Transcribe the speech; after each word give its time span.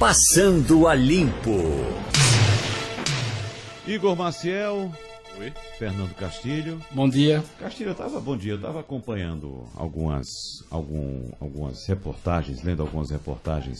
Passando 0.00 0.88
a 0.88 0.94
Limpo. 0.94 1.60
Igor 3.86 4.16
Maciel. 4.16 4.90
Oi. 5.38 5.52
Fernando 5.78 6.14
Castilho. 6.14 6.80
Bom 6.90 7.06
dia. 7.06 7.44
Castilho, 7.58 7.90
eu 7.90 7.94
tava, 7.94 8.18
bom 8.18 8.34
dia, 8.34 8.52
eu 8.52 8.56
estava 8.56 8.80
acompanhando 8.80 9.68
algumas, 9.74 10.26
algum, 10.70 11.28
algumas 11.38 11.86
reportagens, 11.86 12.62
lendo 12.62 12.80
algumas 12.80 13.10
reportagens 13.10 13.78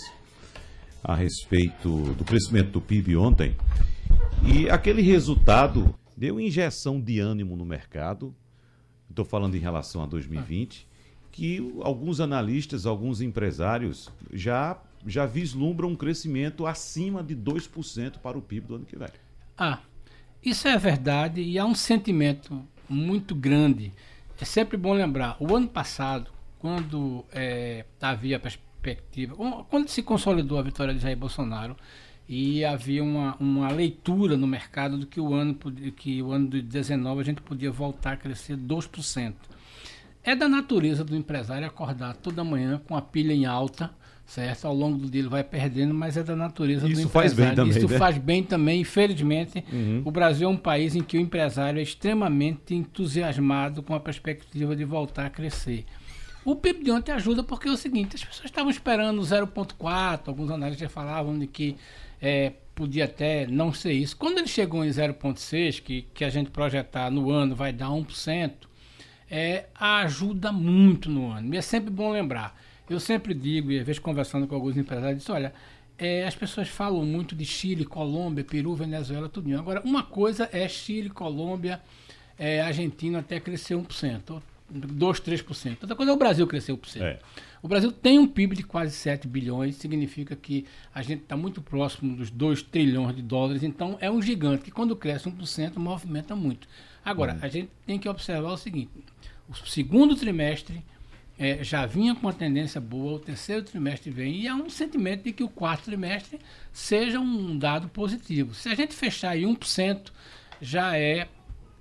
a 1.03 1.15
respeito 1.15 2.13
do 2.13 2.23
crescimento 2.23 2.73
do 2.73 2.83
PIB 2.83 3.17
ontem. 3.17 3.57
E 4.45 4.69
aquele 4.69 5.01
resultado 5.01 5.95
deu 6.15 6.39
injeção 6.39 7.01
de 7.01 7.19
ânimo 7.19 7.57
no 7.57 7.65
mercado. 7.65 8.35
Estou 9.09 9.25
falando 9.25 9.55
em 9.55 9.61
relação 9.61 10.03
a 10.03 10.07
2020, 10.07 10.87
que 11.33 11.73
alguns 11.81 12.21
analistas, 12.21 12.85
alguns 12.85 13.23
empresários 13.23 14.11
já, 14.35 14.79
já 15.07 15.27
vislumbram 15.27 15.91
um 15.91 15.97
crescimento 15.97 16.67
acima 16.67 17.23
de 17.23 17.35
2% 17.35 18.19
para 18.19 18.37
o 18.37 18.43
PIB 18.43 18.67
do 18.67 18.75
ano 18.77 18.85
que 18.85 18.97
vem. 18.97 19.09
Ah, 19.57 19.79
isso 20.43 20.69
é 20.69 20.77
verdade 20.77 21.41
e 21.43 21.59
há 21.59 21.65
um 21.65 21.75
sentimento 21.75 22.63
muito 22.89 23.35
grande. 23.35 23.93
É 24.41 24.45
sempre 24.45 24.77
bom 24.77 24.93
lembrar, 24.93 25.37
o 25.39 25.55
ano 25.55 25.69
passado, 25.69 26.31
quando 26.59 27.25
é, 27.33 27.85
havia 28.01 28.37
a 28.37 28.41
perspectiva, 28.41 29.35
quando 29.69 29.89
se 29.89 30.03
consolidou 30.03 30.59
a 30.59 30.63
vitória 30.63 30.95
de 30.95 31.01
Jair 31.01 31.17
Bolsonaro, 31.17 31.77
e 32.33 32.65
havia 32.65 33.03
uma, 33.03 33.37
uma 33.41 33.69
leitura 33.73 34.37
no 34.37 34.47
mercado 34.47 34.97
do 34.97 35.05
que 35.05 35.21
o 35.21 35.35
ano 35.35 35.53
que 35.97 36.23
o 36.23 36.31
ano 36.31 36.49
de 36.49 36.63
19 36.63 37.21
a 37.21 37.25
gente 37.25 37.43
podia 37.43 37.73
voltar 37.73 38.13
a 38.13 38.17
crescer 38.17 38.57
2%. 38.57 39.35
É 40.23 40.37
da 40.37 40.49
natureza 40.49 41.03
do 41.03 41.17
empresário 41.17 41.67
acordar 41.67 42.15
toda 42.15 42.45
manhã 42.45 42.81
com 42.87 42.97
a 42.97 43.03
pilha 43.03 43.33
em 43.33 43.47
alta, 43.47 43.91
certo? 44.31 44.65
Ao 44.65 44.75
longo 44.75 44.97
do 44.97 45.11
dia 45.11 45.23
ele 45.23 45.29
vai 45.29 45.43
perdendo, 45.43 45.93
mas 45.93 46.17
é 46.17 46.23
da 46.23 46.37
natureza 46.37 46.89
Isso 46.89 47.03
do 47.03 47.09
faz 47.09 47.33
bem 47.33 47.47
empresário. 47.47 47.57
também, 47.57 47.85
Isso 47.85 47.93
né? 47.93 47.99
faz 47.99 48.19
bem 48.19 48.43
também, 48.45 48.81
infelizmente. 48.83 49.65
Uhum. 49.73 50.03
O 50.05 50.11
Brasil 50.13 50.49
é 50.49 50.51
um 50.51 50.57
país 50.57 50.95
em 50.95 51.03
que 51.03 51.19
o 51.19 51.21
empresário 51.21 51.81
é 51.81 51.83
extremamente 51.83 52.73
entusiasmado 52.73 53.83
com 53.83 53.93
a 53.93 53.99
perspectiva 53.99 54.77
de 54.77 54.85
voltar 54.85 55.27
a 55.27 55.31
crescer. 55.31 55.85
O 56.45 56.55
PIB 56.55 56.85
de 56.85 56.91
ontem 56.93 57.11
ajuda 57.11 57.43
porque 57.43 57.69
é 57.69 57.73
o 57.73 57.77
seguinte, 57.77 58.15
as 58.15 58.25
pessoas 58.25 58.45
estavam 58.45 58.71
esperando 58.71 59.21
0,4, 59.21 60.29
alguns 60.29 60.51
analistas 60.51 60.91
falavam 60.93 61.37
de 61.37 61.49
que 61.49 61.77
é, 62.23 62.53
podia 62.73 63.07
até 63.07 63.49
não 63.49 63.73
ser 63.73 63.93
isso. 63.93 64.17
Quando 64.17 64.39
ele 64.39 64.47
chegou 64.47 64.85
em 64.85 64.89
0,6, 64.89 65.83
que, 65.83 66.03
que 66.15 66.25
a 66.25 66.31
gente 66.31 66.51
projetar 66.51 67.11
no 67.11 67.33
ano 67.33 67.57
vai 67.57 67.73
dar 67.73 67.89
1%, 67.89 68.53
é, 69.29 69.67
ajuda 69.75 70.53
muito 70.53 71.11
no 71.11 71.33
ano. 71.33 71.53
E 71.53 71.59
é 71.59 71.63
sempre 71.63 71.91
bom 71.91 72.13
lembrar. 72.13 72.70
Eu 72.91 72.99
sempre 72.99 73.33
digo, 73.33 73.71
e 73.71 73.79
às 73.79 73.87
vezes 73.87 74.01
conversando 74.01 74.49
com 74.49 74.55
alguns 74.57 74.77
empresários, 74.77 75.19
disse, 75.19 75.31
olha, 75.31 75.55
é, 75.97 76.27
as 76.27 76.35
pessoas 76.35 76.69
falam 76.69 77.05
muito 77.05 77.37
de 77.37 77.45
Chile, 77.45 77.85
Colômbia, 77.85 78.43
Peru, 78.43 78.75
Venezuela, 78.75 79.29
tudo. 79.29 79.57
Agora, 79.57 79.81
uma 79.85 80.03
coisa 80.03 80.49
é 80.51 80.67
Chile, 80.67 81.09
Colômbia, 81.09 81.81
é, 82.37 82.61
Argentina 82.61 83.21
até 83.21 83.39
crescer 83.39 83.77
1%, 83.77 84.43
2, 84.69 85.21
3%. 85.21 85.77
Outra 85.83 85.95
coisa 85.95 86.11
é 86.11 86.15
o 86.15 86.17
Brasil 86.17 86.47
crescer 86.49 86.73
1%. 86.73 87.01
É. 87.01 87.19
O 87.63 87.69
Brasil 87.69 87.93
tem 87.93 88.19
um 88.19 88.27
PIB 88.27 88.57
de 88.57 88.63
quase 88.65 88.93
7 88.93 89.29
bilhões, 89.29 89.77
significa 89.77 90.35
que 90.35 90.65
a 90.93 91.01
gente 91.01 91.23
está 91.23 91.37
muito 91.37 91.63
próximo 91.63 92.17
dos 92.17 92.29
2 92.29 92.63
trilhões 92.63 93.15
de 93.15 93.23
dólares, 93.23 93.63
então 93.63 93.99
é 94.01 94.11
um 94.11 94.21
gigante 94.21 94.65
que 94.65 94.71
quando 94.73 94.97
cresce 94.97 95.31
1% 95.31 95.77
movimenta 95.77 96.35
muito. 96.35 96.67
Agora, 97.05 97.39
a 97.41 97.49
gente 97.49 97.71
tem 97.87 97.99
que 97.99 98.09
observar 98.09 98.51
o 98.51 98.57
seguinte, 98.57 98.91
o 99.49 99.55
segundo 99.55 100.17
trimestre 100.17 100.83
é, 101.41 101.65
já 101.65 101.87
vinha 101.87 102.15
com 102.15 102.27
uma 102.27 102.35
tendência 102.35 102.79
boa, 102.79 103.15
o 103.15 103.19
terceiro 103.19 103.63
trimestre 103.63 104.11
vem, 104.11 104.43
e 104.43 104.47
há 104.47 104.55
um 104.55 104.69
sentimento 104.69 105.25
de 105.25 105.33
que 105.33 105.43
o 105.43 105.49
quarto 105.49 105.85
trimestre 105.85 106.39
seja 106.71 107.19
um 107.19 107.57
dado 107.57 107.89
positivo. 107.89 108.53
Se 108.55 108.69
a 108.69 108.75
gente 108.75 108.95
fechar 108.95 109.35
em 109.39 109.47
1%, 109.57 110.13
já 110.61 110.99
é 110.99 111.27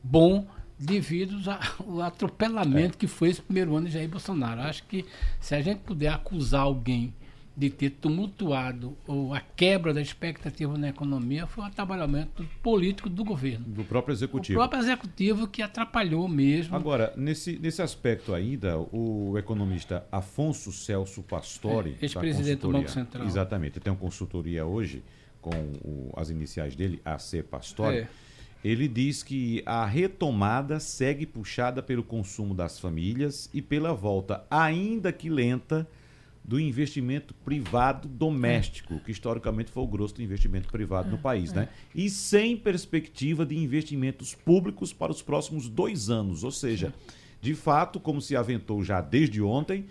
bom 0.02 0.48
devido 0.80 1.38
ao 1.86 2.00
atropelamento 2.02 2.98
que 2.98 3.06
foi 3.06 3.32
esse 3.32 3.42
primeiro 3.42 3.76
ano 3.76 3.88
de 3.88 3.92
Jair 3.92 4.08
Bolsonaro. 4.08 4.62
Acho 4.62 4.84
que 4.84 5.06
se 5.42 5.54
a 5.54 5.62
gente 5.62 5.80
puder 5.80 6.14
acusar 6.14 6.62
alguém 6.62 7.14
de 7.60 7.70
ter 7.70 7.90
tumultuado 7.90 8.98
ou 9.06 9.34
a 9.34 9.42
quebra 9.42 9.94
da 9.94 10.02
expectativa 10.02 10.78
na 10.78 10.88
economia 10.88 11.46
foi 11.46 11.66
o 11.66 11.68
atrapalhamento 11.68 12.48
político 12.64 13.10
do 13.10 13.26
governo. 13.26 13.66
Do 13.68 13.84
próprio 13.84 14.14
O 14.14 14.16
executivo. 14.16 14.58
próprio 14.60 14.80
executivo 14.82 15.46
que 15.46 15.62
atrapalhou 15.62 16.26
mesmo. 16.30 16.74
Agora, 16.74 17.12
nesse, 17.18 17.60
nesse 17.60 17.82
aspecto 17.82 18.34
ainda, 18.34 18.78
o 18.80 19.38
economista 19.38 20.06
Afonso 20.10 20.72
Celso 20.72 21.22
Pastore, 21.22 21.98
É, 22.02 22.06
ex-presidente 22.06 22.62
do 22.62 22.72
Banco 22.72 22.90
Central. 22.90 23.26
Exatamente, 23.28 23.78
tem 23.82 23.92
uma 23.92 24.00
consultoria 24.00 24.66
hoje 24.66 25.04
com 25.42 25.52
o- 25.84 26.14
as 26.16 26.30
iniciais 26.30 26.78
dele, 26.78 27.02
AC 27.04 27.44
Pastore. 27.44 27.98
É. 27.98 28.08
Ele 28.64 28.88
diz 28.88 29.22
que 29.22 29.62
a 29.66 29.86
retomada 29.86 30.80
segue 30.80 31.26
puxada 31.26 31.82
pelo 31.84 32.04
consumo 32.04 32.54
das 32.54 32.80
famílias 32.80 33.50
e 33.54 33.62
pela 33.62 33.94
volta, 33.94 34.46
ainda 34.50 35.12
que 35.12 35.30
lenta, 35.30 35.86
do 36.44 36.60
investimento 36.60 37.34
privado 37.34 38.08
doméstico, 38.08 39.00
que 39.00 39.12
historicamente 39.12 39.70
foi 39.70 39.84
o 39.84 39.88
grosso 39.88 40.16
do 40.16 40.24
investimento 40.24 40.68
privado 40.70 41.10
no 41.10 41.18
país, 41.18 41.54
né? 41.54 41.70
E 41.94 42.10
sem 42.10 42.58
perspectiva 42.58 43.46
de 43.46 43.58
investimentos 43.58 44.34
públicos 44.34 44.92
para 44.92 45.12
os 45.12 45.22
próximos 45.22 45.70
dois 45.70 46.10
anos. 46.10 46.44
Ou 46.44 46.52
seja, 46.52 46.94
de 47.42 47.54
fato, 47.54 48.00
como 48.00 48.22
se 48.22 48.36
aventou 48.36 48.84
já 48.84 49.00
desde 49.00 49.42
ontem, 49.42 49.86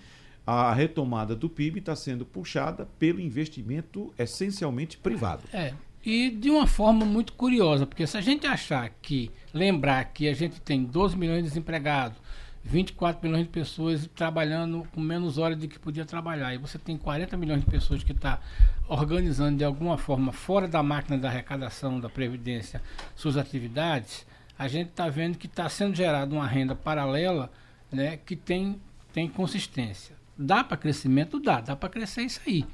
a 0.46 0.72
retomada 0.72 1.36
do 1.36 1.48
PIB 1.48 1.78
está 1.78 1.94
sendo 1.94 2.24
puxada 2.24 2.88
pelo 2.98 3.20
investimento 3.20 4.12
essencialmente 4.18 4.96
privado. 4.96 5.42
É, 5.52 5.74
e 6.04 6.30
de 6.30 6.48
uma 6.48 6.66
forma 6.66 7.04
muito 7.04 7.34
curiosa, 7.34 7.84
porque 7.84 8.06
se 8.06 8.16
a 8.16 8.20
gente 8.20 8.46
achar 8.46 8.88
que, 9.02 9.30
lembrar 9.52 10.04
que 10.06 10.28
a 10.28 10.34
gente 10.34 10.60
tem 10.60 10.84
12 10.84 11.16
milhões 11.16 11.42
de 11.42 11.50
desempregados, 11.50 12.18
24 12.68 13.26
milhões 13.26 13.44
de 13.44 13.48
pessoas 13.48 14.08
trabalhando 14.14 14.86
com 14.92 15.00
menos 15.00 15.38
horas 15.38 15.56
do 15.56 15.66
que 15.66 15.78
podia 15.78 16.04
trabalhar, 16.04 16.54
e 16.54 16.58
você 16.58 16.78
tem 16.78 16.98
40 16.98 17.34
milhões 17.36 17.60
de 17.60 17.66
pessoas 17.70 18.04
que 18.04 18.12
está 18.12 18.40
organizando 18.86 19.56
de 19.56 19.64
alguma 19.64 19.96
forma 19.96 20.32
fora 20.32 20.68
da 20.68 20.82
máquina 20.82 21.16
da 21.16 21.28
arrecadação 21.28 21.98
da 21.98 22.10
Previdência 22.10 22.82
suas 23.16 23.38
atividades, 23.38 24.26
a 24.58 24.68
gente 24.68 24.90
está 24.90 25.08
vendo 25.08 25.38
que 25.38 25.46
está 25.46 25.66
sendo 25.68 25.94
gerada 25.94 26.34
uma 26.34 26.46
renda 26.46 26.74
paralela 26.74 27.50
né, 27.90 28.18
que 28.18 28.36
tem, 28.36 28.78
tem 29.14 29.28
consistência. 29.28 30.14
Dá 30.36 30.62
para 30.62 30.76
crescimento? 30.76 31.40
Dá, 31.40 31.60
dá 31.60 31.74
para 31.74 31.88
crescer 31.88 32.22
isso 32.22 32.40
aí. 32.46 32.66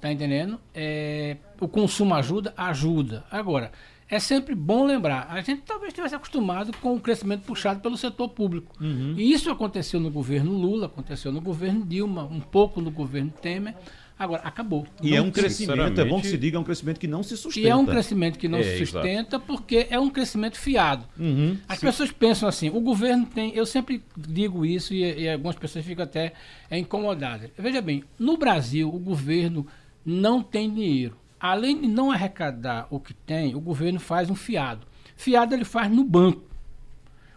Tá 0.00 0.12
entendendo? 0.12 0.60
É, 0.74 1.36
o 1.60 1.66
consumo 1.66 2.14
ajuda? 2.14 2.54
Ajuda. 2.56 3.24
Agora, 3.30 3.72
é 4.12 4.18
sempre 4.20 4.54
bom 4.54 4.84
lembrar, 4.84 5.26
a 5.30 5.40
gente 5.40 5.62
talvez 5.62 5.88
estivesse 5.88 6.14
acostumado 6.14 6.70
com 6.82 6.94
o 6.94 7.00
crescimento 7.00 7.42
puxado 7.44 7.80
pelo 7.80 7.96
setor 7.96 8.28
público. 8.28 8.72
E 9.16 9.32
isso 9.32 9.50
aconteceu 9.50 9.98
no 9.98 10.10
governo 10.10 10.52
Lula, 10.52 10.86
aconteceu 10.86 11.32
no 11.32 11.40
governo 11.40 11.84
Dilma, 11.86 12.24
um 12.24 12.40
pouco 12.40 12.80
no 12.80 12.90
governo 12.90 13.32
Temer. 13.40 13.74
Agora, 14.18 14.42
acabou. 14.44 14.86
E 15.02 15.16
é 15.16 15.18
Não 15.18 15.26
um 15.28 15.30
crescimento, 15.32 16.00
é 16.00 16.04
bom 16.04 16.20
que 16.20 16.28
se 16.28 16.36
diga, 16.38 16.56
é 16.56 16.60
um 16.60 16.62
crescimento 16.62 17.00
que 17.00 17.08
não 17.08 17.22
se 17.24 17.36
sustenta. 17.36 17.66
e 17.66 17.70
é 17.70 17.74
um 17.74 17.84
crescimento 17.86 18.38
que 18.38 18.46
não 18.46 18.58
É, 18.58 18.62
se 18.62 18.82
exato. 18.82 19.04
sustenta 19.06 19.40
porque 19.40 19.86
é 19.90 19.98
um 19.98 20.08
crescimento 20.10 20.58
fiado. 20.58 21.06
Uhum. 21.18 21.56
As 21.66 21.78
pessoas 21.80 22.12
pensam 22.12 22.48
assim, 22.48 22.68
o 22.68 22.80
governo 22.80 23.26
tem. 23.26 23.52
Eu 23.52 23.66
sempre 23.66 24.00
digo 24.16 24.64
isso 24.64 24.94
e, 24.94 25.22
e 25.22 25.28
algumas 25.28 25.56
pessoas 25.56 25.84
ficam 25.84 26.04
até 26.04 26.34
é, 26.70 26.78
incomodadas. 26.78 27.50
Veja 27.58 27.80
bem, 27.80 28.04
no 28.16 28.36
Brasil, 28.36 28.88
o 28.94 28.98
governo 28.98 29.66
não 30.04 30.40
tem 30.42 30.72
dinheiro. 30.72 31.16
Além 31.42 31.80
de 31.80 31.88
não 31.88 32.12
arrecadar 32.12 32.86
o 32.88 33.00
que 33.00 33.12
tem, 33.12 33.56
o 33.56 33.60
governo 33.60 33.98
faz 33.98 34.30
um 34.30 34.34
fiado. 34.36 34.86
Fiado 35.16 35.52
ele 35.52 35.64
faz 35.64 35.90
no 35.90 36.04
banco. 36.04 36.40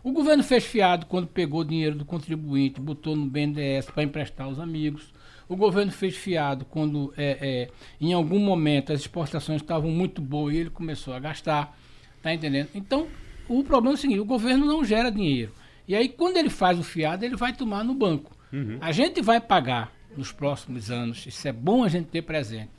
O 0.03 0.11
governo 0.11 0.43
fez 0.43 0.63
fiado 0.63 1.07
quando 1.07 1.25
pegou 1.25 1.63
dinheiro 1.63 1.95
do 1.95 2.05
contribuinte, 2.05 2.79
botou 2.79 3.15
no 3.15 3.25
BNDES 3.25 3.87
para 3.87 4.03
emprestar 4.03 4.45
aos 4.45 4.59
amigos. 4.59 5.11
O 5.49 5.55
governo 5.55 5.91
fez 5.91 6.15
fiado 6.15 6.65
quando, 6.65 7.11
é, 7.17 7.37
é, 7.41 7.69
em 7.99 8.13
algum 8.13 8.37
momento, 8.37 8.93
as 8.93 8.99
exportações 8.99 9.59
estavam 9.59 9.89
muito 9.89 10.21
boas 10.21 10.53
e 10.53 10.57
ele 10.57 10.69
começou 10.69 11.15
a 11.15 11.19
gastar. 11.19 11.75
Tá 12.21 12.31
entendendo? 12.31 12.69
Então, 12.75 13.07
o 13.49 13.63
problema 13.63 13.95
é 13.95 13.97
o 13.97 13.99
seguinte: 13.99 14.19
o 14.19 14.25
governo 14.25 14.67
não 14.67 14.85
gera 14.85 15.09
dinheiro. 15.09 15.51
E 15.87 15.95
aí, 15.95 16.09
quando 16.09 16.37
ele 16.37 16.51
faz 16.51 16.77
o 16.77 16.83
fiado, 16.83 17.25
ele 17.25 17.35
vai 17.35 17.53
tomar 17.53 17.83
no 17.83 17.95
banco. 17.95 18.37
A 18.79 18.91
gente 18.91 19.19
vai 19.19 19.41
pagar 19.41 19.91
nos 20.15 20.31
próximos 20.31 20.91
anos, 20.91 21.25
isso 21.25 21.47
é 21.47 21.51
bom 21.51 21.83
a 21.83 21.87
gente 21.87 22.05
ter 22.05 22.21
presente, 22.21 22.71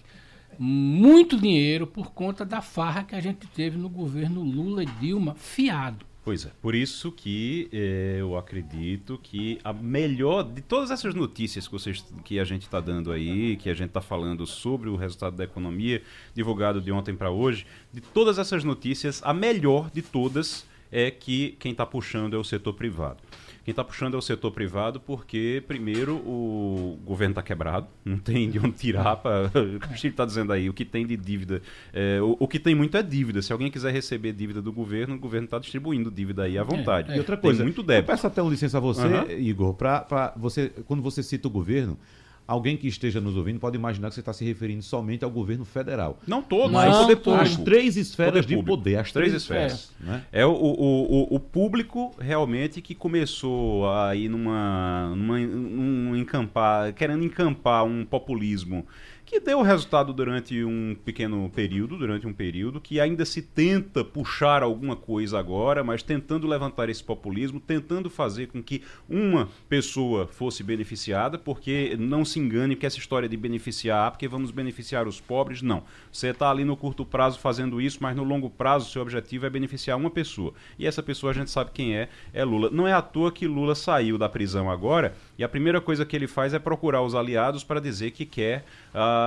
muito 0.58 1.36
dinheiro 1.36 1.86
por 1.86 2.12
conta 2.12 2.44
da 2.44 2.60
farra 2.60 3.04
que 3.04 3.14
a 3.14 3.20
gente 3.20 3.46
teve 3.48 3.76
no 3.76 3.88
governo 3.88 4.42
Lula 4.42 4.82
e 4.82 4.86
Dilma 4.86 5.34
fiado. 5.34 6.04
Pois 6.26 6.44
é, 6.44 6.50
por 6.60 6.74
isso 6.74 7.12
que 7.12 7.68
eh, 7.72 8.16
eu 8.18 8.36
acredito 8.36 9.16
que 9.22 9.60
a 9.62 9.72
melhor 9.72 10.42
de 10.42 10.60
todas 10.60 10.90
essas 10.90 11.14
notícias 11.14 11.68
que, 11.68 11.72
vocês, 11.72 12.04
que 12.24 12.40
a 12.40 12.44
gente 12.44 12.62
está 12.62 12.80
dando 12.80 13.12
aí, 13.12 13.56
que 13.56 13.70
a 13.70 13.74
gente 13.74 13.90
está 13.90 14.00
falando 14.00 14.44
sobre 14.44 14.88
o 14.88 14.96
resultado 14.96 15.36
da 15.36 15.44
economia, 15.44 16.02
divulgado 16.34 16.80
de 16.80 16.90
ontem 16.90 17.14
para 17.14 17.30
hoje, 17.30 17.64
de 17.92 18.00
todas 18.00 18.38
essas 18.38 18.64
notícias, 18.64 19.22
a 19.24 19.32
melhor 19.32 19.88
de 19.88 20.02
todas 20.02 20.66
é 20.90 21.12
que 21.12 21.56
quem 21.60 21.70
está 21.70 21.86
puxando 21.86 22.34
é 22.34 22.38
o 22.38 22.44
setor 22.44 22.72
privado. 22.72 23.18
Quem 23.66 23.72
está 23.72 23.82
puxando 23.82 24.14
é 24.14 24.16
o 24.16 24.22
setor 24.22 24.52
privado, 24.52 25.00
porque, 25.00 25.60
primeiro, 25.66 26.18
o 26.18 27.00
governo 27.04 27.32
está 27.32 27.42
quebrado, 27.42 27.88
não 28.04 28.16
tem 28.16 28.48
de 28.48 28.60
onde 28.60 28.70
tirar. 28.70 29.16
Pra... 29.16 29.50
O 29.90 29.96
Chile 29.96 30.12
está 30.12 30.24
dizendo 30.24 30.52
aí, 30.52 30.70
o 30.70 30.72
que 30.72 30.84
tem 30.84 31.04
de 31.04 31.16
dívida. 31.16 31.60
É, 31.92 32.20
o, 32.22 32.36
o, 32.38 32.46
que 32.46 32.60
tem 32.60 32.76
muito 32.76 32.96
é 32.96 33.02
dívida. 33.02 33.42
Se 33.42 33.52
alguém 33.52 33.68
quiser 33.68 33.92
receber 33.92 34.32
dívida 34.32 34.62
do 34.62 34.72
governo, 34.72 35.16
o 35.16 35.18
governo 35.18 35.46
está 35.46 35.58
distribuindo 35.58 36.12
dívida 36.12 36.44
aí 36.44 36.56
à 36.56 36.62
vontade. 36.62 37.10
É, 37.10 37.14
é. 37.14 37.16
E 37.16 37.18
outra 37.18 37.36
coisa, 37.36 37.58
tem 37.58 37.66
muito 37.66 37.82
débito. 37.82 38.08
Eu 38.08 38.14
peço 38.14 38.26
até 38.28 38.40
licença 38.40 38.76
a 38.76 38.80
você, 38.80 39.04
uhum. 39.04 39.30
Igor, 39.32 39.74
para 39.74 40.32
você, 40.36 40.68
quando 40.86 41.02
você 41.02 41.20
cita 41.20 41.48
o 41.48 41.50
governo 41.50 41.98
alguém 42.46 42.76
que 42.76 42.86
esteja 42.86 43.20
nos 43.20 43.36
ouvindo 43.36 43.58
pode 43.58 43.76
imaginar 43.76 44.08
que 44.08 44.14
você 44.14 44.20
está 44.20 44.32
se 44.32 44.44
referindo 44.44 44.82
somente 44.82 45.24
ao 45.24 45.30
governo 45.30 45.64
federal. 45.64 46.18
Não 46.26 46.42
todo, 46.42 46.72
mas 46.72 46.94
poder 46.96 47.16
público. 47.16 47.42
as 47.42 47.56
três 47.56 47.96
esferas 47.96 48.44
poder 48.44 48.56
de 48.56 48.62
poder, 48.62 48.96
as 48.96 49.12
três, 49.12 49.28
três 49.28 49.42
esferas. 49.42 49.92
Né? 50.00 50.24
É 50.32 50.46
o, 50.46 50.52
o, 50.52 51.32
o, 51.32 51.36
o, 51.36 51.40
público 51.40 52.14
realmente 52.18 52.80
que 52.80 52.94
começou 52.94 53.90
a 53.90 54.14
ir 54.14 54.28
numa, 54.28 55.14
numa 55.16 55.34
um 55.36 56.16
encampar, 56.16 56.92
querendo 56.92 57.24
encampar 57.24 57.84
um 57.84 58.04
populismo 58.04 58.86
que 59.36 59.40
deu 59.40 59.60
resultado 59.60 60.14
durante 60.14 60.64
um 60.64 60.96
pequeno 61.04 61.50
período, 61.54 61.98
durante 61.98 62.26
um 62.26 62.32
período, 62.32 62.80
que 62.80 62.98
ainda 62.98 63.22
se 63.26 63.42
tenta 63.42 64.02
puxar 64.02 64.62
alguma 64.62 64.96
coisa 64.96 65.38
agora, 65.38 65.84
mas 65.84 66.02
tentando 66.02 66.46
levantar 66.46 66.88
esse 66.88 67.04
populismo, 67.04 67.60
tentando 67.60 68.08
fazer 68.08 68.46
com 68.46 68.62
que 68.62 68.82
uma 69.06 69.46
pessoa 69.68 70.26
fosse 70.26 70.62
beneficiada, 70.62 71.36
porque 71.36 71.94
não 71.98 72.24
se 72.24 72.38
engane 72.40 72.74
que 72.74 72.86
essa 72.86 72.98
história 72.98 73.28
de 73.28 73.36
beneficiar, 73.36 74.10
porque 74.10 74.26
vamos 74.26 74.50
beneficiar 74.50 75.06
os 75.06 75.20
pobres, 75.20 75.60
não. 75.60 75.82
Você 76.10 76.28
está 76.28 76.50
ali 76.50 76.64
no 76.64 76.74
curto 76.74 77.04
prazo 77.04 77.38
fazendo 77.38 77.78
isso, 77.78 77.98
mas 78.00 78.16
no 78.16 78.24
longo 78.24 78.48
prazo 78.48 78.90
seu 78.90 79.02
objetivo 79.02 79.44
é 79.44 79.50
beneficiar 79.50 79.98
uma 79.98 80.08
pessoa. 80.08 80.54
E 80.78 80.86
essa 80.86 81.02
pessoa 81.02 81.32
a 81.32 81.34
gente 81.34 81.50
sabe 81.50 81.72
quem 81.74 81.94
é, 81.94 82.08
é 82.32 82.42
Lula. 82.42 82.70
Não 82.70 82.88
é 82.88 82.94
à 82.94 83.02
toa 83.02 83.30
que 83.30 83.46
Lula 83.46 83.74
saiu 83.74 84.16
da 84.16 84.30
prisão 84.30 84.70
agora 84.70 85.14
e 85.36 85.44
a 85.44 85.48
primeira 85.48 85.78
coisa 85.78 86.06
que 86.06 86.16
ele 86.16 86.26
faz 86.26 86.54
é 86.54 86.58
procurar 86.58 87.02
os 87.02 87.14
aliados 87.14 87.62
para 87.62 87.80
dizer 87.80 88.12
que 88.12 88.24
quer 88.24 88.64
uh, 88.94 89.25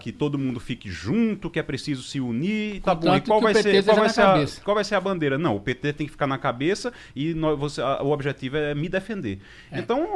que 0.00 0.12
todo 0.12 0.38
mundo 0.38 0.60
fique 0.60 0.90
junto, 0.90 1.50
que 1.50 1.58
é 1.58 1.62
preciso 1.62 2.02
se 2.02 2.20
unir. 2.20 2.80
Tá 2.80 2.94
bom, 2.94 3.14
e 3.14 3.20
qual 3.20 3.40
vai, 3.40 3.54
ser, 3.54 3.84
qual, 3.84 3.96
vai 3.96 4.08
ser 4.08 4.20
a, 4.22 4.46
qual 4.64 4.74
vai 4.74 4.84
ser 4.84 4.94
a 4.94 5.00
bandeira? 5.00 5.38
Não, 5.38 5.56
o 5.56 5.60
PT 5.60 5.92
tem 5.92 6.06
que 6.06 6.12
ficar 6.12 6.26
na 6.26 6.38
cabeça 6.38 6.92
e 7.14 7.34
nós, 7.34 7.58
você, 7.58 7.82
o 7.82 8.10
objetivo 8.10 8.56
é 8.56 8.74
me 8.74 8.88
defender. 8.88 9.38
É. 9.70 9.78
Então, 9.78 10.06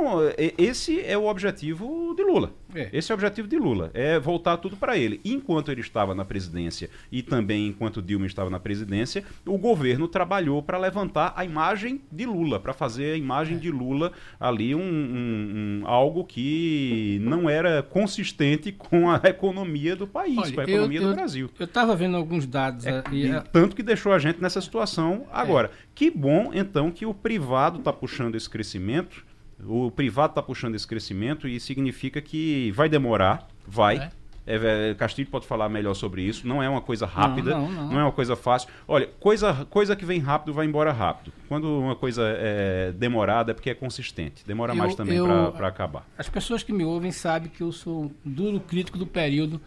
esse 0.56 1.00
é 1.00 1.16
o 1.16 1.26
objetivo 1.26 2.14
de 2.16 2.22
Lula. 2.22 2.52
É. 2.74 2.88
Esse 2.92 3.10
é 3.10 3.14
o 3.14 3.16
objetivo 3.16 3.48
de 3.48 3.58
Lula, 3.58 3.90
é 3.94 4.18
voltar 4.18 4.56
tudo 4.58 4.76
para 4.76 4.96
ele. 4.96 5.20
Enquanto 5.24 5.70
ele 5.70 5.80
estava 5.80 6.14
na 6.14 6.24
presidência 6.24 6.90
e 7.10 7.22
também 7.22 7.68
enquanto 7.68 8.02
Dilma 8.02 8.26
estava 8.26 8.50
na 8.50 8.60
presidência, 8.60 9.24
o 9.46 9.56
governo 9.56 10.06
trabalhou 10.06 10.62
para 10.62 10.78
levantar 10.78 11.32
a 11.36 11.44
imagem 11.44 12.00
de 12.10 12.26
Lula, 12.26 12.60
para 12.60 12.72
fazer 12.72 13.12
a 13.12 13.16
imagem 13.16 13.56
é. 13.56 13.60
de 13.60 13.70
Lula 13.70 14.12
ali 14.38 14.74
um, 14.74 14.80
um, 14.80 15.82
um, 15.82 15.86
algo 15.86 16.24
que 16.24 17.18
não 17.22 17.48
era 17.48 17.82
consistente 17.82 18.72
com 18.72 19.10
a 19.10 19.20
economia 19.24 19.96
do 19.96 20.06
país, 20.06 20.38
Olha, 20.38 20.52
com 20.52 20.60
a 20.60 20.64
economia 20.64 21.00
eu, 21.00 21.08
do 21.08 21.14
Brasil. 21.14 21.50
Eu 21.58 21.64
estava 21.64 21.96
vendo 21.96 22.16
alguns 22.16 22.46
dados. 22.46 22.86
É, 22.86 23.02
e, 23.12 23.28
tanto 23.52 23.74
que 23.74 23.82
deixou 23.82 24.12
a 24.12 24.18
gente 24.18 24.40
nessa 24.40 24.60
situação 24.60 25.26
agora. 25.32 25.68
É. 25.68 25.70
Que 25.94 26.10
bom, 26.10 26.50
então, 26.54 26.90
que 26.90 27.06
o 27.06 27.14
privado 27.14 27.78
está 27.78 27.92
puxando 27.92 28.34
esse 28.34 28.48
crescimento 28.48 29.26
o 29.64 29.90
privado 29.90 30.32
está 30.32 30.42
puxando 30.42 30.74
esse 30.74 30.86
crescimento 30.86 31.48
e 31.48 31.58
significa 31.58 32.20
que 32.20 32.70
vai 32.72 32.88
demorar, 32.88 33.48
vai. 33.66 33.96
É. 33.96 34.10
É, 34.50 34.94
Castilho 34.94 35.28
pode 35.28 35.46
falar 35.46 35.68
melhor 35.68 35.92
sobre 35.92 36.22
isso. 36.22 36.48
Não 36.48 36.62
é 36.62 36.68
uma 36.68 36.80
coisa 36.80 37.04
rápida, 37.04 37.50
não, 37.50 37.68
não, 37.68 37.70
não. 37.70 37.92
não, 37.92 38.00
é 38.00 38.02
uma 38.04 38.12
coisa 38.12 38.34
fácil. 38.34 38.70
Olha, 38.86 39.06
coisa, 39.20 39.66
coisa 39.68 39.94
que 39.94 40.06
vem 40.06 40.20
rápido 40.20 40.54
vai 40.54 40.64
embora 40.64 40.90
rápido. 40.90 41.34
Quando 41.48 41.66
uma 41.78 41.94
coisa 41.94 42.22
é 42.24 42.90
demorada 42.92 43.50
é 43.50 43.54
porque 43.54 43.68
é 43.68 43.74
consistente. 43.74 44.46
Demora 44.46 44.72
eu, 44.72 44.76
mais 44.76 44.94
também 44.94 45.20
para 45.54 45.68
acabar. 45.68 46.06
As 46.16 46.30
pessoas 46.30 46.62
que 46.62 46.72
me 46.72 46.82
ouvem 46.82 47.12
sabem 47.12 47.50
que 47.50 47.62
eu 47.62 47.70
sou 47.70 48.04
um 48.04 48.10
duro 48.24 48.58
crítico 48.58 48.96
do 48.96 49.06
período 49.06 49.60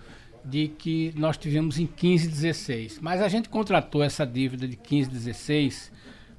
de 0.43 0.69
que 0.69 1.13
nós 1.15 1.38
tivemos 1.38 1.77
em 1.77 1.85
15 1.85 2.27
16. 2.27 2.99
Mas 3.01 3.21
a 3.21 3.27
gente 3.27 3.49
contratou 3.49 4.01
essa 4.01 4.25
dívida 4.25 4.67
de 4.67 4.75
15 4.75 5.11
16 5.11 5.91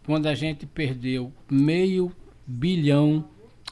quando 0.04 0.26
a 0.26 0.34
gente 0.34 0.66
perdeu 0.66 1.32
meio 1.48 2.10
bilhão 2.44 3.24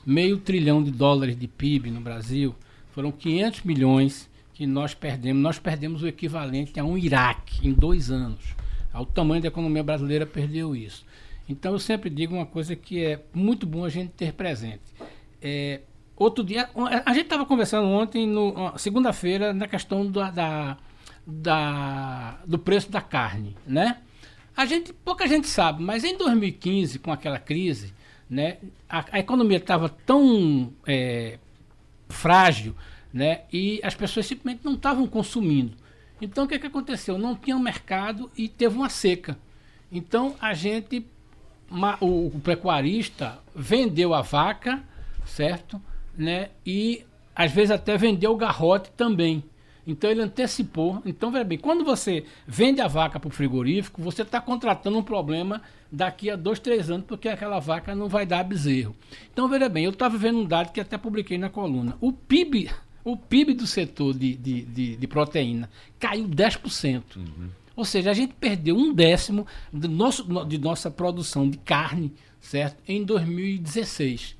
meio 0.04 0.38
trilhão 0.38 0.82
de 0.82 0.90
dólares 0.90 1.38
de 1.38 1.46
PIB 1.46 1.90
no 1.90 2.00
Brasil, 2.00 2.54
foram 2.92 3.12
500 3.12 3.62
milhões 3.62 4.30
que 4.54 4.66
nós 4.66 4.94
perdemos. 4.94 5.42
Nós 5.42 5.58
perdemos 5.58 6.02
o 6.02 6.06
equivalente 6.06 6.78
a 6.78 6.84
um 6.84 6.98
Iraque 6.98 7.66
em 7.66 7.72
dois 7.72 8.10
anos. 8.10 8.54
O 8.92 9.06
tamanho 9.06 9.40
da 9.40 9.48
economia 9.48 9.82
brasileira 9.82 10.26
perdeu 10.26 10.74
isso. 10.74 11.04
Então 11.48 11.72
eu 11.72 11.78
sempre 11.78 12.10
digo 12.10 12.34
uma 12.34 12.46
coisa 12.46 12.76
que 12.76 13.04
é 13.04 13.24
muito 13.32 13.66
bom 13.66 13.84
a 13.84 13.88
gente 13.88 14.10
ter 14.10 14.32
presente. 14.32 14.82
É, 15.40 15.80
outro 16.16 16.44
dia, 16.44 16.68
a 17.06 17.12
gente 17.12 17.24
estava 17.24 17.46
conversando 17.46 17.88
ontem, 17.88 18.28
segunda-feira, 18.76 19.52
na 19.52 19.66
questão 19.66 20.08
da, 20.10 20.30
da, 20.30 20.76
da, 21.26 22.38
do 22.46 22.58
preço 22.58 22.90
da 22.90 23.00
carne, 23.00 23.56
né? 23.66 23.98
A 24.56 24.66
gente, 24.66 24.92
pouca 24.92 25.26
gente 25.26 25.46
sabe, 25.46 25.82
mas 25.82 26.04
em 26.04 26.16
2015, 26.18 26.98
com 26.98 27.10
aquela 27.10 27.38
crise, 27.38 27.94
né? 28.30 28.58
A, 28.88 29.04
a 29.12 29.18
economia 29.18 29.56
estava 29.56 29.88
tão 29.88 30.72
é, 30.86 31.38
frágil 32.08 32.76
né? 33.12 33.42
e 33.52 33.80
as 33.82 33.94
pessoas 33.94 34.26
simplesmente 34.26 34.64
não 34.64 34.74
estavam 34.74 35.06
consumindo. 35.06 35.76
Então 36.22 36.44
o 36.44 36.48
que, 36.48 36.58
que 36.58 36.66
aconteceu? 36.66 37.18
Não 37.18 37.34
tinha 37.34 37.58
mercado 37.58 38.30
e 38.36 38.48
teve 38.48 38.76
uma 38.76 38.88
seca. 38.88 39.36
Então 39.90 40.36
a 40.40 40.54
gente, 40.54 41.04
o, 42.00 42.26
o 42.28 42.40
pecuarista 42.40 43.38
vendeu 43.54 44.14
a 44.14 44.22
vaca, 44.22 44.82
certo? 45.26 45.80
Né? 46.16 46.50
E 46.64 47.04
às 47.34 47.50
vezes 47.50 47.72
até 47.72 47.96
vendeu 47.96 48.32
o 48.32 48.36
garrote 48.36 48.90
também. 48.96 49.42
Então 49.90 50.10
ele 50.10 50.22
antecipou. 50.22 51.02
Então, 51.04 51.30
veja 51.30 51.44
bem, 51.44 51.58
quando 51.58 51.84
você 51.84 52.24
vende 52.46 52.80
a 52.80 52.86
vaca 52.86 53.18
para 53.18 53.28
o 53.28 53.32
frigorífico, 53.32 54.00
você 54.00 54.22
está 54.22 54.40
contratando 54.40 54.96
um 54.96 55.02
problema 55.02 55.60
daqui 55.90 56.30
a 56.30 56.36
dois, 56.36 56.58
três 56.58 56.90
anos, 56.90 57.06
porque 57.06 57.28
aquela 57.28 57.58
vaca 57.58 57.94
não 57.94 58.08
vai 58.08 58.24
dar 58.24 58.44
bezerro. 58.44 58.94
Então, 59.32 59.48
veja 59.48 59.68
bem, 59.68 59.84
eu 59.84 59.90
estava 59.90 60.16
vendo 60.16 60.38
um 60.38 60.44
dado 60.44 60.72
que 60.72 60.80
até 60.80 60.96
publiquei 60.96 61.36
na 61.36 61.50
coluna. 61.50 61.96
O 62.00 62.12
PIB, 62.12 62.70
o 63.04 63.16
PIB 63.16 63.54
do 63.54 63.66
setor 63.66 64.14
de, 64.16 64.36
de, 64.36 64.62
de, 64.62 64.96
de 64.96 65.06
proteína 65.06 65.68
caiu 65.98 66.28
10%. 66.28 67.02
Uhum. 67.16 67.48
Ou 67.74 67.84
seja, 67.84 68.10
a 68.10 68.14
gente 68.14 68.34
perdeu 68.34 68.76
um 68.76 68.92
décimo 68.92 69.46
do 69.72 69.88
nosso, 69.88 70.44
de 70.44 70.58
nossa 70.58 70.90
produção 70.90 71.48
de 71.48 71.58
carne, 71.58 72.12
certo? 72.38 72.76
Em 72.86 73.02
2016. 73.02 74.36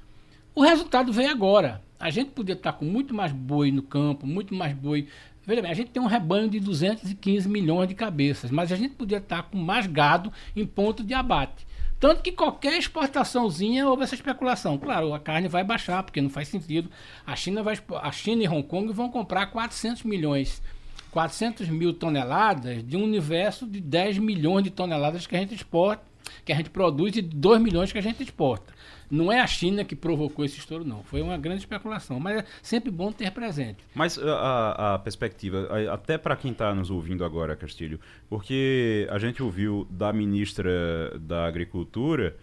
O 0.55 0.62
resultado 0.62 1.12
veio 1.12 1.31
agora. 1.31 1.82
A 1.99 2.08
gente 2.11 2.31
podia 2.31 2.55
estar 2.55 2.73
com 2.73 2.85
muito 2.85 3.14
mais 3.14 3.31
boi 3.31 3.70
no 3.70 3.82
campo, 3.82 4.26
muito 4.26 4.55
mais 4.55 4.75
boi 4.75 5.06
Veja 5.46 5.62
bem, 5.62 5.70
a 5.70 5.75
gente 5.75 5.90
tem 5.90 6.02
um 6.02 6.06
rebanho 6.06 6.48
de 6.48 6.60
215 6.60 7.48
milhões 7.48 7.88
de 7.88 7.94
cabeças, 7.94 8.50
mas 8.50 8.70
a 8.70 8.76
gente 8.76 8.94
podia 8.94 9.18
estar 9.18 9.44
com 9.44 9.56
mais 9.56 9.87
gado 9.87 10.32
em 10.54 10.66
ponto 10.66 11.02
de 11.02 11.14
abate. 11.14 11.66
Tanto 11.99 12.23
que 12.23 12.32
qualquer 12.32 12.78
exportaçãozinha 12.78 13.87
houve 13.87 14.04
essa 14.04 14.14
especulação. 14.14 14.78
Claro, 14.78 15.12
a 15.12 15.20
carne 15.20 15.49
vai 15.49 15.62
baixar, 15.62 16.02
porque 16.02 16.20
não 16.20 16.30
faz 16.30 16.49
sentido. 16.49 16.90
A 17.26 17.37
China, 17.37 17.62
vai, 17.62 17.78
a 18.00 18.11
China 18.11 18.42
e 18.42 18.49
Hong 18.49 18.62
Kong 18.62 18.90
vão 18.92 19.11
comprar 19.11 19.47
400 19.47 20.04
milhões, 20.04 20.62
400 21.11 21.68
mil 21.68 21.92
toneladas 21.92 22.82
de 22.82 22.97
um 22.97 23.04
universo 23.04 23.66
de 23.66 23.80
10 23.80 24.18
milhões 24.18 24.64
de 24.64 24.70
toneladas 24.70 25.26
que 25.26 25.37
a 25.37 25.40
gente 25.40 25.54
exporta, 25.54 26.02
que 26.44 26.52
a 26.52 26.56
gente 26.56 26.70
produz 26.70 27.16
e 27.16 27.23
2 27.23 27.61
milhões 27.61 27.92
que 27.92 27.99
a 27.99 28.02
gente 28.02 28.23
exporta. 28.23 28.73
Não 29.11 29.33
é 29.33 29.40
a 29.40 29.47
China 29.47 29.85
que 29.85 29.97
provocou 29.97 30.45
esse 30.45 30.59
estouro, 30.59 30.85
não. 30.85 31.02
Foi 31.02 31.21
uma 31.21 31.37
grande 31.37 31.61
especulação. 31.61 32.21
Mas 32.21 32.38
é 32.38 32.45
sempre 32.62 32.90
bom 32.90 33.11
ter 33.11 33.31
presente. 33.33 33.79
Mas 33.95 34.19
a, 34.19 34.95
a 34.95 34.99
perspectiva, 34.99 35.69
até 35.93 36.17
para 36.17 36.37
quem 36.37 36.52
está 36.52 36.75
nos 36.75 36.90
ouvindo 36.90 37.25
agora, 37.25 37.57
Castilho, 37.57 37.99
porque 38.29 39.09
a 39.11 39.19
gente 39.19 39.43
ouviu 39.43 39.87
da 39.90 40.12
ministra 40.12 41.19
da 41.19 41.47
Agricultura, 41.47 42.37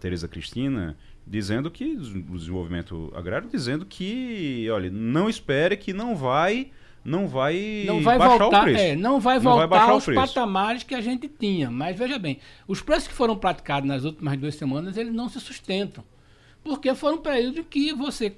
Tereza 0.00 0.28
Cristina, 0.28 0.96
dizendo 1.26 1.70
que 1.70 1.96
o 2.28 2.36
desenvolvimento 2.36 3.10
agrário 3.14 3.48
dizendo 3.48 3.86
que, 3.86 4.68
olha, 4.70 4.90
não 4.90 5.30
espere 5.30 5.76
que 5.76 5.92
não 5.92 6.14
vai 6.14 6.70
não 7.04 7.26
vai, 7.26 7.84
não 7.86 8.00
vai 8.00 8.18
baixar 8.18 8.38
voltar, 8.38 8.60
o 8.60 8.62
preço. 8.64 8.80
É, 8.80 8.96
não 8.96 9.20
vai 9.20 9.38
voltar 9.38 9.60
não 9.62 9.68
vai 9.68 9.90
aos 9.90 10.06
patamares 10.06 10.82
que 10.82 10.94
a 10.94 11.00
gente 11.00 11.28
tinha. 11.28 11.70
Mas 11.70 11.96
veja 11.96 12.18
bem, 12.18 12.38
os 12.66 12.80
preços 12.80 13.08
que 13.08 13.14
foram 13.14 13.36
praticados 13.36 13.88
nas 13.88 14.04
últimas 14.04 14.36
duas 14.38 14.54
semanas, 14.54 14.96
eles 14.96 15.12
não 15.12 15.28
se 15.28 15.40
sustentam. 15.40 16.04
Porque 16.64 16.94
foi 16.94 17.12
um 17.14 17.18
período 17.18 17.60
em 17.60 17.64
que 17.64 17.92
você 17.92 18.36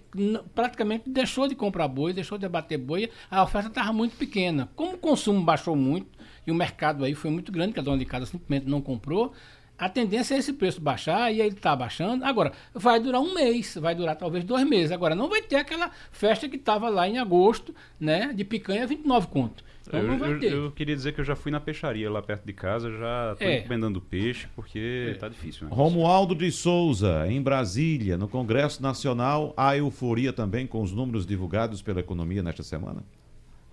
praticamente 0.54 1.10
deixou 1.10 1.46
de 1.46 1.54
comprar 1.54 1.86
boi, 1.88 2.14
deixou 2.14 2.38
de 2.38 2.46
abater 2.46 2.78
boi, 2.78 3.10
a 3.30 3.42
oferta 3.42 3.68
estava 3.68 3.92
muito 3.92 4.16
pequena. 4.16 4.70
Como 4.74 4.94
o 4.94 4.98
consumo 4.98 5.42
baixou 5.42 5.76
muito 5.76 6.06
e 6.46 6.50
o 6.50 6.54
mercado 6.54 7.04
aí 7.04 7.14
foi 7.14 7.30
muito 7.30 7.52
grande, 7.52 7.74
que 7.74 7.80
a 7.80 7.82
dona 7.82 7.98
de 7.98 8.06
casa 8.06 8.24
simplesmente 8.24 8.66
não 8.66 8.80
comprou, 8.80 9.34
A 9.76 9.88
tendência 9.88 10.34
é 10.34 10.38
esse 10.38 10.52
preço 10.52 10.80
baixar 10.80 11.32
e 11.32 11.40
ele 11.40 11.54
está 11.56 11.74
baixando. 11.74 12.24
Agora, 12.24 12.52
vai 12.72 13.00
durar 13.00 13.20
um 13.20 13.34
mês, 13.34 13.76
vai 13.80 13.94
durar 13.94 14.14
talvez 14.16 14.44
dois 14.44 14.64
meses. 14.66 14.92
Agora, 14.92 15.14
não 15.16 15.28
vai 15.28 15.42
ter 15.42 15.56
aquela 15.56 15.90
festa 16.12 16.48
que 16.48 16.56
estava 16.56 16.88
lá 16.88 17.08
em 17.08 17.18
agosto, 17.18 17.74
né? 17.98 18.32
De 18.32 18.44
picanha 18.44 18.86
29 18.86 19.26
conto. 19.26 19.64
Então 19.86 20.00
eu, 20.00 20.06
não 20.06 20.16
vai 20.18 20.32
eu- 20.32 20.40
ter. 20.40 20.52
eu 20.52 20.70
queria 20.72 20.94
dizer 20.96 21.12
que 21.12 21.20
eu 21.20 21.24
já 21.24 21.36
fui 21.36 21.50
na 21.52 21.60
peixaria 21.60 22.10
lá 22.10 22.22
perto 22.22 22.44
de 22.46 22.52
casa, 22.54 22.90
já 22.90 23.34
tô 23.38 23.44
É. 23.44 23.58
encomendando 23.58 24.00
peixe, 24.00 24.46
porque 24.56 25.14
tá 25.20 25.28
difícil, 25.28 25.66
né? 25.68 25.74
Romualdo 25.74 26.34
de 26.34 26.50
Souza, 26.50 27.26
em 27.28 27.42
Brasília, 27.42 28.16
no 28.16 28.26
Congresso 28.26 28.82
Nacional, 28.82 29.52
há 29.56 29.76
euforia 29.76 30.32
também 30.32 30.66
com 30.66 30.80
os 30.80 30.92
números 30.92 31.26
divulgados 31.26 31.82
pela 31.82 32.00
economia 32.00 32.42
nesta 32.42 32.62
semana? 32.62 33.02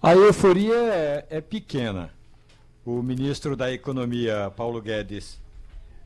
A 0.02 0.14
euforia 0.14 0.74
é, 0.76 1.26
é 1.30 1.42
pequena. 1.42 2.10
O 2.84 3.02
ministro 3.02 3.56
da 3.56 3.72
Economia, 3.72 4.52
Paulo 4.58 4.82
Guedes, 4.82 5.40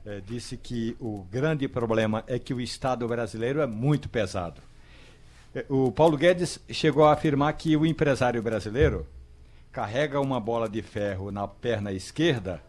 eh, 0.06 0.22
disse 0.26 0.56
que 0.56 0.96
o 1.00 1.26
grande 1.32 1.68
problema 1.68 2.24
é 2.28 2.38
que 2.38 2.54
o 2.54 2.62
Estado 2.62 3.08
brasileiro 3.08 3.62
é 3.62 3.66
muito 3.66 4.08
pesado. 4.08 4.62
Eh, 5.54 5.66
O 5.70 5.92
Paulo 5.92 6.18
Guedes 6.18 6.60
chegou 6.70 7.06
a 7.06 7.14
afirmar 7.14 7.54
que 7.54 7.76
o 7.76 7.86
empresário 7.86 8.42
brasileiro 8.42 9.06
carrega 9.72 10.22
uma 10.22 10.40
bola 10.40 10.70
de 10.70 10.82
ferro 10.82 11.32
na 11.32 11.48
perna 11.48 11.92
esquerda, 11.92 12.62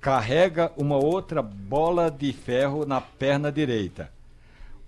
carrega 0.00 0.72
uma 0.76 0.96
outra 0.96 1.42
bola 1.42 2.10
de 2.10 2.32
ferro 2.32 2.84
na 2.86 3.00
perna 3.00 3.52
direita. 3.52 4.10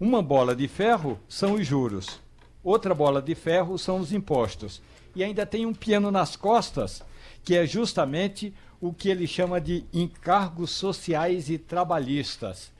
Uma 0.00 0.22
bola 0.22 0.54
de 0.54 0.68
ferro 0.68 1.18
são 1.28 1.54
os 1.54 1.66
juros, 1.66 2.20
outra 2.62 2.94
bola 2.94 3.20
de 3.20 3.34
ferro 3.34 3.78
são 3.78 3.98
os 3.98 4.12
impostos. 4.12 4.80
E 5.14 5.24
ainda 5.24 5.44
tem 5.44 5.66
um 5.66 5.74
piano 5.74 6.10
nas 6.10 6.36
costas, 6.36 7.02
que 7.44 7.56
é 7.56 7.66
justamente 7.66 8.54
o 8.80 8.92
que 8.92 9.08
ele 9.08 9.26
chama 9.26 9.60
de 9.60 9.84
encargos 9.92 10.70
sociais 10.70 11.50
e 11.50 11.58
trabalhistas. 11.58 12.70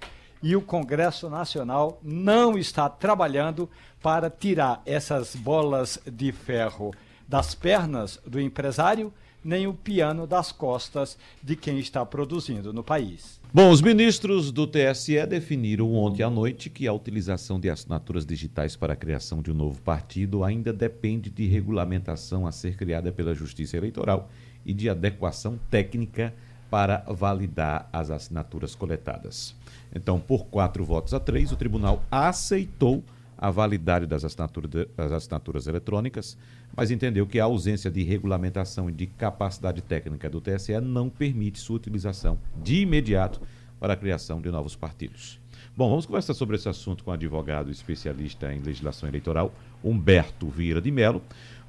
E 0.43 0.55
o 0.55 0.63
Congresso 0.63 1.29
Nacional 1.29 1.99
não 2.03 2.57
está 2.57 2.89
trabalhando 2.89 3.69
para 4.01 4.31
tirar 4.31 4.81
essas 4.87 5.35
bolas 5.35 5.99
de 6.07 6.31
ferro 6.31 6.95
das 7.27 7.55
pernas 7.55 8.21
do 8.25 8.41
empresário, 8.41 9.13
nem 9.45 9.67
o 9.67 9.75
piano 9.75 10.27
das 10.27 10.53
costas 10.53 11.19
de 11.43 11.57
quem 11.57 11.79
está 11.79 12.05
produzindo 12.05 12.73
no 12.73 12.85
país. 12.85 13.41
Bom, 13.53 13.71
os 13.71 13.81
ministros 13.81 14.53
do 14.53 14.67
TSE 14.67 15.25
definiram 15.27 15.95
ontem 15.95 16.23
à 16.23 16.31
noite 16.31 16.69
que 16.69 16.87
a 16.87 16.93
utilização 16.93 17.59
de 17.59 17.71
assinaturas 17.71 18.27
digitais 18.27 18.77
para 18.77 18.93
a 18.93 18.97
criação 18.97 19.41
de 19.41 19.51
um 19.51 19.55
novo 19.55 19.81
partido 19.81 20.45
ainda 20.45 20.73
depende 20.73 21.31
de 21.31 21.47
regulamentação 21.47 22.47
a 22.47 22.53
ser 22.53 22.77
criada 22.77 23.11
pela 23.11 23.35
Justiça 23.35 23.77
Eleitoral 23.77 24.29
e 24.69 24.75
de 24.75 24.89
adequação 24.91 25.59
técnica 25.71 26.35
para 26.71 26.99
validar 27.09 27.89
as 27.91 28.11
assinaturas 28.11 28.75
coletadas. 28.75 29.57
Então, 29.95 30.21
por 30.21 30.47
quatro 30.47 30.85
votos 30.85 31.15
a 31.15 31.19
três, 31.19 31.51
o 31.51 31.57
tribunal 31.57 32.05
aceitou 32.11 33.03
a 33.39 33.51
validade 33.51 34.05
das 34.05 34.25
assinaturas, 34.25 34.87
das 34.95 35.13
assinaturas 35.13 35.67
eletrônicas, 35.67 36.37
mas 36.77 36.91
entendeu 36.91 37.27
que 37.27 37.41
a 37.41 37.45
ausência 37.45 37.91
de 37.91 38.03
regulamentação 38.03 38.91
e 38.91 38.93
de 38.93 39.07
capacidade 39.07 39.81
técnica 39.81 40.29
do 40.29 40.41
TSE 40.41 40.79
não 40.81 41.09
permite 41.09 41.59
sua 41.59 41.77
utilização 41.77 42.39
de 42.63 42.83
imediato 42.83 43.41
para 43.81 43.95
a 43.95 43.97
criação 43.97 44.41
de 44.41 44.51
novos 44.51 44.77
partidos. 44.77 45.41
Bom, 45.77 45.89
vamos 45.89 46.07
conversar 46.07 46.35
sobre 46.35 46.57
esse 46.57 46.69
assunto 46.69 47.05
com 47.05 47.13
o 47.13 47.15
advogado 47.15 47.71
especialista 47.71 48.53
em 48.53 48.61
legislação 48.61 49.09
eleitoral, 49.09 49.55
Humberto 49.83 50.49
Vieira 50.49 50.81
de 50.81 50.91
Mello, 50.91 51.23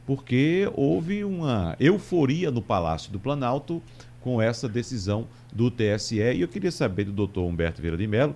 porque 0.09 0.67
houve 0.73 1.23
uma 1.23 1.75
euforia 1.79 2.49
no 2.49 2.63
Palácio 2.63 3.11
do 3.11 3.19
Planalto 3.19 3.79
com 4.21 4.41
essa 4.41 4.67
decisão 4.67 5.27
do 5.53 5.69
TSE 5.69 6.17
e 6.17 6.41
eu 6.41 6.47
queria 6.47 6.71
saber 6.71 7.03
do 7.03 7.11
doutor 7.11 7.43
Humberto 7.43 7.79
Vieira 7.79 7.95
de 7.95 8.07
Mello 8.07 8.35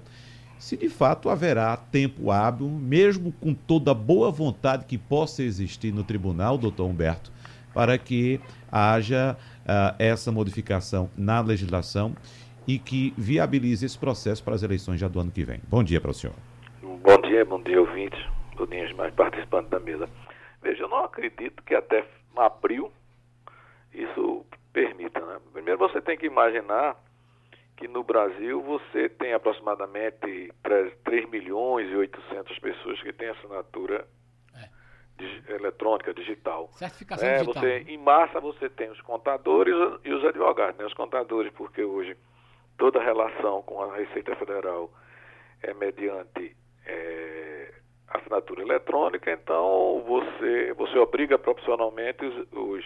se 0.60 0.77
de 0.77 0.88
fato 0.88 1.32
haverá 1.32 1.75
tempo 1.75 2.30
hábil, 2.30 2.70
mesmo 2.70 3.32
com 3.32 3.56
toda 3.56 3.89
a 3.89 3.96
boa 3.96 4.30
vontade 4.30 4.86
que 4.86 5.00
possa 5.00 5.42
existir 5.42 5.92
no 5.92 6.03
tribunal, 6.03 6.60
doutor 6.60 6.86
Humberto, 6.86 7.32
para 7.74 7.98
que 7.98 8.39
haja 8.72 9.36
ah, 9.68 9.96
essa 9.98 10.32
modificação 10.32 11.10
na 11.18 11.42
legislação 11.42 12.15
e 12.68 12.77
que 12.77 13.15
viabilize 13.18 13.84
esse 13.84 13.98
processo 13.98 14.44
para 14.44 14.53
as 14.53 14.62
eleições 14.62 15.00
já 15.00 15.08
do 15.08 15.20
ano 15.20 15.32
que 15.32 15.44
vem. 15.44 15.60
Bom 15.68 15.84
dia 15.84 16.00
para 16.00 16.12
o 16.12 16.13
senhor. 16.13 16.36
Bom 16.84 17.20
dia, 17.27 17.44
bom 17.44 17.60
dia, 17.63 17.82
ouvintes, 17.82 18.20
bom 18.56 18.68
dia, 18.68 18.94
mais 18.94 19.12
participantes 19.15 19.72
da 19.72 19.80
mesa. 19.80 20.08
Veja, 20.63 20.84
eu 20.84 20.88
não 20.89 21.03
acredito 21.03 21.62
que 21.63 21.75
até 21.75 22.05
abril 22.36 22.91
isso 23.93 24.46
permita. 24.72 25.20
Né? 25.20 25.39
Primeiro, 25.51 25.77
você 25.79 26.01
tem 26.01 26.17
que 26.17 26.25
imaginar 26.25 26.96
que 27.77 27.88
no 27.88 28.03
Brasil 28.03 28.62
você 28.62 29.10
tem 29.10 29.34
aproximadamente 29.34 30.51
3, 30.63 30.93
3 31.03 31.29
milhões 31.29 31.89
e 31.91 31.96
800 31.96 32.58
pessoas 32.60 33.01
que 33.01 33.12
têm 33.13 33.29
assinatura 33.29 34.08
digi- 35.17 35.43
eletrônica, 35.51 36.13
digital. 36.13 36.70
Certificação 36.74 37.27
É, 37.27 37.38
digital. 37.39 37.62
você, 37.62 37.77
em 37.88 37.98
massa 37.98 38.39
você 38.39 38.70
tem 38.70 38.89
os 38.89 39.01
contadores 39.01 39.74
e 40.03 40.12
os 40.12 40.24
advogados. 40.25 40.77
Né? 40.77 40.86
Os 40.86 40.93
contadores, 40.93 41.51
porque 41.53 41.84
hoje 41.84 42.15
toda 42.77 43.01
relação 43.03 43.62
com 43.63 43.82
a 43.84 43.96
Receita 43.96 44.36
Federal 44.36 44.91
é 45.62 45.74
mediante 45.74 46.55
é, 46.86 47.74
assinatura 48.07 48.62
eletrônica, 48.62 49.31
então 49.31 50.03
você, 50.07 50.74
você 50.74 50.98
obriga 50.98 51.38
profissionalmente 51.38 52.25
os, 52.25 52.48
os, 52.51 52.86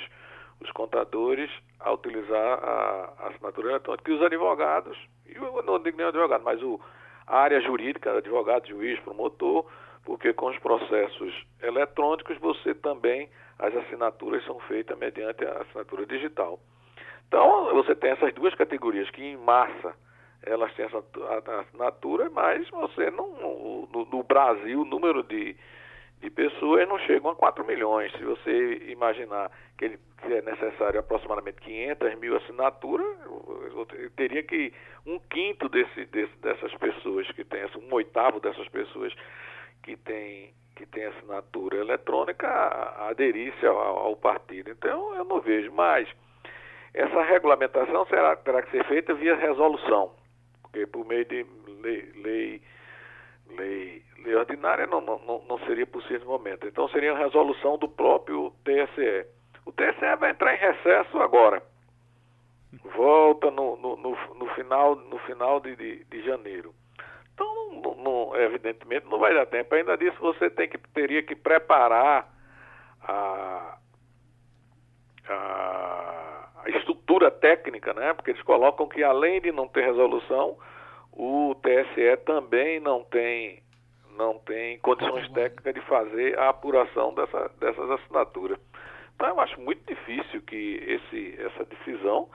os 0.62 0.72
contadores 0.72 1.52
a 1.80 1.92
utilizar 1.92 2.60
a, 2.64 3.14
a 3.20 3.28
assinatura 3.30 3.70
eletrônica. 3.72 4.10
E 4.10 4.14
os 4.14 4.22
advogados, 4.22 4.98
eu 5.26 5.64
não 5.64 5.80
digo 5.80 5.98
nem 5.98 6.08
advogado, 6.08 6.44
mas 6.44 6.62
o, 6.62 6.80
a 7.26 7.40
área 7.40 7.60
jurídica, 7.62 8.18
advogado, 8.18 8.68
juiz, 8.68 9.00
promotor, 9.02 9.66
porque 10.06 10.32
com 10.34 10.48
os 10.48 10.58
processos 10.60 11.46
eletrônicos 11.62 12.38
você 12.38 12.74
também, 12.74 13.30
as 13.60 13.76
assinaturas 13.76 14.44
são 14.46 14.60
feitas 14.62 14.98
mediante 14.98 15.44
a 15.46 15.62
assinatura 15.62 16.06
digital. 16.06 16.60
Então, 17.28 17.74
você 17.74 17.94
tem 17.94 18.12
essas 18.12 18.34
duas 18.34 18.56
categorias 18.56 19.10
que, 19.10 19.22
em 19.22 19.36
massa, 19.36 19.94
elas 20.44 20.74
têm 20.76 20.86
essa 20.86 21.04
assinatura, 21.62 22.30
mas 22.30 22.70
você 22.70 23.10
não. 23.12 23.28
No, 23.92 24.06
no 24.06 24.24
Brasil, 24.24 24.82
o 24.82 24.86
número 24.86 25.24
de, 25.24 25.56
de 26.22 26.30
pessoas 26.30 26.88
não 26.88 27.00
chegam 27.00 27.32
a 27.32 27.36
4 27.36 27.66
milhões. 27.66 28.12
Se 28.14 28.24
você 28.24 28.76
imaginar 28.90 29.52
que, 29.78 29.86
ele, 29.86 30.00
que 30.22 30.34
é 30.34 30.42
necessário 30.42 31.00
aproximadamente 31.00 31.62
500 31.62 32.16
mil 32.20 32.36
assinaturas, 32.38 33.08
teria 34.16 34.44
que 34.44 34.74
um 35.06 35.20
quinto 35.20 35.68
desse, 35.70 36.06
desse, 36.06 36.36
dessas 36.38 36.74
pessoas 36.76 37.30
que 37.32 37.44
tem, 37.44 37.64
um 37.90 37.94
oitavo 37.94 38.40
dessas 38.40 38.68
pessoas 38.70 39.14
que 39.84 39.96
tem, 39.98 40.54
que 40.76 40.86
tem 40.86 41.06
assinatura 41.06 41.78
eletrônica 41.78 42.48
a- 42.48 43.06
a 43.06 43.10
aderir-se 43.10 43.66
ao, 43.66 43.78
ao 43.78 44.16
partido. 44.16 44.70
Então, 44.70 45.16
eu 45.16 45.24
não 45.24 45.40
vejo 45.42 45.72
mais. 45.72 46.08
Essa 46.94 47.22
regulamentação 47.24 48.06
será, 48.08 48.36
terá 48.38 48.62
que 48.62 48.72
ser 48.72 48.84
feita 48.86 49.14
via 49.14 49.36
resolução, 49.36 50.12
porque 50.68 50.86
por 50.88 51.06
meio 51.06 51.26
de 51.26 51.46
lei, 51.82 52.12
lei, 52.16 52.62
lei, 53.50 54.04
lei 54.24 54.36
ordinária 54.36 54.86
não, 54.88 55.02
não, 55.02 55.20
não- 55.20 55.60
seria 55.66 55.86
possível 55.88 56.20
no 56.22 56.26
momento. 56.28 56.68
Então 56.68 56.88
seria 56.90 57.14
a 57.14 57.18
resolução 57.18 57.78
do 57.78 57.88
próprio 57.88 58.52
TSE. 58.64 59.26
O 59.66 59.72
TSE 59.72 60.16
vai 60.20 60.32
entrar 60.32 60.54
em 60.54 60.58
recesso 60.60 61.18
agora. 61.20 61.62
Volta 62.96 63.50
no, 63.52 63.76
no, 63.78 63.96
no, 63.98 64.18
no 64.36 64.48
final, 64.56 64.96
no 64.96 65.18
final 65.20 65.60
de, 65.60 65.76
de, 65.76 66.04
de 66.06 66.24
janeiro. 66.24 66.74
Então, 67.34 67.82
não- 67.82 67.96
não- 67.96 68.36
evidentemente, 68.36 69.06
não 69.08 69.20
vai 69.20 69.34
dar 69.34 69.46
tempo. 69.46 69.74
Ainda 69.76 69.98
disso, 69.98 70.18
você 70.20 70.50
tem 70.50 70.68
que, 70.70 70.78
teria 70.94 71.24
que 71.24 71.36
preparar 71.36 72.34
a, 73.02 73.78
a, 75.30 76.50
a 76.64 76.70
estrutura 76.70 76.97
técnica, 77.40 77.94
né? 77.94 78.14
Porque 78.14 78.32
eles 78.32 78.42
colocam 78.44 78.88
que 78.88 79.04
além 79.04 79.42
de 79.42 79.52
não 79.52 79.68
ter 79.68 79.86
resolução, 79.86 80.58
o 81.14 81.56
TSE 81.56 82.18
também 82.26 82.80
não 82.80 83.04
tem 83.04 83.64
não 84.18 84.40
tem 84.40 84.80
condições 84.80 85.30
técnicas 85.32 85.76
de 85.76 85.82
fazer 85.82 86.40
a 86.40 86.50
apuração 86.50 87.14
dessa, 87.14 87.52
dessas 87.60 87.92
assinaturas. 87.92 88.58
Então 89.16 89.30
eu 89.30 89.40
acho 89.40 89.62
muito 89.62 89.82
difícil 89.88 90.42
que 90.42 90.84
esse, 90.88 91.40
essa 91.40 91.64
decisão 91.66 92.28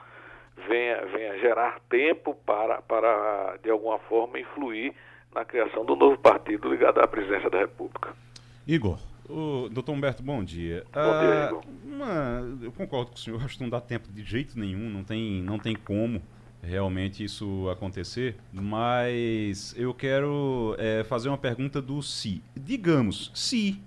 venha, 0.69 1.05
venha 1.07 1.39
gerar 1.39 1.81
tempo 1.89 2.37
para, 2.47 2.81
para, 2.83 3.57
de 3.63 3.71
alguma 3.71 3.99
forma, 4.01 4.39
influir 4.39 4.95
na 5.35 5.45
criação 5.45 5.85
do 5.85 5.97
novo 5.97 6.19
partido 6.19 6.69
ligado 6.69 7.01
à 7.01 7.07
presidência 7.09 7.51
da 7.51 7.59
República. 7.59 8.15
Igor. 8.67 8.99
Ô, 9.29 9.69
doutor 9.71 9.93
Humberto, 9.93 10.23
bom 10.23 10.43
dia. 10.43 10.85
Bom 10.93 11.01
dia, 11.01 11.51
Ah, 11.51 11.61
uma- 11.85 12.59
eu 12.61 12.73
concordo 12.73 13.11
com 13.13 13.17
o 13.17 13.21
senhor, 13.21 13.43
acho 13.45 13.57
que 13.57 13.63
não 13.63 13.71
dá 13.71 13.81
tempo 13.81 14.11
de 14.13 14.23
jeito 14.25 14.59
nenhum, 14.59 14.91
não 14.91 15.05
tem, 15.05 15.41
não 15.43 15.59
tem 15.59 15.75
como 15.77 16.21
realmente 16.63 17.23
isso 17.25 17.69
acontecer, 17.71 18.37
mas 18.53 19.75
eu 19.77 19.93
quero 19.95 20.75
é, 20.79 21.05
fazer 21.05 21.29
uma 21.29 21.39
pergunta 21.39 21.81
do 21.81 22.03
se. 22.03 22.43
Digamos, 22.57 23.31
se 23.35 23.81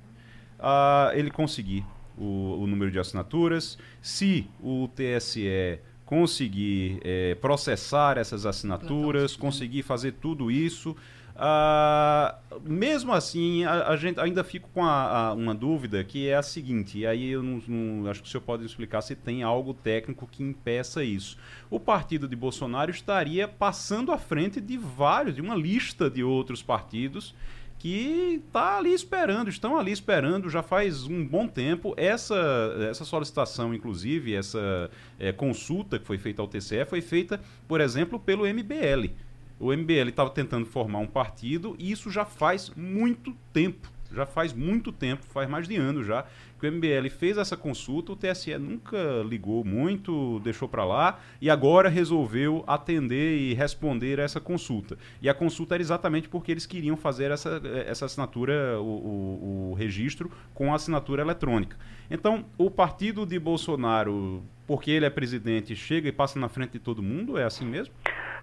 ah, 0.60 1.12
ele 1.13 1.30
conseguir 1.30 1.86
o, 2.18 2.60
o 2.62 2.68
número 2.68 2.89
de 2.89 2.98
assinaturas, 3.00 3.77
se 4.01 4.48
o 4.62 4.88
TSE 4.96 5.80
conseguir 6.06 7.00
é, 7.04 7.36
processar 7.36 8.18
essas 8.18 8.46
assinaturas, 8.46 9.36
conseguir 9.36 9.82
fazer 9.84 10.13
tudo 10.13 10.50
isso. 10.51 10.96
Ah, 11.38 12.38
mesmo 12.63 13.12
assim, 13.12 13.65
a, 13.65 13.89
a, 13.89 13.98
gente 13.98 14.18
ainda 14.22 14.42
fica 14.42 14.68
com 14.74 14.86
a, 14.86 15.27
a, 15.27 15.34
uma 15.34 15.54
dúvida 15.54 16.01
que 16.01 16.30
é 16.30 16.36
a 16.36 16.42
seguinte, 16.42 17.00
e 17.00 17.06
aí 17.06 17.30
eu 17.30 17.44
não, 17.44 17.62
não, 17.68 18.10
acho 18.10 18.22
que 18.22 18.27
o 18.30 18.32
senhor 18.32 18.42
pode 18.42 18.65
explicar 18.65 19.01
se 19.01 19.18
tem 19.18 19.44
algo 19.44 19.74
técnico 19.74 20.25
que 20.27 20.42
impeça 20.42 21.04
isso. 21.04 21.38
O 21.70 21.77
partido 21.77 22.25
de 22.25 22.38
Bolsonaro 22.38 22.89
estaria 22.89 23.50
passando 23.50 24.13
à 24.13 24.18
frente 24.18 24.62
de 24.62 24.77
vários, 24.77 25.36
de 25.36 25.42
uma 25.42 25.56
lista 25.56 26.10
de 26.10 26.24
outros 26.24 26.63
partidos 26.63 27.36
que 27.77 28.42
está 28.48 28.77
ali 28.77 28.94
esperando, 28.94 29.50
estão 29.50 29.77
ali 29.77 29.92
esperando 29.92 30.50
já 30.50 30.63
faz 30.63 31.04
um 31.04 31.25
bom 31.25 31.48
tempo. 31.48 31.94
Essa, 31.98 32.74
essa 32.89 33.04
solicitação, 33.04 33.74
inclusive, 33.74 34.34
essa 34.34 34.89
é, 35.20 35.34
consulta 35.34 36.00
que 36.00 36.06
foi 36.06 36.18
feita 36.18 36.42
ao 36.42 36.48
TCE, 36.48 36.86
foi 36.86 37.01
feita, 37.01 37.42
por 37.68 37.82
exemplo, 37.82 38.18
pelo 38.18 38.48
MBL. 38.48 39.12
O 39.60 39.72
MBL 39.72 40.10
estava 40.10 40.30
tentando 40.30 40.66
formar 40.66 41.00
um 41.00 41.08
partido 41.08 41.76
e 41.80 41.92
isso 41.92 42.12
já 42.12 42.26
faz 42.26 42.72
muito 42.76 43.36
tempo. 43.54 43.90
Já 44.14 44.26
faz 44.26 44.54
muito 44.54 44.92
tempo, 44.92 45.26
faz 45.26 45.50
mais 45.50 45.68
de 45.68 45.76
ano 45.76 46.04
já, 46.04 46.26
que 46.60 46.68
o 46.68 46.72
MBL 46.72 47.10
fez 47.10 47.38
essa 47.38 47.58
consulta, 47.58 48.14
o 48.14 48.16
TSE 48.16 48.58
nunca 48.58 48.98
ligou 49.28 49.64
muito, 49.66 50.40
deixou 50.40 50.70
para 50.70 50.86
lá 50.86 51.20
e 51.42 51.50
agora 51.50 51.90
resolveu 51.90 52.64
atender 52.66 53.38
e 53.38 53.54
responder 53.54 54.20
a 54.20 54.24
essa 54.24 54.40
consulta. 54.40 54.98
E 55.22 55.28
a 55.28 55.34
consulta 55.34 55.76
era 55.76 55.82
exatamente 55.82 56.30
porque 56.30 56.52
eles 56.52 56.66
queriam 56.66 56.96
fazer 56.96 57.32
essa, 57.32 57.62
essa 57.86 58.06
assinatura, 58.06 58.80
o, 58.80 58.84
o, 58.84 59.72
o 59.72 59.74
registro 59.74 60.32
com 60.54 60.74
assinatura 60.74 61.22
eletrônica. 61.22 61.76
Então, 62.10 62.46
o 62.58 62.70
partido 62.70 63.26
de 63.26 63.38
Bolsonaro, 63.40 64.44
porque 64.68 64.92
ele 64.92 65.06
é 65.06 65.10
presidente, 65.10 65.76
chega 65.76 66.08
e 66.08 66.12
passa 66.12 66.40
na 66.40 66.48
frente 66.48 66.74
de 66.74 66.80
todo 66.80 67.02
mundo? 67.02 67.38
É 67.38 67.44
assim 67.44 67.66
mesmo? 67.66 67.94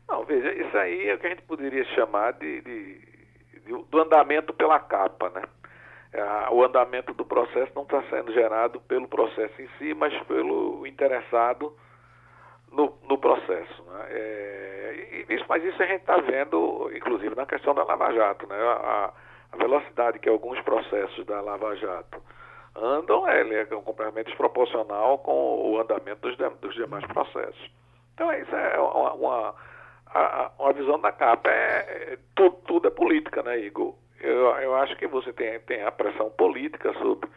Não, 0.08 0.24
veja, 0.24 0.52
isso 0.52 0.76
aí 0.76 1.08
é 1.08 1.14
o 1.14 1.18
que 1.18 1.26
a 1.26 1.30
gente 1.30 1.42
poderia 1.42 1.84
chamar 1.94 2.32
de, 2.32 2.60
de, 2.60 2.98
de 3.60 3.84
do 3.84 4.00
andamento 4.00 4.52
pela 4.52 4.78
capa, 4.78 5.30
né? 5.30 5.42
É, 6.12 6.50
o 6.50 6.62
andamento 6.62 7.14
do 7.14 7.24
processo 7.24 7.72
não 7.74 7.84
está 7.84 8.02
sendo 8.10 8.32
gerado 8.32 8.80
pelo 8.82 9.08
processo 9.08 9.62
em 9.62 9.68
si, 9.78 9.94
mas 9.94 10.12
pelo 10.24 10.86
interessado 10.86 11.74
no, 12.70 12.98
no 13.08 13.16
processo. 13.16 13.82
Né? 13.84 14.06
É, 14.10 15.24
isso, 15.30 15.44
mas 15.48 15.64
isso 15.64 15.82
a 15.82 15.86
gente 15.86 16.00
está 16.00 16.18
vendo, 16.18 16.90
inclusive, 16.94 17.34
na 17.34 17.46
questão 17.46 17.74
da 17.74 17.84
Lava 17.84 18.12
Jato. 18.12 18.46
Né? 18.46 18.56
A, 18.56 19.12
a, 19.52 19.56
velocidade 19.56 20.18
que 20.18 20.28
alguns 20.28 20.60
processos 20.62 21.24
da 21.24 21.40
Lava 21.40 21.76
Jato 21.76 22.22
andam 22.74 23.28
ele 23.28 23.54
é 23.54 23.64
completamente 23.66 24.26
desproporcional 24.26 25.18
com 25.18 25.72
o 25.72 25.80
andamento 25.80 26.20
dos, 26.20 26.36
dos 26.60 26.74
demais 26.74 27.06
processos. 27.06 27.70
Então, 28.14 28.32
isso 28.32 28.54
é 28.54 28.78
uma, 28.78 29.12
uma 29.12 29.54
a, 30.14 30.50
uma 30.58 30.72
visão 30.72 31.00
da 31.00 31.12
capa. 31.12 31.50
É, 31.50 32.12
é 32.12 32.18
tudo, 32.34 32.56
tudo, 32.66 32.88
é 32.88 32.90
política, 32.90 33.42
né, 33.42 33.58
Igor? 33.58 33.94
Eu, 34.20 34.50
eu 34.58 34.74
acho 34.76 34.96
que 34.96 35.06
você 35.06 35.32
tem, 35.32 35.58
tem 35.60 35.82
a 35.82 35.90
pressão 35.90 36.30
política 36.30 36.92
sobre, 36.94 37.28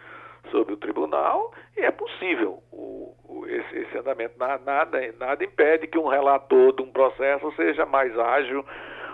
sobre 0.52 0.74
o 0.74 0.78
tribunal 0.78 1.52
e 1.76 1.82
é 1.82 1.92
possível 1.92 2.62
o, 2.72 3.16
o, 3.24 3.46
esse, 3.48 3.78
esse 3.80 3.98
andamento. 3.98 4.38
Nada, 4.38 5.14
nada 5.20 5.44
impede 5.44 5.88
que 5.88 5.98
um 5.98 6.08
relator 6.08 6.74
de 6.76 6.84
um 6.84 6.92
processo 6.92 7.52
seja 7.56 7.86
mais 7.86 8.18
ágil 8.18 8.64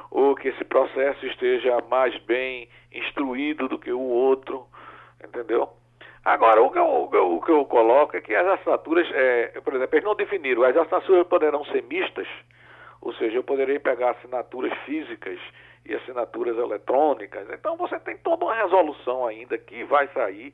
ou 0.09 0.35
que 0.35 0.49
esse 0.49 0.63
processo 0.65 1.25
esteja 1.25 1.81
mais 1.89 2.17
bem 2.23 2.67
instruído 2.91 3.69
do 3.69 3.79
que 3.79 3.93
o 3.93 4.01
outro, 4.01 4.67
entendeu? 5.23 5.69
Agora, 6.23 6.61
o 6.61 6.69
que 6.69 6.77
eu, 6.77 6.85
o 6.85 7.41
que 7.41 7.51
eu 7.51 7.65
coloco 7.65 8.15
é 8.15 8.21
que 8.21 8.35
as 8.35 8.45
assinaturas, 8.45 9.09
é, 9.13 9.59
por 9.63 9.73
exemplo, 9.73 9.95
eles 9.95 10.05
não 10.05 10.15
definiram, 10.15 10.63
as 10.63 10.75
assinaturas 10.75 11.25
poderão 11.27 11.63
ser 11.65 11.81
mistas, 11.83 12.27
ou 13.01 13.13
seja, 13.15 13.37
eu 13.37 13.43
poderei 13.43 13.79
pegar 13.79 14.11
assinaturas 14.11 14.71
físicas 14.85 15.39
e 15.85 15.93
assinaturas 15.95 16.57
eletrônicas. 16.57 17.49
Então 17.49 17.75
você 17.75 17.99
tem 17.99 18.17
toda 18.17 18.45
uma 18.45 18.55
resolução 18.55 19.25
ainda 19.25 19.57
que 19.57 19.83
vai 19.85 20.07
sair 20.09 20.53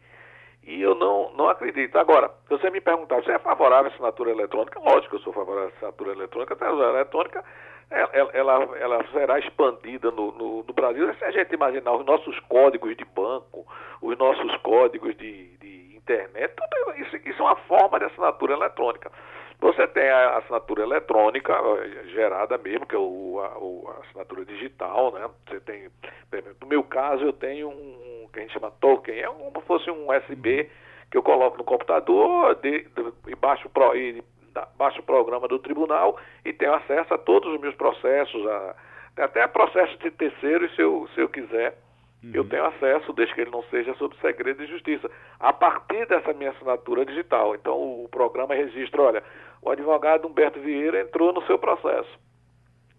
e 0.63 0.81
eu 0.81 0.95
não, 0.95 1.31
não 1.33 1.49
acredito. 1.49 1.97
Agora, 1.97 2.29
se 2.43 2.49
você 2.49 2.69
me 2.69 2.81
perguntar, 2.81 3.15
você 3.21 3.31
é 3.31 3.39
favorável 3.39 3.89
à 3.89 3.93
assinatura 3.93 4.31
eletrônica? 4.31 4.79
Lógico 4.79 5.09
que 5.09 5.15
eu 5.15 5.19
sou 5.19 5.33
favorável 5.33 5.69
à 5.69 5.71
assinatura 5.73 6.11
eletrônica. 6.11 6.53
A 6.53 6.55
assinatura 6.55 6.89
eletrônica 6.89 7.43
ela, 7.89 8.29
ela, 8.33 8.77
ela 8.77 9.05
será 9.11 9.39
expandida 9.39 10.11
no, 10.11 10.31
no, 10.33 10.63
no, 10.63 10.73
Brasil. 10.73 11.13
Se 11.15 11.23
a 11.23 11.31
gente 11.31 11.53
imaginar 11.53 11.93
os 11.93 12.05
nossos 12.05 12.37
códigos 12.41 12.95
de 12.97 13.05
banco, 13.05 13.65
os 14.01 14.17
nossos 14.17 14.57
códigos 14.57 15.15
de, 15.15 15.57
de 15.57 15.95
internet, 15.95 16.53
tudo 16.55 16.99
isso, 16.99 17.15
isso 17.17 17.41
é 17.41 17.45
uma 17.45 17.55
forma 17.55 17.99
de 17.99 18.05
assinatura 18.05 18.53
eletrônica. 18.53 19.09
Você 19.59 19.87
tem 19.87 20.07
a 20.07 20.37
assinatura 20.37 20.83
eletrônica 20.83 21.51
eh, 21.53 22.03
gerada 22.09 22.57
mesmo, 22.59 22.85
que 22.85 22.95
é 22.95 22.99
o, 22.99 23.39
a, 23.39 23.91
a 23.91 23.99
assinatura 24.01 24.45
digital, 24.45 25.11
né? 25.13 25.27
Você 25.47 25.59
tem, 25.61 25.89
no 26.61 26.67
meu 26.67 26.83
caso, 26.83 27.23
eu 27.23 27.33
tenho 27.33 27.69
um 27.69 28.07
que 28.37 28.39
a 28.39 28.41
gente 28.43 28.53
chama 28.53 28.71
token, 28.79 29.19
é 29.19 29.27
como 29.27 29.61
se 29.61 29.67
fosse 29.67 29.89
um 29.89 30.09
USB 30.11 30.69
que 31.09 31.17
eu 31.17 31.23
coloco 31.23 31.57
no 31.57 31.63
computador 31.63 32.55
de, 32.55 32.83
de, 32.83 33.13
e, 33.27 33.35
baixo 33.35 33.69
pro, 33.69 33.95
e 33.95 34.23
baixo 34.77 34.99
o 34.99 35.03
programa 35.03 35.47
do 35.47 35.59
tribunal 35.59 36.17
e 36.43 36.51
tenho 36.53 36.73
acesso 36.73 37.13
a 37.13 37.17
todos 37.17 37.51
os 37.53 37.59
meus 37.59 37.75
processos, 37.75 38.45
a, 38.45 38.75
até 39.17 39.47
processo 39.47 39.97
de 39.97 40.11
terceiro, 40.11 40.69
se 40.75 40.81
eu, 40.81 41.07
se 41.13 41.21
eu 41.21 41.29
quiser. 41.29 41.77
Uhum. 42.23 42.31
Eu 42.33 42.49
tenho 42.49 42.65
acesso, 42.65 43.13
desde 43.13 43.33
que 43.35 43.41
ele 43.41 43.51
não 43.51 43.63
seja 43.63 43.93
sob 43.95 44.15
segredo 44.19 44.65
de 44.65 44.71
justiça, 44.71 45.09
a 45.39 45.53
partir 45.53 46.07
dessa 46.07 46.33
minha 46.33 46.49
assinatura 46.49 47.05
digital. 47.05 47.53
Então, 47.53 47.75
o 47.75 48.09
programa 48.09 48.55
registra: 48.55 49.01
olha, 49.01 49.23
o 49.67 49.71
advogado 49.71 50.27
Humberto 50.27 50.59
Vieira 50.59 51.01
entrou 51.01 51.33
no 51.33 51.41
seu 51.43 51.59
processo. 51.59 52.09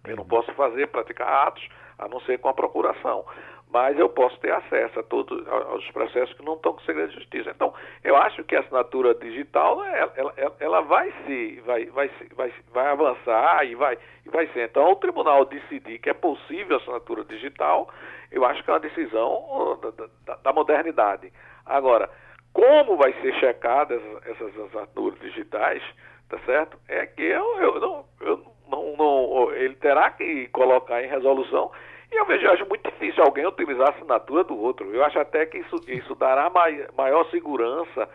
Eu 0.06 0.16
não 0.16 0.24
posso 0.24 0.52
fazer, 0.54 0.86
praticar 0.88 1.48
atos, 1.48 1.66
a 1.98 2.08
não 2.08 2.20
ser 2.20 2.38
com 2.38 2.48
a 2.48 2.54
procuração. 2.54 3.24
Mas 3.70 3.98
eu 3.98 4.08
posso 4.08 4.38
ter 4.40 4.50
acesso 4.50 5.00
a 5.00 5.02
todos 5.02 5.46
aos 5.46 5.90
processos 5.90 6.34
que 6.34 6.44
não 6.44 6.54
estão 6.54 6.72
com 6.72 6.80
segredo 6.80 7.10
de 7.10 7.16
justiça. 7.16 7.50
Então, 7.50 7.74
eu 8.02 8.16
acho 8.16 8.42
que 8.44 8.56
a 8.56 8.60
assinatura 8.60 9.14
digital, 9.14 9.84
ela, 9.84 10.12
ela, 10.16 10.56
ela 10.58 10.80
vai 10.80 11.12
se, 11.26 11.60
vai, 11.66 11.84
vai, 11.86 12.10
vai, 12.34 12.52
vai 12.72 12.86
avançar 12.86 13.66
e 13.66 13.74
vai, 13.74 13.98
e 14.24 14.30
vai 14.30 14.46
ser. 14.48 14.70
Então, 14.70 14.90
o 14.90 14.96
tribunal 14.96 15.44
decidir 15.44 15.98
que 15.98 16.08
é 16.08 16.14
possível 16.14 16.76
a 16.76 16.80
assinatura 16.80 17.24
digital, 17.24 17.90
eu 18.32 18.42
acho 18.46 18.64
que 18.64 18.70
é 18.70 18.72
uma 18.72 18.80
decisão 18.80 19.78
da, 19.82 20.06
da, 20.24 20.36
da 20.36 20.52
modernidade. 20.52 21.30
Agora, 21.66 22.08
como 22.54 22.96
vai 22.96 23.12
ser 23.20 23.34
checada 23.34 23.94
essas, 23.94 24.26
essas 24.28 24.60
assinaturas 24.60 25.20
digitais, 25.20 25.82
tá 26.28 26.38
certo? 26.40 26.78
É 26.88 27.06
que 27.06 27.22
eu, 27.22 27.60
eu, 27.60 27.80
não, 27.80 28.04
eu 28.20 28.44
não, 28.68 28.96
não, 28.96 29.52
ele 29.52 29.74
terá 29.76 30.10
que 30.10 30.48
colocar 30.48 31.02
em 31.02 31.08
resolução 31.08 31.70
e 32.10 32.16
eu 32.16 32.24
vejo, 32.24 32.46
eu 32.46 32.52
acho 32.52 32.66
muito 32.66 32.90
difícil 32.90 33.22
alguém 33.22 33.46
utilizar 33.46 33.88
a 33.88 33.90
assinatura 33.90 34.42
do 34.44 34.58
outro. 34.58 34.94
Eu 34.94 35.04
acho 35.04 35.18
até 35.18 35.44
que 35.44 35.58
isso, 35.58 35.76
isso 35.86 36.14
dará 36.14 36.48
mai, 36.48 36.86
maior 36.96 37.28
segurança 37.30 38.08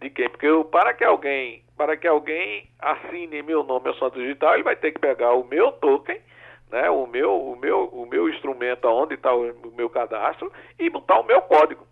de 0.00 0.10
quem, 0.10 0.28
porque 0.28 0.46
eu, 0.46 0.64
para 0.64 0.92
que 0.92 1.02
alguém, 1.02 1.62
para 1.76 1.96
que 1.96 2.06
alguém 2.06 2.68
assine 2.78 3.42
meu 3.42 3.64
nome 3.64 3.88
ao 3.88 3.94
santo 3.94 4.18
digital, 4.18 4.54
ele 4.54 4.62
vai 4.62 4.76
ter 4.76 4.92
que 4.92 5.00
pegar 5.00 5.32
o 5.32 5.44
meu 5.44 5.72
token, 5.72 6.20
né, 6.70 6.90
o 6.90 7.06
meu, 7.06 7.34
o 7.34 7.56
meu, 7.56 7.86
o 7.86 8.06
meu 8.06 8.28
instrumento 8.28 8.86
onde 8.86 9.14
está 9.14 9.34
o, 9.34 9.50
o, 9.50 9.72
meu 9.74 9.88
cadastro 9.88 10.52
e 10.78 10.90
botar 10.90 11.18
o 11.18 11.24
meu 11.24 11.40
código. 11.42 11.86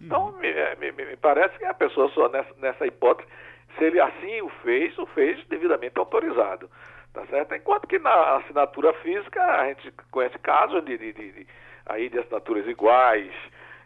Então, 0.00 0.26
uhum. 0.26 0.38
me, 0.38 0.52
me, 0.92 1.04
me, 1.04 1.16
parece 1.16 1.56
que 1.56 1.64
a 1.64 1.74
pessoa 1.74 2.10
só 2.10 2.28
nessa, 2.28 2.52
nessa 2.58 2.86
hipótese 2.86 3.28
se 3.76 3.84
ele 3.84 4.00
assim 4.00 4.42
o 4.42 4.48
fez, 4.62 4.96
o 4.98 5.06
fez 5.06 5.44
devidamente 5.46 5.98
autorizado. 5.98 6.70
Tá 7.12 7.26
certo? 7.26 7.54
Enquanto 7.54 7.88
que 7.88 7.98
na 7.98 8.36
assinatura 8.36 8.92
física 8.94 9.42
a 9.42 9.66
gente 9.66 9.90
conhece 10.12 10.38
casos 10.38 10.84
de, 10.84 10.96
de, 10.96 11.12
de, 11.12 11.32
de 11.32 11.46
aí 11.86 12.08
de 12.08 12.20
assinaturas 12.20 12.66
iguais, 12.68 13.32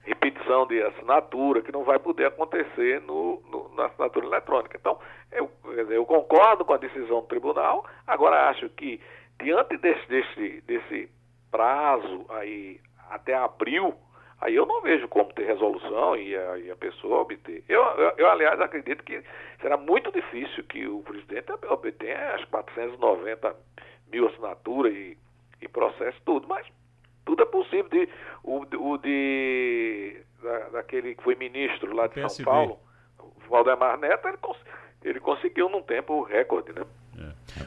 repetição 0.03 0.67
de 0.67 0.83
assinatura, 0.83 1.63
que 1.63 1.73
não 1.73 1.85
vai 1.85 1.99
poder 1.99 2.27
acontecer 2.27 3.01
no, 3.01 3.43
no, 3.51 3.75
na 3.75 3.87
assinatura 3.87 4.27
eletrônica. 4.27 4.77
Então, 4.79 4.99
eu, 5.33 5.51
eu 5.91 6.05
concordo 6.05 6.65
com 6.65 6.75
a 6.75 6.79
decisão 6.79 7.23
do 7.23 7.27
tribunal, 7.27 7.87
agora 8.07 8.51
acho 8.51 8.69
que 8.71 9.01
diante 9.43 9.79
desse, 9.79 10.07
desse, 10.07 10.61
desse 10.67 11.09
prazo 11.51 12.27
aí 12.29 12.79
até 13.11 13.35
abril 13.35 13.95
Aí 14.41 14.55
eu 14.55 14.67
não 14.67 14.83
vejo 14.83 15.09
como 15.09 15.33
ter 15.33 15.47
resolução 15.47 16.17
e 16.17 16.37
a, 16.37 16.59
e 16.59 16.71
a 16.71 16.77
pessoa 16.77 17.21
obter. 17.21 17.65
Eu, 17.69 17.83
eu, 17.83 18.13
eu, 18.19 18.31
aliás, 18.31 18.61
acredito 18.61 19.03
que 19.03 19.23
será 19.61 19.77
muito 19.77 20.11
difícil 20.13 20.65
que 20.65 20.87
o 20.87 21.03
presidente 21.03 21.53
obtenha 21.69 22.35
as 22.35 22.45
490 22.47 23.57
mil 24.13 24.29
assinaturas 24.29 24.93
e, 24.93 25.17
e 25.61 25.69
processe 25.69 26.19
tudo, 26.25 26.47
mas 26.49 26.67
tudo 27.25 27.43
é 27.43 27.47
possível. 27.47 27.89
De, 27.89 28.09
o, 28.43 28.65
o 28.93 28.99
de 28.99 30.21
da, 30.43 30.59
daquele 30.71 31.15
que 31.15 31.23
foi 31.23 31.35
ministro 31.35 31.95
lá 31.95 32.07
de 32.07 32.29
São 32.29 32.45
Paulo, 32.45 32.79
o 33.19 33.49
Valdemar 33.49 33.99
Neto, 33.99 34.29
ele, 34.29 34.37
cons, 34.37 34.59
ele 35.03 35.21
conseguiu 35.21 35.69
num 35.69 35.83
tempo 35.83 36.23
recorde, 36.23 36.73
né? 36.73 36.85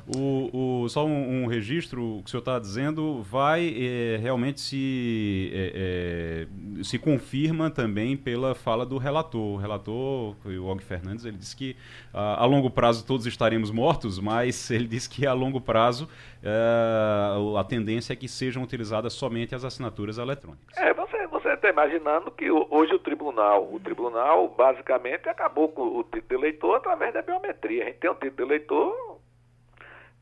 O, 0.08 0.84
o, 0.84 0.90
só 0.90 1.06
um, 1.06 1.44
um, 1.44 1.48
registro, 1.48 2.18
o 2.18 2.24
que 2.24 2.28
o 2.28 2.30
senhor 2.30 2.42
está 2.42 2.60
dizendo, 2.60 3.22
vai 3.24 3.74
é, 3.78 4.18
realmente 4.18 4.60
se 4.60 5.52
é, 5.54 6.48
é, 6.80 6.84
se 6.84 7.00
confirma 7.00 7.70
também 7.70 8.18
pela 8.18 8.54
fala 8.54 8.86
do 8.86 8.98
relator. 8.98 9.42
O 9.42 9.58
relator, 9.58 10.36
o 10.46 10.66
Og 10.66 10.82
Fernandes, 10.82 11.26
ele 11.26 11.38
disse 11.38 11.56
que 11.56 11.72
uh, 12.14 12.18
a 12.38 12.46
longo 12.46 12.70
prazo 12.70 13.06
todos 13.06 13.26
estaremos 13.26 13.72
mortos, 13.72 14.20
mas 14.20 14.70
ele 14.72 14.88
disse 14.88 15.10
que 15.10 15.26
a 15.26 15.34
longo 15.34 15.62
prazo 15.62 16.10
uh, 16.44 17.58
a 17.58 17.64
tendência 17.64 18.14
é 18.14 18.16
que 18.16 18.28
sejam 18.28 18.64
utilizadas 18.64 19.14
somente 19.14 19.56
as 19.56 19.64
assinaturas 19.64 20.18
eletrônicas. 20.18 20.78
É, 20.78 20.94
você 20.94 21.28
você 21.28 21.54
está 21.54 21.70
imaginando 21.70 22.32
que 22.32 22.50
hoje 22.50 22.94
o 22.94 23.00
tribunal, 23.00 23.72
o 23.72 23.80
tribunal 23.80 24.50
basicamente 24.50 25.30
acabou 25.30 25.70
com 25.70 25.84
o 25.84 26.04
título 26.04 26.28
de 26.28 26.36
eleitor 26.36 26.76
através 26.76 27.14
da 27.14 27.22
biometria. 27.22 27.84
A 27.84 27.86
gente 27.88 28.00
tem 28.00 28.10
um 28.10 28.16
título 28.16 28.36
de 28.36 28.44
eleitor 28.44 29.17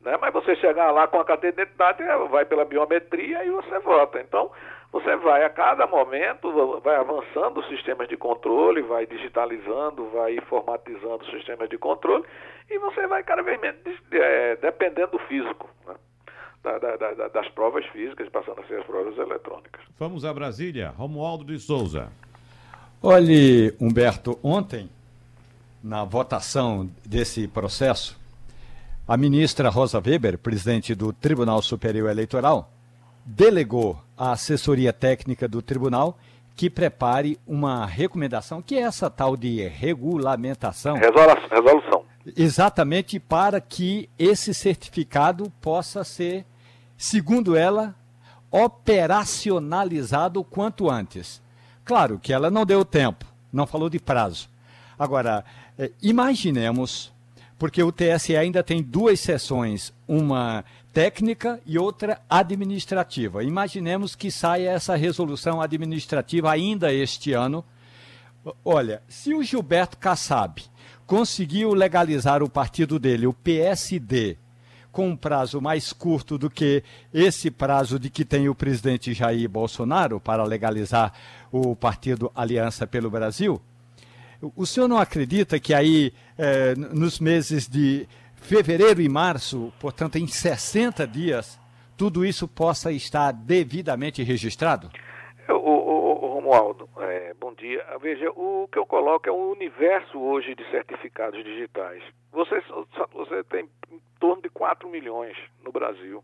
né? 0.06 0.16
Mas 0.20 0.32
você 0.32 0.54
chegar 0.56 0.92
lá 0.92 1.08
com 1.08 1.18
a 1.18 1.24
carteira 1.24 1.56
de 1.56 1.62
identidade, 1.62 2.02
vai 2.30 2.44
pela 2.44 2.64
biometria 2.64 3.44
e 3.44 3.50
você 3.50 3.78
vota. 3.80 4.20
Então, 4.20 4.52
você 4.92 5.16
vai 5.16 5.44
a 5.44 5.50
cada 5.50 5.84
momento, 5.84 6.80
vai 6.80 6.94
avançando 6.94 7.58
os 7.58 7.68
sistemas 7.68 8.08
de 8.08 8.16
controle, 8.16 8.82
vai 8.82 9.04
digitalizando, 9.04 10.08
vai 10.10 10.36
informatizando 10.36 11.24
os 11.24 11.30
sistemas 11.30 11.68
de 11.68 11.76
controle 11.76 12.24
e 12.70 12.78
você 12.78 13.04
vai 13.08 13.24
cada 13.24 13.42
vez 13.42 13.60
menos 13.60 13.76
é, 14.12 14.54
dependendo 14.56 15.12
do 15.12 15.18
físico. 15.26 15.68
Né? 15.86 15.94
Da, 16.62 16.78
da, 16.78 16.96
da, 16.96 17.28
das 17.28 17.48
provas 17.50 17.84
físicas, 17.86 18.28
passando 18.28 18.60
a 18.60 18.64
ser 18.66 18.80
as 18.80 18.86
provas 18.86 19.16
eletrônicas. 19.18 19.80
Vamos 19.98 20.24
a 20.24 20.32
Brasília. 20.32 20.92
Romualdo 20.96 21.44
de 21.44 21.58
Souza. 21.58 22.10
Olhe, 23.02 23.72
Humberto, 23.80 24.38
ontem, 24.42 24.88
na 25.82 26.04
votação 26.04 26.90
desse 27.04 27.46
processo, 27.46 28.18
a 29.08 29.16
ministra 29.16 29.70
Rosa 29.70 30.02
Weber, 30.04 30.36
presidente 30.36 30.92
do 30.92 31.12
Tribunal 31.12 31.62
Superior 31.62 32.10
Eleitoral, 32.10 32.72
delegou 33.24 33.96
à 34.18 34.32
assessoria 34.32 34.92
técnica 34.92 35.46
do 35.46 35.62
tribunal 35.62 36.18
que 36.56 36.68
prepare 36.68 37.38
uma 37.46 37.86
recomendação, 37.86 38.60
que 38.60 38.74
é 38.74 38.80
essa 38.80 39.08
tal 39.08 39.36
de 39.36 39.64
regulamentação. 39.68 40.96
Resolução. 40.96 42.04
Exatamente 42.36 43.20
para 43.20 43.60
que 43.60 44.10
esse 44.18 44.52
certificado 44.52 45.52
possa 45.60 46.02
ser, 46.02 46.44
segundo 46.96 47.54
ela, 47.54 47.94
operacionalizado 48.50 50.42
quanto 50.42 50.90
antes. 50.90 51.40
Claro 51.84 52.18
que 52.18 52.32
ela 52.32 52.50
não 52.50 52.66
deu 52.66 52.84
tempo, 52.84 53.24
não 53.52 53.68
falou 53.68 53.88
de 53.88 54.00
prazo. 54.00 54.48
Agora, 54.98 55.44
eh, 55.78 55.92
imaginemos 56.02 57.14
porque 57.58 57.82
o 57.82 57.92
TSE 57.92 58.36
ainda 58.36 58.62
tem 58.62 58.82
duas 58.82 59.20
sessões, 59.20 59.92
uma 60.06 60.64
técnica 60.92 61.60
e 61.66 61.78
outra 61.78 62.20
administrativa. 62.28 63.42
Imaginemos 63.42 64.14
que 64.14 64.30
saia 64.30 64.70
essa 64.70 64.96
resolução 64.96 65.60
administrativa 65.60 66.50
ainda 66.50 66.92
este 66.92 67.32
ano. 67.32 67.64
Olha, 68.64 69.02
se 69.08 69.34
o 69.34 69.42
Gilberto 69.42 69.98
Kassab 69.98 70.62
conseguiu 71.06 71.72
legalizar 71.72 72.42
o 72.42 72.48
partido 72.48 72.98
dele, 72.98 73.26
o 73.26 73.32
PSD, 73.32 74.36
com 74.92 75.08
um 75.08 75.16
prazo 75.16 75.60
mais 75.60 75.92
curto 75.92 76.38
do 76.38 76.48
que 76.48 76.82
esse 77.12 77.50
prazo 77.50 77.98
de 77.98 78.08
que 78.08 78.24
tem 78.24 78.48
o 78.48 78.54
presidente 78.54 79.12
Jair 79.12 79.48
Bolsonaro 79.48 80.18
para 80.18 80.44
legalizar 80.44 81.12
o 81.52 81.76
partido 81.76 82.32
Aliança 82.34 82.86
pelo 82.86 83.10
Brasil, 83.10 83.60
o 84.54 84.66
senhor 84.66 84.88
não 84.88 84.98
acredita 84.98 85.58
que 85.58 85.72
aí, 85.74 86.12
é, 86.38 86.74
nos 86.74 87.18
meses 87.18 87.68
de 87.68 88.06
fevereiro 88.36 89.00
e 89.00 89.08
março, 89.08 89.72
portanto, 89.80 90.16
em 90.16 90.26
60 90.26 91.06
dias, 91.06 91.58
tudo 91.96 92.24
isso 92.24 92.46
possa 92.46 92.92
estar 92.92 93.32
devidamente 93.32 94.22
registrado? 94.22 94.90
O, 95.48 95.52
o, 95.52 96.24
o 96.24 96.34
Romualdo, 96.34 96.88
é, 96.98 97.34
bom 97.34 97.54
dia. 97.54 97.84
Veja, 98.00 98.30
o 98.30 98.68
que 98.70 98.78
eu 98.78 98.86
coloco 98.86 99.28
é 99.28 99.32
um 99.32 99.50
universo 99.50 100.18
hoje 100.18 100.54
de 100.54 100.68
certificados 100.70 101.42
digitais. 101.42 102.02
Você, 102.32 102.62
você 103.12 103.42
tem 103.44 103.68
em 103.90 104.00
torno 104.20 104.42
de 104.42 104.50
4 104.50 104.88
milhões 104.88 105.36
no 105.64 105.72
Brasil. 105.72 106.22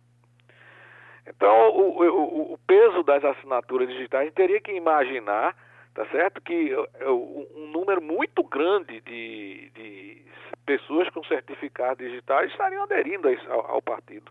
Então, 1.26 1.70
o, 1.70 2.52
o 2.54 2.58
peso 2.66 3.02
das 3.04 3.24
assinaturas 3.24 3.88
digitais 3.88 4.32
teria 4.34 4.60
que 4.60 4.72
imaginar 4.72 5.56
tá 5.94 6.06
certo? 6.06 6.40
Que 6.40 6.74
é, 6.74 7.04
é 7.04 7.10
um 7.10 7.70
número 7.72 8.02
muito 8.02 8.42
grande 8.44 9.00
de, 9.00 9.70
de 9.74 10.22
pessoas 10.64 11.08
com 11.10 11.22
certificados 11.24 11.98
digitais 11.98 12.50
estariam 12.50 12.84
aderindo 12.84 13.28
ao, 13.48 13.72
ao 13.72 13.82
partido. 13.82 14.30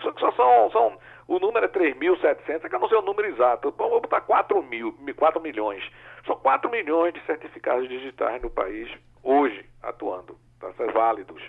Só, 0.00 0.12
só 0.18 0.32
são, 0.32 0.70
são, 0.70 0.98
o 1.28 1.38
número 1.38 1.64
é 1.64 1.68
3.700, 1.68 2.64
é 2.64 2.68
que 2.68 2.74
eu 2.74 2.80
não 2.80 2.88
sei 2.88 2.98
o 2.98 3.02
número 3.02 3.28
exato. 3.28 3.68
Então, 3.68 3.88
vou 3.88 4.00
botar 4.00 4.20
4, 4.20 4.62
mil, 4.62 4.94
4 5.14 5.40
milhões. 5.40 5.82
São 6.26 6.36
4 6.36 6.70
milhões 6.70 7.14
de 7.14 7.20
certificados 7.24 7.88
digitais 7.88 8.42
no 8.42 8.50
país, 8.50 8.90
hoje, 9.22 9.64
atuando, 9.82 10.36
tá, 10.60 10.72
válidos. 10.92 11.42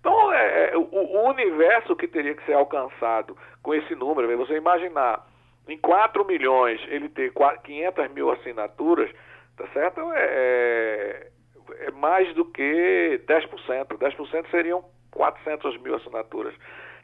Então, 0.00 0.32
é, 0.32 0.70
é, 0.70 0.76
o, 0.76 0.82
o 0.82 1.28
universo 1.30 1.96
que 1.96 2.06
teria 2.06 2.34
que 2.34 2.44
ser 2.44 2.52
alcançado 2.52 3.36
com 3.62 3.74
esse 3.74 3.94
número, 3.94 4.36
você 4.36 4.56
imaginar 4.56 5.26
em 5.68 5.78
4 5.78 6.24
milhões 6.24 6.80
ele 6.88 7.08
ter 7.08 7.32
500 7.32 8.10
mil 8.12 8.30
assinaturas, 8.30 9.10
tá 9.56 9.66
certo? 9.68 10.00
É, 10.12 10.24
é, 10.24 11.86
é 11.86 11.90
mais 11.92 12.34
do 12.34 12.44
que 12.44 13.20
10%. 13.26 13.86
10% 13.86 14.50
seriam 14.50 14.84
400 15.10 15.80
mil 15.80 15.94
assinaturas. 15.94 16.54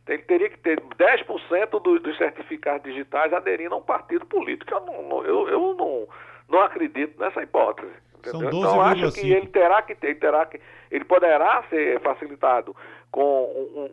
Ele 0.07 0.23
teria 0.23 0.51
que 0.51 0.59
ter 0.59 0.81
10% 0.81 1.83
do, 1.83 1.99
dos 1.99 2.17
certificados 2.19 2.83
digitais 2.83 3.33
aderindo 3.33 3.75
a 3.75 3.79
um 3.79 3.83
partido 3.83 4.27
político. 4.27 4.75
Eu 4.75 4.81
não, 4.81 5.25
eu, 5.25 5.49
eu 5.49 5.75
não, 5.75 6.09
não 6.49 6.63
acredito 6.63 7.19
nessa 7.19 7.43
hipótese. 7.43 7.93
São 8.31 8.41
12, 8.41 8.57
então 8.57 8.81
acho 8.81 9.13
que 9.13 9.33
ele 9.33 9.47
terá 9.49 9.83
que 9.83 9.95
ter, 9.95 10.09
ele 10.09 10.19
terá 10.19 10.47
que, 10.47 10.59
ele 10.91 11.05
poderá 11.05 11.63
ser 11.65 12.01
facilitado 12.01 12.75
com 13.15 13.45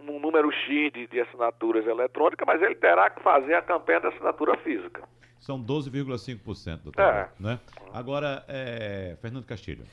um, 0.09 0.15
um 0.15 0.19
número 0.19 0.51
X 0.51 0.91
de, 0.93 1.05
de, 1.05 1.19
assinaturas 1.19 1.85
eletrônicas, 1.85 2.43
mas 2.43 2.59
ele 2.59 2.73
terá 2.73 3.07
que 3.11 3.21
fazer 3.21 3.53
a 3.53 3.61
campanha 3.61 3.99
da 3.99 4.09
assinatura 4.09 4.57
física. 4.57 5.07
São 5.39 5.63
12,5% 5.63 6.77
do 6.77 6.83
total, 6.91 7.11
é. 7.11 7.29
né? 7.39 7.59
Agora, 7.93 8.43
é, 8.47 9.15
Fernando 9.21 9.45
Castilho. 9.45 9.85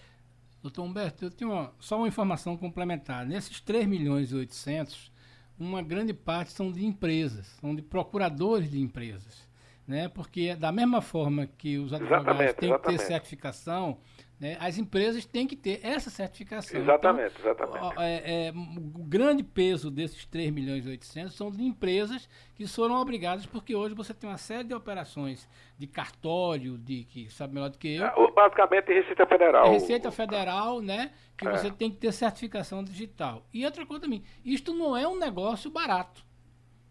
Doutor 0.62 0.82
Humberto, 0.82 1.26
eu 1.26 1.30
tenho 1.30 1.52
uma, 1.52 1.70
só 1.78 1.98
uma 1.98 2.08
informação 2.08 2.56
complementar. 2.56 3.26
Nesses 3.26 3.60
3 3.60 3.86
milhões 3.86 4.32
e 4.32 4.34
800, 4.34 5.12
uma 5.60 5.82
grande 5.82 6.14
parte 6.14 6.50
são 6.50 6.72
de 6.72 6.86
empresas, 6.86 7.48
são 7.60 7.74
de 7.74 7.82
procuradores 7.82 8.70
de 8.70 8.80
empresas. 8.80 9.46
Né? 9.86 10.08
Porque 10.08 10.56
da 10.56 10.72
mesma 10.72 11.02
forma 11.02 11.46
que 11.46 11.76
os 11.76 11.92
advogados 11.92 12.26
exatamente, 12.28 12.54
têm 12.56 12.70
exatamente. 12.70 12.98
que 12.98 13.04
ter 13.04 13.12
certificação, 13.12 13.98
né? 14.40 14.56
As 14.60 14.78
empresas 14.78 15.24
têm 15.26 15.46
que 15.46 15.56
ter 15.56 15.80
essa 15.82 16.10
certificação. 16.10 16.80
Exatamente, 16.80 17.34
então, 17.38 17.50
exatamente. 17.50 17.94
É, 17.98 18.48
é, 18.48 18.52
o 18.52 19.04
grande 19.04 19.42
peso 19.42 19.90
desses 19.90 20.24
3 20.26 20.52
milhões 20.52 20.86
e 20.86 20.90
800 20.90 21.34
são 21.34 21.50
de 21.50 21.62
empresas 21.64 22.28
que 22.54 22.66
foram 22.66 23.00
obrigadas, 23.00 23.46
porque 23.46 23.74
hoje 23.74 23.94
você 23.94 24.14
tem 24.14 24.28
uma 24.28 24.38
série 24.38 24.64
de 24.64 24.74
operações 24.74 25.48
de 25.76 25.86
cartório, 25.86 26.78
de 26.78 27.04
que 27.04 27.28
sabe 27.32 27.54
melhor 27.54 27.70
do 27.70 27.78
que 27.78 27.96
eu. 27.96 28.04
É, 28.04 28.32
basicamente 28.32 28.92
Receita 28.92 29.26
Federal. 29.26 29.66
É 29.66 29.70
Receita 29.70 30.10
Federal, 30.12 30.80
né? 30.80 31.10
Que 31.36 31.48
é. 31.48 31.50
você 31.50 31.70
tem 31.70 31.90
que 31.90 31.96
ter 31.96 32.12
certificação 32.12 32.84
digital. 32.84 33.42
E 33.52 33.64
outra 33.64 33.84
coisa 33.84 34.02
também, 34.02 34.22
isto 34.44 34.72
não 34.72 34.96
é 34.96 35.06
um 35.06 35.18
negócio 35.18 35.70
barato. 35.70 36.27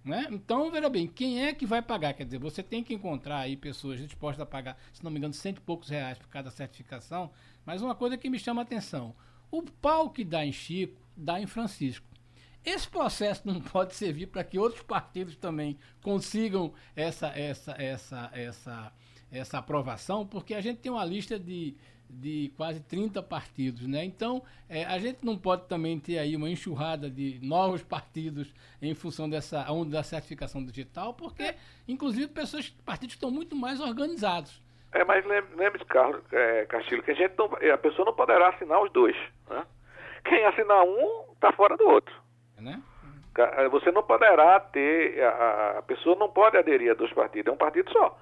Né? 0.08 0.26
Então, 0.32 0.72
veja 0.72 0.88
bem, 0.90 1.06
quem 1.06 1.44
é 1.44 1.54
que 1.54 1.66
vai 1.66 1.82
pagar? 1.82 2.14
Quer 2.14 2.24
dizer, 2.24 2.40
você 2.40 2.64
tem 2.64 2.82
que 2.82 2.94
encontrar 2.94 3.40
aí 3.40 3.58
pessoas 3.58 4.00
dispostas 4.00 4.42
a 4.42 4.46
pagar, 4.46 4.78
se 4.94 5.04
não 5.04 5.12
me 5.12 5.18
engano, 5.18 5.34
cento 5.34 5.58
e 5.58 5.62
poucos 5.62 5.90
reais 5.90 6.18
por 6.18 6.30
cada 6.30 6.50
certificação. 6.50 7.30
Mas 7.66 7.82
uma 7.82 7.94
coisa 7.94 8.16
que 8.18 8.30
me 8.30 8.40
chama 8.40 8.62
a 8.62 8.64
atenção: 8.64 9.14
o 9.52 9.62
pau 9.62 10.10
que 10.10 10.24
dá 10.24 10.46
em 10.46 10.54
Chico, 10.54 11.02
dá 11.16 11.42
em 11.42 11.46
Francisco. 11.46 12.08
Esse 12.64 12.88
processo 12.88 13.42
não 13.46 13.60
pode 13.62 13.96
servir 13.96 14.28
para 14.28 14.46
que 14.46 14.58
outros 14.58 14.82
partidos 14.82 15.36
também 15.36 15.78
consigam 16.02 16.74
essa, 16.96 17.28
essa, 17.28 17.74
essa, 17.74 18.32
essa, 18.34 18.94
essa 19.30 19.58
aprovação, 19.58 20.26
porque 20.26 20.54
a 20.54 20.62
gente 20.62 20.80
tem 20.80 20.92
uma 20.92 21.04
lista 21.04 21.38
de 21.38 21.76
de 22.10 22.52
quase 22.56 22.80
30 22.82 23.22
partidos, 23.22 23.88
né? 23.88 24.04
Então, 24.04 24.42
é, 24.70 24.86
a 24.86 24.98
gente 24.98 25.26
não 25.26 25.38
pode 25.38 25.68
também 25.68 26.00
ter 26.00 26.18
aí 26.18 26.36
uma 26.36 26.50
enxurrada 26.50 27.10
de 27.10 27.40
novos 27.42 27.84
partidos 27.84 28.54
em 28.82 28.94
função 28.94 29.30
dessa 29.30 29.70
onda 29.72 29.98
da 29.98 30.04
certificação 30.04 30.64
digital, 30.64 31.14
porque, 31.14 31.56
inclusive, 31.88 32.28
pessoas, 32.28 32.70
partidos 32.86 33.16
estão 33.16 33.30
muito 33.30 33.56
mais 33.56 33.80
organizados. 33.80 34.62
É, 34.94 35.04
mas 35.04 35.26
lembre-se, 35.26 35.86
Carlos, 35.86 36.22
é, 36.32 36.66
Castilho, 36.66 37.04
que 37.04 37.12
a, 37.12 37.16
gente 37.16 37.34
não, 37.38 37.46
a 37.74 37.78
pessoa 37.78 38.06
não 38.06 38.14
poderá 38.14 38.50
assinar 38.50 38.82
os 38.82 38.92
dois, 38.92 39.16
né? 39.50 39.66
Quem 40.24 40.46
assinar 40.46 40.84
um, 40.84 41.26
está 41.34 41.52
fora 41.54 41.78
do 41.78 41.88
outro. 41.88 42.14
É, 42.58 42.62
né? 42.62 42.82
Você 43.70 43.92
não 43.92 44.02
poderá 44.02 44.60
ter, 44.60 45.22
a, 45.22 45.78
a 45.78 45.82
pessoa 45.84 46.16
não 46.16 46.28
pode 46.28 46.58
aderir 46.58 46.92
a 46.92 46.96
dois 46.96 47.14
partidos, 47.14 47.52
é 47.52 47.54
um 47.54 47.58
partido 47.58 47.92
só. 47.92 48.18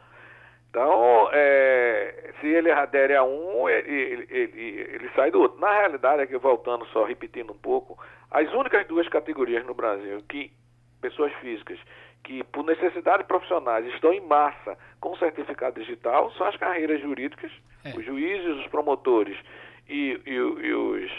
Então, 0.75 1.29
é, 1.31 2.33
se 2.41 2.47
ele 2.47 2.69
adere 2.69 3.15
a 3.15 3.23
um, 3.23 3.69
ele, 3.69 4.27
ele, 4.29 4.57
ele, 4.91 5.09
sai 5.15 5.31
do 5.31 5.39
outro. 5.39 5.57
Na 5.57 5.71
realidade, 5.71 6.21
aqui 6.23 6.35
voltando 6.37 6.85
só, 6.87 7.05
repetindo 7.05 7.53
um 7.53 7.57
pouco, 7.57 7.97
as 8.29 8.51
únicas 8.53 8.85
duas 8.85 9.07
categorias 9.07 9.65
no 9.65 9.73
Brasil 9.73 10.21
que 10.27 10.51
pessoas 11.01 11.31
físicas 11.35 11.79
que, 12.25 12.43
por 12.43 12.65
necessidades 12.65 13.25
profissionais, 13.25 13.85
estão 13.93 14.11
em 14.11 14.19
massa 14.19 14.77
com 14.99 15.15
certificado 15.15 15.79
digital 15.79 16.29
são 16.33 16.45
as 16.47 16.57
carreiras 16.57 16.99
jurídicas, 16.99 17.51
É. 17.85 17.97
os 17.97 18.03
juízes, 18.03 18.57
os 18.57 18.67
promotores 18.67 19.37
e, 19.87 20.19
e 20.25 20.33
e 20.33 20.73
os, 20.73 21.11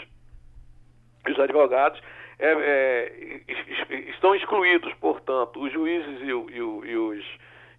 os 1.27 1.39
advogados. 1.39 1.99
é, 2.37 2.51
é, 2.51 3.41
es- 3.47 3.67
es- 3.89 4.09
estão 4.09 4.35
excluídos, 4.35 4.93
portanto, 5.01 5.59
os 5.59 5.73
juízes 5.73 6.21
e, 6.21 6.25
e 6.27 6.61
os, 6.95 7.25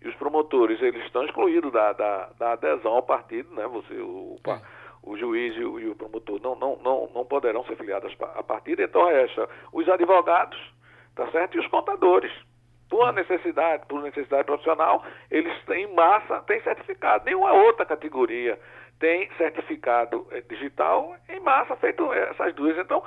e 0.03 0.09
os 0.09 0.15
promotores, 0.17 0.81
eles 0.81 1.05
estão 1.05 1.25
excluídos 1.25 1.73
da, 1.73 1.93
da, 1.93 2.31
da 2.39 2.53
adesão 2.53 2.93
ao 2.93 3.03
partido, 3.03 3.53
né? 3.55 3.67
Você, 3.67 3.95
o, 3.95 4.37
É. 4.39 4.43
pa- 4.43 4.63
o 5.03 5.17
juiz 5.17 5.57
e 5.57 5.65
o, 5.65 5.79
e 5.81 5.89
o 5.89 5.95
promotor 5.95 6.41
não, 6.43 6.55
não, 6.57 6.77
não, 6.77 7.11
não 7.15 7.25
poderão 7.25 7.65
ser 7.65 7.77
filiados 7.77 8.15
a 8.37 8.43
partido, 8.43 8.83
então 8.83 9.07
resta 9.07 9.49
os 9.73 9.89
advogados, 9.89 10.59
tá 11.15 11.27
certo? 11.31 11.57
E 11.57 11.61
os 11.61 11.67
contadores. 11.69 12.33
Por 12.91 13.13
necessidade, 13.13 13.85
por 13.87 14.01
necessidade 14.03 14.45
profissional, 14.45 15.05
eles 15.31 15.53
têm 15.67 15.85
em 15.85 15.95
massa, 15.95 16.41
têm 16.43 16.61
certificado. 16.63 17.25
Nenhuma 17.27 17.53
outra 17.53 17.85
categoria 17.85 18.59
tem 18.99 19.31
certificado 19.37 20.27
eh, 20.31 20.41
digital 20.49 21.15
em 21.29 21.39
massa, 21.41 21.77
feito 21.77 22.11
essas 22.13 22.55
duas. 22.55 22.79
Então, 22.79 23.03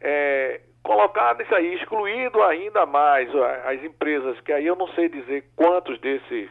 é, 0.00 0.60
colocar 0.82 1.34
nisso 1.36 1.54
aí, 1.54 1.74
excluído 1.74 2.42
ainda 2.42 2.86
mais 2.86 3.28
as 3.64 3.82
empresas, 3.84 4.40
que 4.40 4.52
aí 4.52 4.66
eu 4.66 4.76
não 4.76 4.88
sei 4.88 5.08
dizer 5.08 5.44
quantos 5.56 5.98
desses 6.00 6.48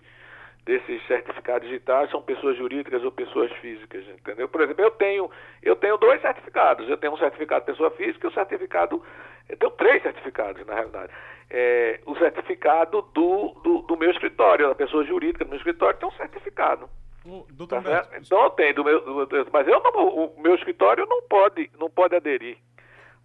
desses 0.66 1.02
certificados 1.08 1.68
digitais 1.68 2.12
são 2.12 2.22
pessoas 2.22 2.56
jurídicas 2.56 3.04
ou 3.04 3.12
pessoas 3.12 3.52
físicas, 3.54 4.08
entendeu? 4.10 4.48
Por 4.48 4.62
exemplo, 4.62 4.84
eu 4.86 4.92
tenho 4.92 5.32
eu 5.64 5.76
tenho 5.76 5.98
dois 5.98 6.22
certificados. 6.22 6.88
Eu 6.88 6.98
tenho 6.98 7.14
um 7.14 7.18
certificado 7.18 7.62
de 7.66 7.72
pessoa 7.72 7.90
física 7.92 8.28
e 8.28 8.30
um 8.30 8.34
certificado 8.34 9.04
eu 9.48 9.58
tenho 9.58 9.72
três 9.72 10.04
certificados 10.04 10.64
na 10.68 10.76
realidade. 10.76 11.12
É, 11.50 12.00
o 12.06 12.16
certificado 12.18 13.02
do, 13.14 13.48
do, 13.64 13.82
do 13.82 13.98
meu 13.98 14.12
escritório, 14.12 14.68
da 14.68 14.76
pessoa 14.76 15.04
jurídica 15.04 15.44
do 15.44 15.50
meu 15.50 15.58
escritório 15.58 15.98
tem 15.98 16.08
um 16.08 16.12
certificado. 16.12 16.88
Ô, 17.26 17.48
doutor 17.50 17.82
Tá? 17.82 17.90
Humberto, 17.90 18.16
Então 18.22 18.44
eu 18.44 18.50
tenho 18.52 18.76
do 18.76 18.84
meu, 18.84 19.26
do- 19.26 19.48
mas 19.52 19.68
eu 19.68 19.82
não, 19.82 20.08
o 20.08 20.40
meu 20.40 20.54
escritório 20.54 21.04
não 21.08 21.24
pode, 21.24 21.72
não 21.80 21.90
pode 21.90 22.16
aderir. 22.16 22.58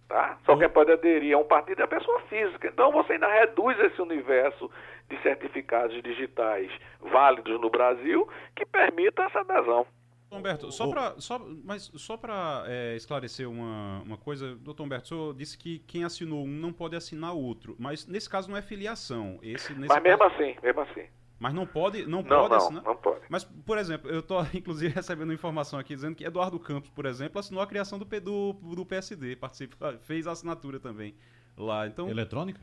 Tá? 0.07 0.37
Só 0.45 0.55
quem 0.55 0.69
pode 0.69 0.91
aderir 0.91 1.35
a 1.35 1.39
um 1.39 1.43
partido 1.43 1.81
é 1.81 1.83
a 1.85 1.87
pessoa 1.87 2.19
física. 2.29 2.67
Então 2.67 2.91
você 2.91 3.13
ainda 3.13 3.27
reduz 3.27 3.79
esse 3.79 3.99
universo 4.01 4.69
de 5.09 5.19
certificados 5.23 6.01
digitais 6.03 6.71
válidos 7.01 7.59
no 7.59 7.69
Brasil 7.69 8.27
que 8.55 8.65
permita 8.65 9.23
essa 9.23 9.39
adesão. 9.39 9.85
Humberto, 10.31 10.71
só 10.71 10.87
para 10.87 11.19
só, 11.19 11.39
mas 11.63 11.91
só 11.95 12.17
para 12.17 12.65
esclarecer 12.95 13.49
uma, 13.49 14.01
uma 14.05 14.17
coisa, 14.17 14.55
doutor 14.55 14.83
Humberto, 14.83 15.05
o 15.05 15.07
senhor 15.07 15.33
disse 15.33 15.57
que 15.57 15.79
quem 15.87 16.03
assinou 16.03 16.43
um 16.43 16.47
não 16.47 16.73
pode 16.73 16.95
assinar 16.95 17.33
outro, 17.33 17.75
mas 17.79 18.05
nesse 18.05 18.29
caso 18.29 18.49
não 18.49 18.57
é 18.57 18.61
filiação. 18.61 19.39
Esse, 19.41 19.73
nesse 19.73 19.87
Mas 19.87 20.03
mesmo 20.03 20.19
caso- 20.19 20.35
assim, 20.35 20.55
mesmo 20.61 20.81
assim. 20.81 21.05
Mas 21.39 21.53
não 21.53 21.65
pode, 21.65 22.05
não, 22.05 22.21
Não, 22.21 22.23
pode 22.23 22.49
não, 22.49 22.57
assinar. 22.57 22.83
não 22.83 22.95
pode. 22.95 23.21
Mas, 23.29 23.43
por 23.43 23.77
exemplo, 23.77 24.09
eu 24.09 24.21
tô 24.21 24.39
inclusive 24.53 24.93
recebendo 24.93 25.33
informação 25.33 25.77
aqui 25.79 25.93
dizendo 25.95 26.15
que 26.15 26.23
Eduardo 26.23 26.59
Campos, 26.59 26.89
por 26.89 27.05
exemplo, 27.05 27.39
assinou 27.39 27.61
a 27.61 27.67
criação 27.67 27.99
do, 27.99 28.05
do, 28.05 28.53
do 28.53 28.85
PSD, 28.85 29.35
participa, 29.35 29.97
fez 30.03 30.27
a 30.27 30.31
assinatura 30.31 30.79
também 30.79 31.15
lá. 31.57 31.87
Então, 31.87 32.09
Eletrônica? 32.09 32.59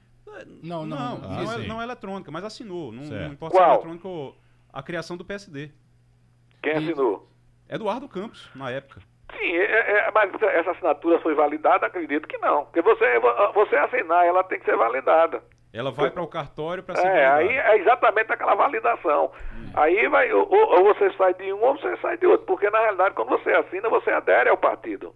Não, 0.62 0.84
não, 0.84 0.86
não, 0.86 0.96
não. 0.96 1.18
não, 1.18 1.38
Ah, 1.38 1.42
é, 1.42 1.46
sim. 1.62 1.66
não 1.66 1.80
é 1.80 1.84
eletrônica, 1.84 2.30
mas 2.30 2.44
assinou. 2.44 2.90
Não, 2.90 3.02
não 3.04 3.32
importa 3.32 3.56
se 3.56 3.60
é 3.62 3.64
Qual? 3.64 3.74
eletrônica 3.74 4.08
ou 4.08 4.36
a 4.72 4.82
criação 4.82 5.16
do 5.16 5.24
PSD. 5.24 5.70
Quem 6.62 6.72
assinou? 6.72 7.28
Eduardo 7.68 8.08
Campos, 8.08 8.48
na 8.54 8.70
época. 8.70 9.00
Sim, 9.38 9.56
é- 9.56 10.06
é- 10.08 10.10
mas 10.12 10.30
essa 10.42 10.70
assinatura 10.72 11.18
foi 11.20 11.34
validada? 11.34 11.86
Acredito 11.86 12.28
que 12.28 12.38
não. 12.38 12.64
Porque 12.66 12.80
você, 12.82 13.18
você 13.54 13.76
assinar, 13.76 14.24
ela 14.26 14.44
tem 14.44 14.58
que 14.58 14.64
ser 14.64 14.76
validada. 14.76 15.42
Ela 15.72 15.90
vai 15.90 16.10
para 16.10 16.22
o 16.22 16.26
cartório 16.26 16.82
para 16.82 16.96
ser 16.96 17.06
É, 17.06 17.26
aí 17.26 17.44
validada. 17.46 17.68
é 17.68 17.78
exatamente 17.80 18.32
aquela 18.32 18.54
validação. 18.54 19.32
Aí 19.74 20.08
vai, 20.08 20.30
ou, 20.32 20.46
ou 20.50 20.84
você 20.84 21.10
sai 21.16 21.32
de 21.34 21.52
um 21.52 21.62
ou 21.62 21.78
você 21.78 21.96
sai 21.96 22.18
de 22.18 22.26
outro. 22.26 22.46
Porque 22.46 22.68
na 22.68 22.78
realidade, 22.80 23.14
quando 23.14 23.30
você 23.30 23.50
assina, 23.50 23.88
você 23.88 24.10
adere 24.10 24.50
ao 24.50 24.56
partido. 24.58 25.14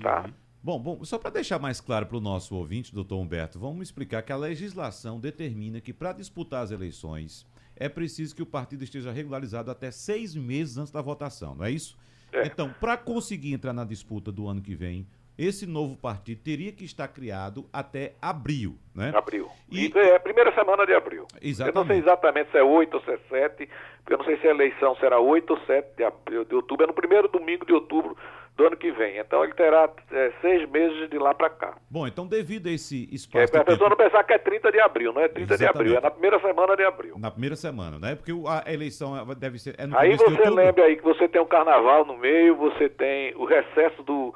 Tá? 0.00 0.22
Uhum. 0.22 0.32
Bom, 0.62 0.78
bom, 0.78 1.04
só 1.04 1.18
para 1.18 1.30
deixar 1.30 1.58
mais 1.58 1.80
claro 1.80 2.06
para 2.06 2.16
o 2.16 2.20
nosso 2.20 2.54
ouvinte, 2.54 2.94
doutor 2.94 3.16
Humberto, 3.18 3.58
vamos 3.58 3.82
explicar 3.82 4.22
que 4.22 4.32
a 4.32 4.36
legislação 4.36 5.18
determina 5.18 5.80
que 5.80 5.92
para 5.92 6.12
disputar 6.12 6.62
as 6.62 6.70
eleições 6.70 7.46
é 7.76 7.88
preciso 7.88 8.34
que 8.34 8.42
o 8.42 8.46
partido 8.46 8.82
esteja 8.82 9.12
regularizado 9.12 9.70
até 9.70 9.90
seis 9.90 10.34
meses 10.34 10.76
antes 10.76 10.92
da 10.92 11.00
votação, 11.00 11.54
não 11.54 11.64
é 11.64 11.70
isso? 11.70 11.96
É. 12.32 12.44
Então, 12.46 12.74
para 12.80 12.96
conseguir 12.96 13.52
entrar 13.54 13.72
na 13.72 13.84
disputa 13.84 14.30
do 14.32 14.48
ano 14.48 14.60
que 14.60 14.74
vem, 14.74 15.06
esse 15.38 15.66
novo 15.66 15.96
partido 15.96 16.40
teria 16.42 16.72
que 16.72 16.84
estar 16.84 17.06
criado 17.08 17.64
até 17.72 18.14
abril, 18.20 18.74
né? 18.94 19.12
Abril. 19.14 19.48
E- 19.70 19.86
E... 19.86 19.98
é 19.98 20.16
a 20.16 20.20
primeira 20.20 20.52
semana 20.54 20.84
de 20.84 20.92
abril. 20.92 21.26
Eu 21.30 21.34
não 21.34 21.40
sei 21.40 21.50
Exatamente. 21.50 22.02
exatamente 22.02 22.50
se 22.50 22.58
é 22.58 22.62
8 22.62 22.94
ou 22.94 23.00
se 23.02 23.10
é 23.12 23.18
7, 23.28 23.68
porque 23.98 24.14
eu 24.14 24.18
não 24.18 24.24
sei 24.24 24.36
se 24.38 24.46
a 24.48 24.50
eleição 24.50 24.96
será 24.96 25.20
8 25.20 25.50
ou 25.50 25.60
7 25.60 25.96
de, 25.96 26.04
abril, 26.04 26.44
de 26.44 26.54
outubro. 26.54 26.84
É 26.84 26.86
no 26.88 26.92
primeiro 26.94 27.28
domingo 27.28 27.64
de 27.64 27.72
outubro 27.72 28.16
do 28.56 28.66
ano 28.66 28.76
que 28.76 28.90
vem. 28.90 29.18
Então 29.18 29.44
ele 29.44 29.54
terá 29.54 29.88
é, 30.10 30.32
seis 30.40 30.68
meses 30.68 31.08
de 31.08 31.16
lá 31.16 31.32
para 31.32 31.48
cá. 31.48 31.76
Bom, 31.88 32.08
então 32.08 32.26
devido 32.26 32.66
a 32.66 32.72
esse 32.72 33.08
é 33.10 33.14
espaço 33.14 33.52
para 33.52 33.60
a 33.60 33.64
pessoa 33.64 33.88
tempo, 33.88 34.02
não 34.02 34.10
pensar 34.10 34.24
que 34.24 34.32
é 34.32 34.38
30 34.38 34.72
de 34.72 34.80
abril, 34.80 35.12
não 35.12 35.22
é 35.22 35.28
30 35.28 35.56
de 35.56 35.64
abril, 35.64 35.92
é 35.94 35.98
Exatamente. 35.98 36.02
na 36.02 36.10
primeira 36.10 36.40
semana 36.40 36.76
de 36.76 36.84
abril. 36.84 37.18
na 37.18 37.30
primeira 37.30 37.54
semana, 37.54 37.98
né? 38.00 38.16
Porque 38.16 38.32
a 38.48 38.72
eleição 38.72 39.16
é- 39.16 39.34
deve 39.36 39.60
ser 39.60 39.76
é 39.78 39.84
Aí 39.96 40.16
você 40.16 40.50
lembra 40.50 40.84
aí 40.86 40.96
que 40.96 41.04
você 41.04 41.28
tem 41.28 41.40
o 41.40 41.46
carnaval 41.46 42.04
no 42.04 42.16
meio, 42.16 42.56
você 42.56 42.88
tem 42.88 43.32
o 43.36 43.44
recesso 43.44 44.02
do, 44.02 44.34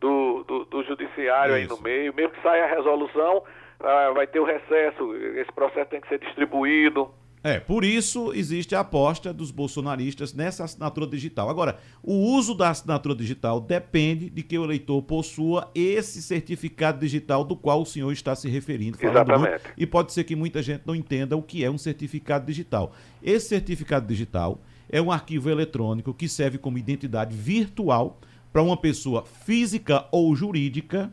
do, 0.00 0.44
do, 0.44 0.64
do 0.64 0.82
judiciário 0.84 1.54
aí 1.54 1.64
Isso. 1.64 1.76
no 1.76 1.82
meio, 1.82 2.14
mesmo 2.14 2.32
que 2.32 2.42
saia 2.42 2.64
a 2.64 2.68
resolução, 2.68 3.42
ah, 3.80 4.10
vai 4.14 4.26
ter 4.26 4.40
o 4.40 4.44
recesso, 4.44 5.14
esse 5.36 5.52
processo 5.52 5.90
tem 5.90 6.00
que 6.00 6.08
ser 6.08 6.18
distribuído. 6.18 7.10
É, 7.42 7.58
por 7.58 7.84
isso 7.84 8.34
existe 8.34 8.74
a 8.74 8.80
aposta 8.80 9.32
dos 9.32 9.50
bolsonaristas 9.50 10.34
nessa 10.34 10.64
assinatura 10.64 11.06
digital. 11.06 11.48
Agora, 11.48 11.78
o 12.02 12.12
uso 12.12 12.54
da 12.54 12.68
assinatura 12.68 13.14
digital 13.14 13.58
depende 13.60 14.28
de 14.28 14.42
que 14.42 14.58
o 14.58 14.64
eleitor 14.64 15.00
possua 15.02 15.70
esse 15.74 16.20
certificado 16.20 17.00
digital 17.00 17.42
do 17.42 17.56
qual 17.56 17.80
o 17.80 17.86
senhor 17.86 18.12
está 18.12 18.34
se 18.34 18.46
referindo. 18.46 18.98
Exatamente. 19.00 19.48
muito, 19.48 19.74
e 19.74 19.86
pode 19.86 20.12
ser 20.12 20.24
que 20.24 20.36
muita 20.36 20.62
gente 20.62 20.82
não 20.84 20.94
entenda 20.94 21.34
o 21.34 21.42
que 21.42 21.64
é 21.64 21.70
um 21.70 21.78
certificado 21.78 22.44
digital. 22.44 22.92
Esse 23.22 23.48
certificado 23.48 24.06
digital 24.06 24.60
é 24.90 25.00
um 25.00 25.10
arquivo 25.10 25.48
eletrônico 25.48 26.12
que 26.12 26.28
serve 26.28 26.58
como 26.58 26.76
identidade 26.76 27.34
virtual 27.34 28.18
para 28.52 28.62
uma 28.62 28.76
pessoa 28.76 29.24
física 29.24 30.06
ou 30.10 30.34
jurídica 30.34 31.10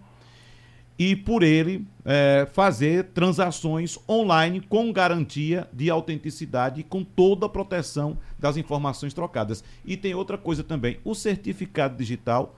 e 0.99 1.15
por 1.15 1.43
ele 1.43 1.85
é, 2.03 2.47
fazer 2.51 3.05
transações 3.13 3.99
online 4.09 4.61
com 4.61 4.91
garantia 4.91 5.67
de 5.71 5.89
autenticidade 5.89 6.81
e 6.81 6.83
com 6.83 7.03
toda 7.03 7.45
a 7.45 7.49
proteção 7.49 8.17
das 8.39 8.57
informações 8.57 9.13
trocadas. 9.13 9.63
E 9.85 9.95
tem 9.95 10.15
outra 10.15 10.37
coisa 10.37 10.63
também: 10.63 10.97
o 11.03 11.13
certificado 11.13 11.95
digital 11.95 12.55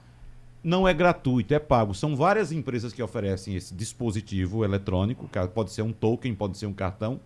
não 0.64 0.88
é 0.88 0.94
gratuito, 0.94 1.52
é 1.54 1.58
pago. 1.58 1.94
São 1.94 2.16
várias 2.16 2.52
empresas 2.52 2.92
que 2.92 3.02
oferecem 3.02 3.56
esse 3.56 3.74
dispositivo 3.74 4.64
eletrônico, 4.64 5.28
pode 5.54 5.72
ser 5.72 5.82
um 5.82 5.92
token, 5.92 6.34
pode 6.34 6.56
ser 6.56 6.66
um 6.66 6.72
cartão, 6.72 7.20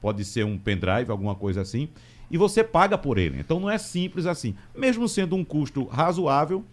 pode 0.00 0.24
ser 0.24 0.44
um 0.44 0.58
pendrive, 0.58 1.10
alguma 1.10 1.34
coisa 1.34 1.60
assim, 1.60 1.88
e 2.30 2.36
você 2.36 2.62
paga 2.62 2.98
por 2.98 3.18
ele. 3.18 3.38
Então 3.38 3.60
não 3.60 3.70
é 3.70 3.78
simples 3.78 4.26
assim. 4.26 4.54
Mesmo 4.74 5.08
sendo 5.08 5.36
um 5.36 5.44
custo 5.44 5.84
razoável 5.84 6.64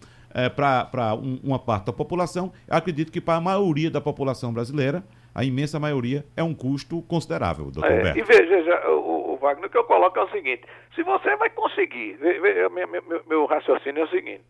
para 0.56 1.14
uma 1.44 1.60
parte 1.60 1.86
da 1.86 1.94
população, 1.94 2.52
eu 2.68 2.76
acredito 2.76 3.12
que 3.12 3.22
para 3.22 3.36
a 3.36 3.42
maioria 3.42 3.90
da 3.92 4.02
população 4.02 4.54
brasileira, 4.54 5.04
a 5.36 5.44
imensa 5.44 5.80
maioria, 5.80 6.24
é 6.38 6.44
um 6.44 6.54
custo 6.54 7.02
considerável, 7.04 7.66
doutor 7.72 7.90
É, 7.92 8.00
Humberto. 8.00 8.20
e 8.20 8.22
veja, 8.24 8.46
veja, 8.46 8.90
o, 8.90 9.34
o 9.34 9.38
Wagner, 9.38 9.66
o 9.66 9.70
que 9.70 9.78
eu 9.78 9.84
coloco 9.84 10.18
é 10.20 10.24
o 10.24 10.30
seguinte: 10.30 10.62
se 10.96 11.02
você 11.04 11.36
vai 11.36 11.50
conseguir, 11.50 12.14
ve- 12.22 12.40
ve- 12.40 12.70
meu, 12.70 12.88
meu- 12.88 13.24
meu 13.28 13.46
raciocínio 13.46 14.02
é 14.02 14.06
o 14.06 14.10
seguinte: 14.10 14.44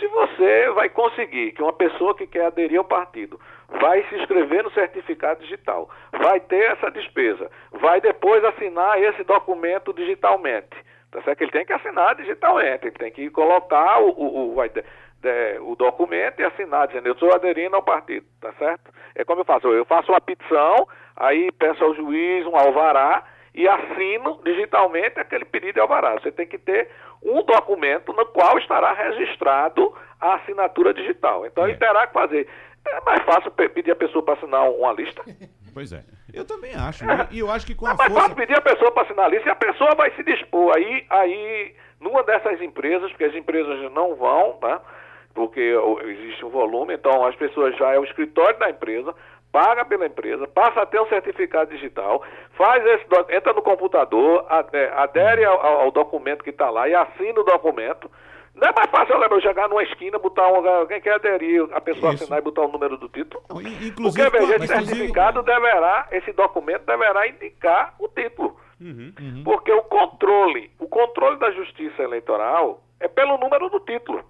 se 0.00 0.06
você 0.08 0.70
vai 0.70 0.88
conseguir 0.88 1.52
que 1.52 1.62
uma 1.62 1.72
pessoa 1.72 2.14
que 2.16 2.26
quer 2.26 2.46
aderir 2.46 2.78
ao 2.78 2.84
partido 2.84 3.38
vai 3.80 4.02
se 4.08 4.16
inscrever 4.16 4.64
no 4.64 4.70
certificado 4.72 5.40
digital, 5.42 5.88
vai 6.20 6.40
ter 6.40 6.72
essa 6.72 6.90
despesa, 6.90 7.48
vai 7.80 8.00
depois 8.00 8.44
assinar 8.44 9.00
esse 9.02 9.22
documento 9.24 9.92
digitalmente. 9.92 10.76
Tá 11.10 11.22
certo? 11.22 11.40
Ele 11.42 11.52
tem 11.52 11.64
que 11.64 11.72
assinar 11.72 12.16
digitalmente, 12.16 12.86
ele 12.88 12.98
tem 12.98 13.12
que 13.12 13.30
colocar 13.30 14.00
o, 14.02 14.08
o, 14.10 14.50
o, 14.50 14.54
vai 14.56 14.68
ter- 14.68 14.84
de- 15.26 15.58
o 15.60 15.74
documento 15.74 16.40
e 16.40 16.44
assinar, 16.44 16.86
dizendo 16.86 17.06
eu 17.08 17.12
estou 17.14 17.34
aderindo 17.34 17.74
ao 17.76 17.82
partido, 17.82 18.24
tá 18.40 18.52
certo? 18.58 18.90
É 19.14 19.24
como 19.24 19.40
eu 19.40 19.44
faço, 19.44 19.66
eu 19.68 19.84
faço 19.84 20.12
uma 20.12 20.20
petição, 20.20 20.86
aí 21.16 21.50
peço 21.52 21.82
ao 21.84 21.94
juiz 21.94 22.46
um 22.46 22.56
alvará 22.56 23.24
e 23.54 23.66
assino 23.68 24.40
digitalmente 24.44 25.18
aquele 25.18 25.44
pedido 25.44 25.74
de 25.74 25.80
alvará. 25.80 26.12
Você 26.14 26.30
tem 26.30 26.46
que 26.46 26.58
ter 26.58 26.88
um 27.22 27.42
documento 27.42 28.12
no 28.12 28.26
qual 28.26 28.58
estará 28.58 28.92
registrado 28.92 29.94
a 30.20 30.34
assinatura 30.34 30.92
digital. 30.94 31.44
Então 31.46 31.64
É. 31.64 31.70
ele 31.70 31.78
terá 31.78 32.06
que 32.06 32.12
fazer. 32.12 32.46
É 32.88 33.00
mais 33.00 33.22
fácil 33.24 33.50
pe- 33.50 33.68
pedir 33.68 33.90
a 33.92 33.96
pessoa 33.96 34.22
para 34.24 34.34
assinar 34.34 34.70
uma 34.70 34.92
lista. 34.92 35.22
Pois 35.76 35.92
é. 35.92 36.02
Eu 36.32 36.46
também 36.46 36.74
acho. 36.74 37.04
E 37.04 37.36
e 37.36 37.38
eu 37.40 37.50
acho 37.50 37.66
que 37.66 37.74
com 37.74 37.86
É 37.86 37.90
a 37.90 37.94
mais 37.94 38.08
força. 38.10 38.22
fácil 38.28 38.36
pedir 38.36 38.56
a 38.56 38.62
pessoa 38.62 38.90
para 38.92 39.02
assinar 39.02 39.26
a 39.26 39.28
lista 39.28 39.46
e 39.46 39.52
a 39.52 39.56
pessoa 39.56 39.94
vai 39.94 40.10
se 40.12 40.22
dispor. 40.22 40.74
Aí, 40.74 41.04
aí, 41.10 41.74
numa 42.00 42.22
dessas 42.22 42.62
empresas, 42.62 43.10
porque 43.10 43.24
as 43.24 43.34
empresas 43.34 43.92
não 43.92 44.14
vão, 44.14 44.54
tá? 44.54 44.80
Porque 45.36 45.60
existe 46.06 46.44
um 46.46 46.48
volume, 46.48 46.94
então 46.94 47.24
as 47.26 47.36
pessoas 47.36 47.76
já 47.76 47.92
é 47.92 47.98
o 47.98 48.04
escritório 48.04 48.58
da 48.58 48.70
empresa, 48.70 49.14
paga 49.52 49.84
pela 49.84 50.06
empresa, 50.06 50.48
passa 50.48 50.80
a 50.80 50.86
ter 50.86 50.98
um 50.98 51.06
certificado 51.08 51.70
digital, 51.70 52.22
faz 52.56 52.82
esse 52.86 53.04
entra 53.36 53.52
no 53.52 53.60
computador, 53.60 54.46
ade- 54.48 54.88
adere 54.96 55.44
ao, 55.44 55.60
ao- 55.64 55.90
documento 55.90 56.42
que 56.42 56.48
está 56.50 56.70
lá 56.70 56.88
e 56.88 56.94
assina 56.94 57.38
o 57.38 57.44
documento. 57.44 58.10
Não 58.54 58.66
é 58.66 58.72
mais 58.74 58.90
fácil 58.90 59.14
eu 59.14 59.20
lembro, 59.20 59.36
eu 59.36 59.42
chegar 59.42 59.68
numa 59.68 59.82
esquina, 59.82 60.18
botar 60.18 60.48
um. 60.50 60.66
Alguém 60.66 61.02
quer 61.02 61.16
aderir, 61.16 61.68
a 61.72 61.80
pessoa 61.82 62.14
Isso. 62.14 62.24
assinar 62.24 62.38
e 62.38 62.42
botar 62.42 62.62
o 62.62 62.68
número 62.72 62.96
do 62.96 63.06
título? 63.10 63.42
Não, 63.50 63.60
in- 63.60 63.64
Porque, 63.64 63.84
inclusive, 63.88 64.30
veja, 64.30 64.44
esse 64.46 64.58
mas, 64.58 64.70
inclusive- 64.70 64.86
certificado 64.94 65.42
deverá, 65.42 66.08
esse 66.12 66.32
documento 66.32 66.86
deverá 66.86 67.28
indicar 67.28 67.94
o 67.98 68.08
título. 68.08 68.56
Porque 69.44 69.70
o 69.70 69.82
controle, 69.82 70.70
o 70.78 70.88
controle 70.88 71.36
da 71.38 71.50
justiça 71.50 72.02
eleitoral 72.02 72.80
é 73.00 73.06
pelo 73.08 73.36
número 73.36 73.68
do 73.68 73.80
título. 73.80 74.24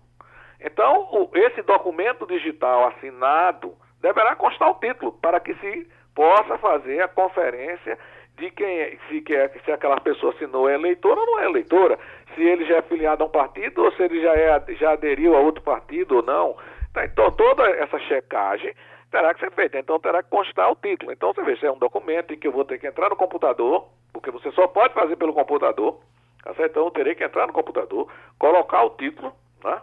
Então, 0.61 1.29
esse 1.35 1.63
documento 1.63 2.27
digital 2.27 2.89
assinado 2.89 3.75
deverá 4.01 4.35
constar 4.37 4.71
o 4.71 4.75
título 4.75 5.13
para 5.13 5.41
que 5.41 5.55
se 5.55 5.89
possa 6.15 6.57
fazer 6.59 7.03
a 7.03 7.09
conferência 7.09 7.99
de 8.37 8.51
quem 8.51 8.81
é, 8.81 8.99
se, 9.09 9.21
que 9.23 9.35
é- 9.35 9.49
se 9.65 9.73
aquela 9.73 10.01
pessoa 10.01 10.33
assinou 10.33 10.69
é 10.69 10.75
eleitora 10.75 11.19
ou 11.21 11.27
não 11.27 11.39
é 11.41 11.47
eleitora, 11.47 11.99
se 12.35 12.43
ele 12.43 12.65
já 12.67 12.77
é 12.77 12.83
filiado 12.83 13.23
a 13.23 13.27
um 13.27 13.31
partido 13.31 13.83
ou 13.83 13.91
se 13.93 14.03
ele 14.03 14.21
já, 14.23 14.35
é, 14.35 14.63
já 14.75 14.93
aderiu 14.93 15.35
a 15.37 15.41
outro 15.41 15.63
partido 15.63 16.17
ou 16.17 16.23
não. 16.23 16.57
Tá, 16.93 17.05
Então, 17.05 17.31
toda 17.33 17.65
essa 17.71 17.99
checagem 18.01 18.75
terá 19.11 19.33
que 19.35 19.41
ser 19.41 19.51
feita. 19.53 19.79
Então, 19.79 19.99
terá 19.99 20.23
que 20.23 20.29
constar 20.31 20.71
o 20.71 20.77
título. 20.77 21.13
Então, 21.13 21.33
você 21.33 21.43
vê, 21.43 21.57
se 21.57 21.67
é 21.67 21.73
um 21.73 21.79
documento 21.79 22.35
em 22.35 22.39
que 22.39 22.47
eu 22.47 22.53
vou 22.53 22.65
ter 22.65 22.79
que 22.79 22.87
entrar 22.87 23.09
no 23.09 23.17
computador, 23.17 23.87
porque 24.13 24.31
você 24.31 24.51
só 24.53 24.67
pode 24.67 24.93
fazer 24.95 25.17
pelo 25.17 25.33
computador, 25.33 25.99
tá 26.43 26.53
certo? 26.55 26.71
Então, 26.73 26.85
eu 26.85 26.91
terei 26.91 27.15
que 27.15 27.25
entrar 27.25 27.47
no 27.47 27.53
computador, 27.53 28.11
colocar 28.39 28.83
o 28.85 28.91
título, 28.91 29.33
né? 29.65 29.81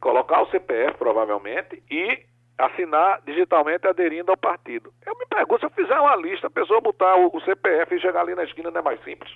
Colocar 0.00 0.42
o 0.42 0.50
CPF, 0.50 0.98
provavelmente, 0.98 1.82
e 1.90 2.26
assinar 2.58 3.20
digitalmente 3.26 3.86
aderindo 3.86 4.30
ao 4.30 4.36
partido. 4.36 4.92
Eu 5.04 5.16
me 5.18 5.26
pergunto, 5.26 5.60
se 5.60 5.66
eu 5.66 5.70
fizer 5.70 5.98
uma 5.98 6.16
lista, 6.16 6.46
a 6.46 6.50
pessoa 6.50 6.80
botar 6.80 7.16
o, 7.16 7.30
o 7.36 7.40
CPF 7.42 7.94
e 7.94 8.00
chegar 8.00 8.20
ali 8.22 8.34
na 8.34 8.44
esquina 8.44 8.70
não 8.70 8.80
é 8.80 8.82
mais 8.82 9.02
simples? 9.04 9.30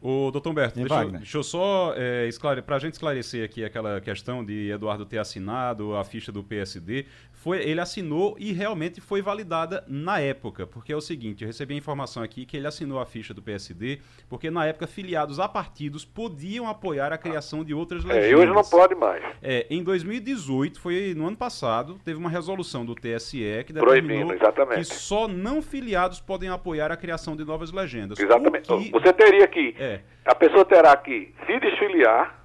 O, 0.00 0.30
doutor 0.30 0.50
Humberto, 0.50 0.76
deixa, 0.76 0.94
eu- 0.94 0.96
Wagner? 0.98 1.20
deixa 1.20 1.36
eu 1.38 1.42
só 1.42 1.92
é, 1.96 2.28
para 2.64 2.76
a 2.76 2.78
gente 2.78 2.92
esclarecer 2.92 3.44
aqui 3.44 3.64
aquela 3.64 4.00
questão 4.00 4.44
de 4.44 4.70
Eduardo 4.70 5.04
ter 5.04 5.18
assinado 5.18 5.96
a 5.96 6.04
ficha 6.04 6.30
do 6.30 6.44
PSD. 6.44 7.06
Foi, 7.32 7.58
ele 7.58 7.80
assinou 7.80 8.36
e 8.38 8.52
realmente 8.52 9.00
foi 9.00 9.20
validada 9.20 9.84
na 9.88 10.20
época, 10.20 10.66
porque 10.66 10.92
é 10.92 10.96
o 10.96 11.00
seguinte, 11.00 11.42
eu 11.42 11.48
recebi 11.48 11.74
a 11.74 11.76
informação 11.76 12.22
aqui 12.22 12.46
que 12.46 12.56
ele 12.56 12.66
assinou 12.68 13.00
a 13.00 13.04
ficha 13.04 13.34
do 13.34 13.42
PSD, 13.42 13.98
porque 14.28 14.48
na 14.50 14.64
época 14.64 14.86
filiados 14.86 15.40
a 15.40 15.48
partidos 15.48 16.04
podiam 16.04 16.68
apoiar 16.68 17.12
a 17.12 17.18
criação 17.18 17.64
de 17.64 17.74
outras 17.74 18.04
legendas. 18.04 18.28
É, 18.28 18.32
e 18.32 18.34
hoje 18.36 18.52
não 18.52 18.62
pode 18.62 18.94
mais. 18.94 19.22
É, 19.42 19.66
em 19.68 19.82
2018, 19.82 20.80
foi 20.80 21.14
no 21.16 21.26
ano 21.26 21.36
passado, 21.36 21.98
teve 22.04 22.18
uma 22.18 22.30
resolução 22.30 22.53
do 22.84 22.94
TSE 22.94 23.64
que 23.66 23.72
Proibindo, 23.72 24.28
determinou 24.28 24.34
exatamente. 24.34 24.78
que 24.78 24.84
só 24.84 25.26
não 25.26 25.60
filiados 25.62 26.20
podem 26.20 26.48
apoiar 26.48 26.92
a 26.92 26.96
criação 26.96 27.34
de 27.36 27.44
novas 27.44 27.72
legendas. 27.72 28.18
Exatamente. 28.18 28.68
Que- 28.68 28.90
Você 28.90 29.12
teria 29.12 29.46
que, 29.48 29.74
É. 29.78 30.00
a 30.24 30.34
pessoa 30.34 30.64
terá 30.64 30.96
que 30.96 31.34
se 31.46 31.58
desfiliar 31.60 32.44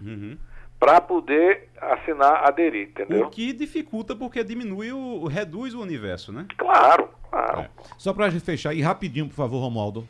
Uhum. 0.00 0.36
para 0.78 1.00
poder 1.00 1.68
assinar, 1.80 2.44
aderir, 2.46 2.88
entendeu? 2.88 3.26
O 3.26 3.30
que 3.30 3.52
dificulta 3.52 4.14
porque 4.16 4.42
diminui 4.44 4.92
o, 4.92 5.26
reduz 5.26 5.74
o 5.74 5.80
universo, 5.80 6.32
né? 6.32 6.46
Claro, 6.56 7.08
claro. 7.30 7.60
É. 7.60 7.70
Só 7.96 8.12
pra 8.12 8.28
gente 8.28 8.44
fechar, 8.44 8.74
e 8.74 8.82
rapidinho, 8.82 9.26
por 9.28 9.34
favor, 9.34 9.60
Romualdo. 9.60 10.06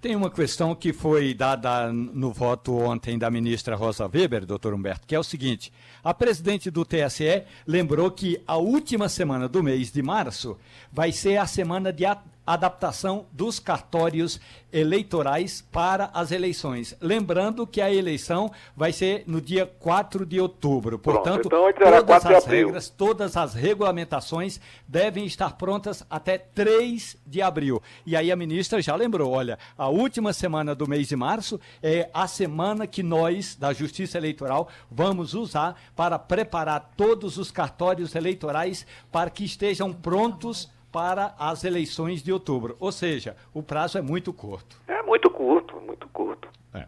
Tem 0.00 0.14
uma 0.14 0.30
questão 0.30 0.76
que 0.76 0.92
foi 0.92 1.34
dada 1.34 1.92
no 1.92 2.32
voto 2.32 2.72
ontem 2.78 3.18
da 3.18 3.28
ministra 3.28 3.74
Rosa 3.74 4.06
Weber, 4.06 4.46
doutor 4.46 4.72
Humberto, 4.72 5.04
que 5.04 5.14
é 5.14 5.18
o 5.18 5.24
seguinte: 5.24 5.72
a 6.04 6.14
presidente 6.14 6.70
do 6.70 6.84
TSE 6.84 7.42
lembrou 7.66 8.08
que 8.08 8.40
a 8.46 8.56
última 8.56 9.08
semana 9.08 9.48
do 9.48 9.60
mês 9.60 9.90
de 9.90 10.00
março 10.00 10.56
vai 10.92 11.10
ser 11.10 11.36
a 11.38 11.48
semana 11.48 11.92
de 11.92 12.04
adaptação 12.52 13.26
dos 13.32 13.58
cartórios 13.58 14.40
eleitorais 14.72 15.64
para 15.72 16.10
as 16.12 16.30
eleições. 16.30 16.94
Lembrando 17.00 17.66
que 17.66 17.80
a 17.80 17.92
eleição 17.92 18.50
vai 18.76 18.92
ser 18.92 19.24
no 19.26 19.40
dia 19.40 19.66
4 19.66 20.26
de 20.26 20.40
outubro. 20.40 20.98
Pronto, 20.98 21.16
Portanto, 21.16 21.46
então 21.46 21.66
antes 21.66 21.80
era 21.80 22.02
todas 22.02 22.22
4 22.22 22.28
de 22.28 22.34
as 22.34 22.44
regras, 22.44 22.88
todas 22.90 23.36
as 23.36 23.54
regulamentações 23.54 24.60
devem 24.86 25.24
estar 25.24 25.56
prontas 25.56 26.04
até 26.08 26.36
3 26.38 27.16
de 27.26 27.40
abril. 27.42 27.82
E 28.04 28.16
aí 28.16 28.30
a 28.30 28.36
ministra 28.36 28.80
já 28.80 28.94
lembrou, 28.94 29.30
olha, 29.32 29.58
a 29.76 29.88
última 29.88 30.32
semana 30.32 30.74
do 30.74 30.88
mês 30.88 31.08
de 31.08 31.16
março 31.16 31.60
é 31.82 32.10
a 32.12 32.26
semana 32.26 32.86
que 32.86 33.02
nós, 33.02 33.56
da 33.56 33.72
Justiça 33.72 34.18
Eleitoral, 34.18 34.68
vamos 34.90 35.34
usar 35.34 35.80
para 35.96 36.18
preparar 36.18 36.92
todos 36.96 37.38
os 37.38 37.50
cartórios 37.50 38.14
eleitorais 38.14 38.86
para 39.10 39.30
que 39.30 39.44
estejam 39.44 39.92
prontos 39.92 40.70
para 40.92 41.34
as 41.38 41.64
eleições 41.64 42.22
de 42.22 42.32
outubro. 42.32 42.76
Ou 42.80 42.90
seja, 42.92 43.36
o 43.52 43.62
prazo 43.62 43.98
é 43.98 44.02
muito 44.02 44.32
curto. 44.32 44.80
É 44.86 45.02
muito 45.02 45.30
curto, 45.30 45.80
muito 45.80 46.08
curto. 46.08 46.48
É. 46.74 46.86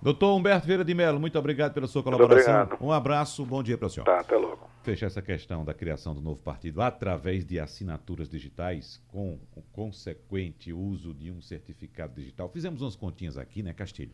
Doutor 0.00 0.36
Humberto 0.36 0.64
Vieira 0.66 0.84
de 0.84 0.94
Mello, 0.94 1.18
muito 1.18 1.36
obrigado 1.38 1.74
pela 1.74 1.88
sua 1.88 2.02
colaboração. 2.04 2.54
obrigado. 2.62 2.78
Um 2.84 2.92
abraço, 2.92 3.44
bom 3.44 3.62
dia 3.64 3.76
para 3.76 3.86
o 3.86 3.90
senhor. 3.90 4.04
Tá, 4.06 4.20
até 4.20 4.36
logo. 4.36 4.68
Fechar 4.84 5.06
essa 5.06 5.20
questão 5.20 5.64
da 5.64 5.74
criação 5.74 6.14
do 6.14 6.20
novo 6.20 6.36
partido 6.40 6.80
através 6.80 7.44
de 7.44 7.58
assinaturas 7.58 8.28
digitais, 8.28 9.02
com 9.08 9.38
o 9.56 9.60
consequente 9.72 10.72
uso 10.72 11.12
de 11.12 11.32
um 11.32 11.42
certificado 11.42 12.14
digital. 12.14 12.48
Fizemos 12.48 12.80
umas 12.80 12.94
continhas 12.94 13.36
aqui, 13.36 13.60
né, 13.62 13.72
Castilho? 13.72 14.12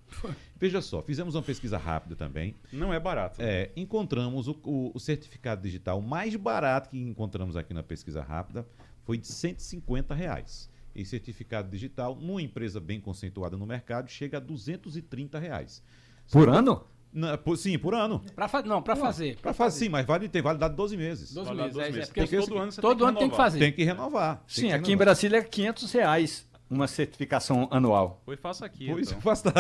Veja 0.57 0.81
só, 0.81 1.03
fizemos 1.03 1.35
uma 1.35 1.43
pesquisa 1.43 1.77
rápida 1.77 2.17
também. 2.17 2.55
Não 2.73 2.93
é 2.93 2.99
barato. 2.99 3.37
É, 3.41 3.71
encontramos 3.77 4.49
o, 4.49 4.59
o- 4.65 4.91
o 4.95 4.99
certificado 4.99 5.61
digital 5.61 6.01
mais 6.01 6.35
barato 6.35 6.89
que 6.89 6.99
encontramos 6.99 7.57
aqui 7.59 7.75
na 7.75 7.83
pesquisa 7.83 8.23
rápida 8.23 8.67
foi 9.05 9.17
de 9.19 9.27
150 9.27 10.15
reais. 10.15 10.71
E 10.95 11.05
certificado 11.05 11.69
digital, 11.69 12.15
numa 12.15 12.41
empresa 12.41 12.79
bem 12.81 13.01
conceituada 13.01 13.57
no 13.57 13.67
mercado, 13.67 14.09
chega 14.09 14.37
a 14.37 14.41
230 14.41 15.39
reais. 15.39 15.83
Por 16.31 16.49
ano? 16.49 16.85
Na- 17.13 17.37
por- 17.39 17.57
sim, 17.57 17.79
por 17.79 17.95
ano. 17.95 18.21
Pra 18.35 18.49
fa- 18.49 18.63
não, 18.63 18.81
para 18.83 18.97
fazer. 18.97 19.37
Para 19.41 19.53
fazer, 19.53 19.85
sim, 19.85 19.89
mas 19.89 20.05
vale, 20.07 20.29
tem 20.29 20.43
validade 20.43 20.75
12 20.75 20.97
meses. 20.97 21.33
12 21.33 21.49
Vai 21.49 21.57
lá, 21.57 21.63
meses. 21.65 21.75
12 21.77 21.89
é, 21.89 21.93
meses. 21.93 22.03
é 22.03 22.07
porque 22.07 22.21
Porque 22.21 22.37
todo 22.39 22.59
ano 22.59 22.73
você 22.73 22.81
todo 22.81 22.91
tem 22.91 22.99
que 22.99 23.05
ano 23.05 23.19
tem 23.19 23.29
que 23.29 23.33
renovar. 23.35 23.47
fazer. 23.47 23.59
Tem 23.59 23.73
que 23.73 23.85
renovar. 23.85 24.37
tem 24.37 24.45
Sim, 24.49 24.67
que 24.69 24.73
aqui 24.73 24.93
em. 24.93 24.97
Brasília 24.97 25.37
é 25.39 25.43
500 25.43 25.93
reais 25.93 26.49
uma 26.69 26.87
certificação 26.89 27.69
anual. 27.71 28.23
Pois 28.25 28.41
faça 28.41 28.65
aqui, 28.65 28.87
Pois 28.91 29.09
então. 29.09 29.21
faça 29.21 29.53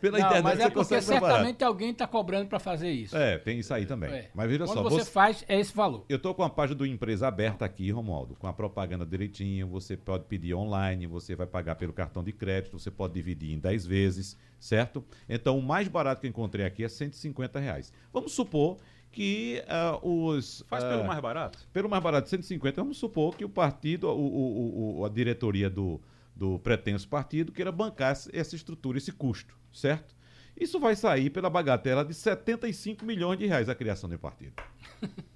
pela 0.00 0.18
Não, 0.18 0.26
internet 0.26 0.42
mas 0.44 0.56
você 0.58 0.62
é 0.64 0.70
porque 0.70 1.02
certamente 1.02 1.64
alguém 1.64 1.90
está 1.90 2.06
cobrando 2.06 2.48
para 2.48 2.58
fazer 2.58 2.90
isso. 2.90 3.16
É, 3.16 3.36
tem 3.38 3.58
isso 3.58 3.74
aí 3.74 3.84
também. 3.84 4.10
É. 4.10 4.30
Mas 4.34 4.48
veja 4.48 4.64
Quando 4.64 4.76
só, 4.76 4.82
você, 4.84 5.00
você- 5.04 5.10
faz, 5.10 5.44
é 5.48 5.58
esse 5.58 5.74
valor. 5.74 6.04
eu 6.08 6.18
tô 6.18 6.32
com 6.32 6.42
a 6.44 6.48
página 6.48 6.78
do 6.78 6.86
empresa 6.86 7.26
aberta 7.26 7.64
aqui, 7.64 7.90
Romualdo, 7.90 8.34
com 8.36 8.46
a 8.46 8.52
propaganda 8.52 9.04
direitinho, 9.04 9.66
você 9.66 9.96
pode 9.96 10.24
pedir 10.24 10.54
online, 10.54 11.06
você 11.06 11.34
vai 11.34 11.46
pagar 11.46 11.74
pelo 11.74 11.92
cartão 11.92 12.22
de 12.22 12.32
crédito, 12.32 12.78
você 12.78 12.90
pode 12.90 13.14
dividir 13.14 13.52
em 13.52 13.58
10 13.58 13.84
vezes, 13.84 14.36
certo? 14.60 15.04
Então, 15.28 15.58
o 15.58 15.62
mais 15.62 15.88
barato 15.88 16.20
que 16.20 16.26
eu 16.26 16.30
encontrei 16.30 16.64
aqui 16.64 16.84
é 16.84 16.88
150 16.88 17.58
reais. 17.58 17.92
Vamos 18.12 18.32
supor 18.32 18.78
que 19.10 19.62
ah, 19.68 19.98
os... 20.02 20.64
Faz 20.68 20.82
ah, 20.84 20.88
pelo 20.90 21.04
mais 21.04 21.20
barato. 21.20 21.58
pelo 21.72 21.88
mais 21.88 22.02
barato 22.02 22.24
de 22.24 22.30
150, 22.30 22.80
vamos 22.80 22.96
supor 22.96 23.36
que 23.36 23.44
o 23.44 23.48
partido, 23.48 24.08
o, 24.08 24.12
o- 24.18 25.00
o- 25.00 25.04
a 25.04 25.08
diretoria 25.08 25.68
do, 25.70 26.00
do 26.34 26.58
pretenso 26.58 27.08
partido 27.08 27.52
queira 27.52 27.70
bancar 27.72 28.10
essa- 28.12 28.30
estrutura, 28.56 28.98
esse 28.98 29.12
custo, 29.12 29.56
certo? 29.72 30.14
Isso 30.58 30.78
vai 30.78 30.94
sair 30.94 31.30
pela 31.30 31.50
bagatela 31.50 32.04
de 32.04 32.14
75 32.14 33.04
milhões 33.04 33.38
de 33.38 33.46
reais 33.46 33.68
a 33.68 33.74
criação 33.74 34.08
do 34.08 34.18
partido. 34.18 34.54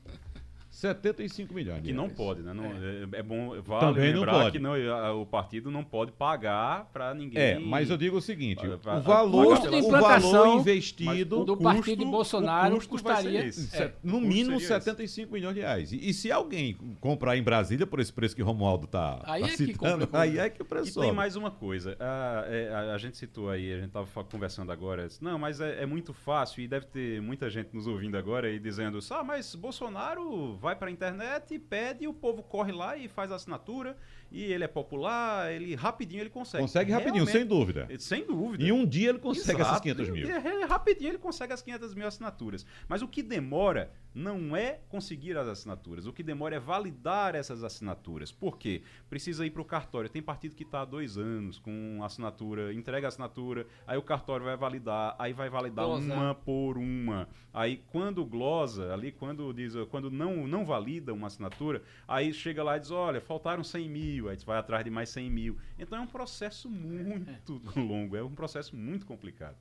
75 0.83 1.53
milhões 1.53 1.83
Que 1.83 1.93
não 1.93 2.09
pode, 2.09 2.41
né? 2.43 2.53
Não, 2.53 2.65
é. 2.67 3.19
é 3.19 3.23
bom 3.23 3.61
vale 3.63 3.81
Também 3.95 4.13
não 4.13 4.21
lembrar 4.21 4.33
pode. 4.33 4.53
que 4.53 4.59
não, 4.61 5.21
o 5.21 5.27
partido 5.27 5.71
não 5.71 5.83
pode 5.83 6.13
pagar 6.13 6.85
para 6.93 7.13
ninguém. 7.15 7.41
É, 7.43 7.59
mas 7.59 7.91
eu 7.91 7.97
digo 7.97 8.17
o 8.19 8.21
seguinte: 8.21 8.65
o 8.67 8.79
pra- 8.79 9.01
valor, 9.01 9.47
custo 9.57 9.69
de 9.71 9.75
o 9.75 9.79
implantação 9.79 10.31
valor 10.31 10.61
investido 10.61 11.45
do 11.45 11.55
o 11.55 11.57
partido 11.57 12.05
de 12.05 12.11
Bolsonaro 12.11 12.75
o 12.75 12.77
custo 12.79 12.91
custaria- 12.91 13.45
esse. 13.45 13.67
Se- 13.67 13.77
É, 13.83 13.95
no 14.05 14.19
o 14.19 14.21
custo 14.21 14.29
mínimo 14.29 14.61
seria 14.61 14.77
esse. 14.77 14.85
75 14.85 15.33
milhões 15.33 15.55
de 15.55 15.61
reais. 15.61 15.93
E, 15.93 16.09
e 16.09 16.15
se 16.15 16.31
alguém 16.31 16.77
comprar 17.01 17.37
em 17.37 17.43
Brasília 17.43 17.87
por 17.87 17.99
esse 17.99 18.13
preço 18.13 18.37
que 18.37 18.43
o 18.43 18.47
Romualdo 18.47 18.85
está 18.85 19.21
Aí 19.25 19.43
é 19.43 19.47
que 19.49 19.57
citando, 19.57 19.93
complicou. 20.07 20.21
aí 20.21 20.39
é 20.39 20.49
que 20.49 20.63
o 20.63 20.65
preço 20.65 20.99
E 21.01 21.03
tem 21.03 21.13
mais 21.13 21.35
uma 21.35 21.51
coisa. 21.51 21.97
A, 21.99 22.45
é, 22.47 22.69
a- 22.73 22.95
a 22.95 22.99
gente 22.99 23.17
citou 23.17 23.51
aí, 23.51 23.73
a 23.73 23.77
gente 23.77 23.89
estava 23.89 24.07
conversando 24.25 24.71
agora. 24.71 25.07
disse, 25.09 25.23
Não, 25.25 25.39
mas 25.39 25.61
é, 25.61 25.83
é 25.83 25.87
muito 25.87 26.13
fácil 26.13 26.63
e 26.63 26.69
deve 26.69 26.87
ter 26.87 27.21
muita 27.21 27.51
gente 27.51 27.71
nos 27.75 27.87
ouvindo 27.87 28.17
agora 28.17 28.49
e 28.51 28.59
dizendo: 28.59 28.99
Ah, 29.11 29.25
mas 29.25 29.55
Bolsonaro 29.55 30.57
vai 30.57 30.68
para 30.77 30.89
a 30.89 30.91
internet 30.91 31.59
pede, 31.59 32.07
o 32.07 32.13
povo 32.13 32.43
corre 32.43 32.73
lá 32.73 32.97
e 32.97 33.09
faz 33.09 33.31
a 33.31 33.37
assinatura. 33.37 33.97
E 34.31 34.45
ele 34.45 34.65
é 34.65 34.69
popular, 34.69 35.51
ele 35.53 35.75
rapidinho 35.75 36.21
ele 36.21 36.31
consegue. 36.31 36.63
Consegue 36.63 36.93
rapidinho, 36.93 37.27
sem 37.27 37.47
dúvida. 37.47 37.89
Sem 37.99 38.27
dúvida. 38.27 38.63
Em 38.63 38.73
um 38.73 38.85
dia 38.87 39.09
ele 39.11 39.19
consegue 39.19 39.61
essas 39.61 39.73
Exato. 39.73 39.83
500 39.83 40.09
mil. 40.11 40.29
E- 40.29 40.63
e- 40.63 40.65
rapidinho 40.67 41.11
ele 41.11 41.19
consegue 41.19 41.53
as 41.53 41.63
500 41.63 41.95
mil 41.95 42.07
assinaturas. 42.07 42.67
Mas 42.89 43.01
o 43.03 43.09
que 43.09 43.23
demora 43.23 43.91
não 44.15 44.57
é 44.57 44.81
conseguir 44.89 45.37
as 45.37 45.47
assinaturas. 45.47 46.07
O 46.07 46.13
que 46.13 46.23
demora 46.23 46.57
é 46.57 46.59
validar 46.59 47.35
essas 47.35 47.63
assinaturas. 47.63 48.33
Por 48.33 48.59
quê? 48.59 48.83
Precisa 49.09 49.47
ir 49.47 49.51
para 49.51 49.63
o 49.63 49.65
cartório. 49.65 50.11
Tem 50.11 50.21
partido 50.21 50.57
que 50.57 50.65
está 50.65 50.81
há 50.81 50.85
dois 50.85 51.17
anos 51.17 51.59
com 51.59 52.01
assinatura, 52.03 52.75
entrega 52.75 53.07
a 53.07 53.09
assinatura, 53.09 53.67
aí 53.87 53.97
o 53.97 54.03
cartório 54.03 54.45
vai 54.45 54.57
validar, 54.57 55.15
aí 55.19 55.33
vai 55.33 55.49
validar 55.49 55.85
Glosa. 55.87 56.13
uma 56.13 56.35
por 56.35 56.77
uma. 56.79 57.29
Aí 57.55 57.83
quando 57.91 58.25
glosa, 58.27 58.93
ali 58.93 59.13
quando 59.13 59.53
diz, 59.53 59.75
quando 59.91 60.11
não, 60.11 60.47
não 60.47 60.65
valida 60.65 61.13
uma 61.15 61.29
assinatura, 61.29 61.83
aí 62.07 62.33
chega 62.33 62.63
lá 62.63 62.77
e 62.77 62.81
diz, 62.81 62.91
olha, 62.91 63.21
faltaram 63.21 63.63
100 63.63 63.89
mil, 63.89 64.18
aí 64.27 64.39
você 64.39 64.47
vai 64.47 64.57
atrás 64.57 64.83
de 64.83 64.91
mais 64.91 65.11
100 65.11 65.31
mil. 65.31 65.59
Então 65.79 65.99
é 65.99 66.01
um 66.01 66.07
processo 66.07 66.71
muito 66.71 67.61
longo, 67.77 68.17
é 68.17 68.25
um 68.25 68.35
processo 68.35 68.75
muito 68.75 69.05
complicado. 69.05 69.57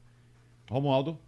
Romualdo? 0.70 1.20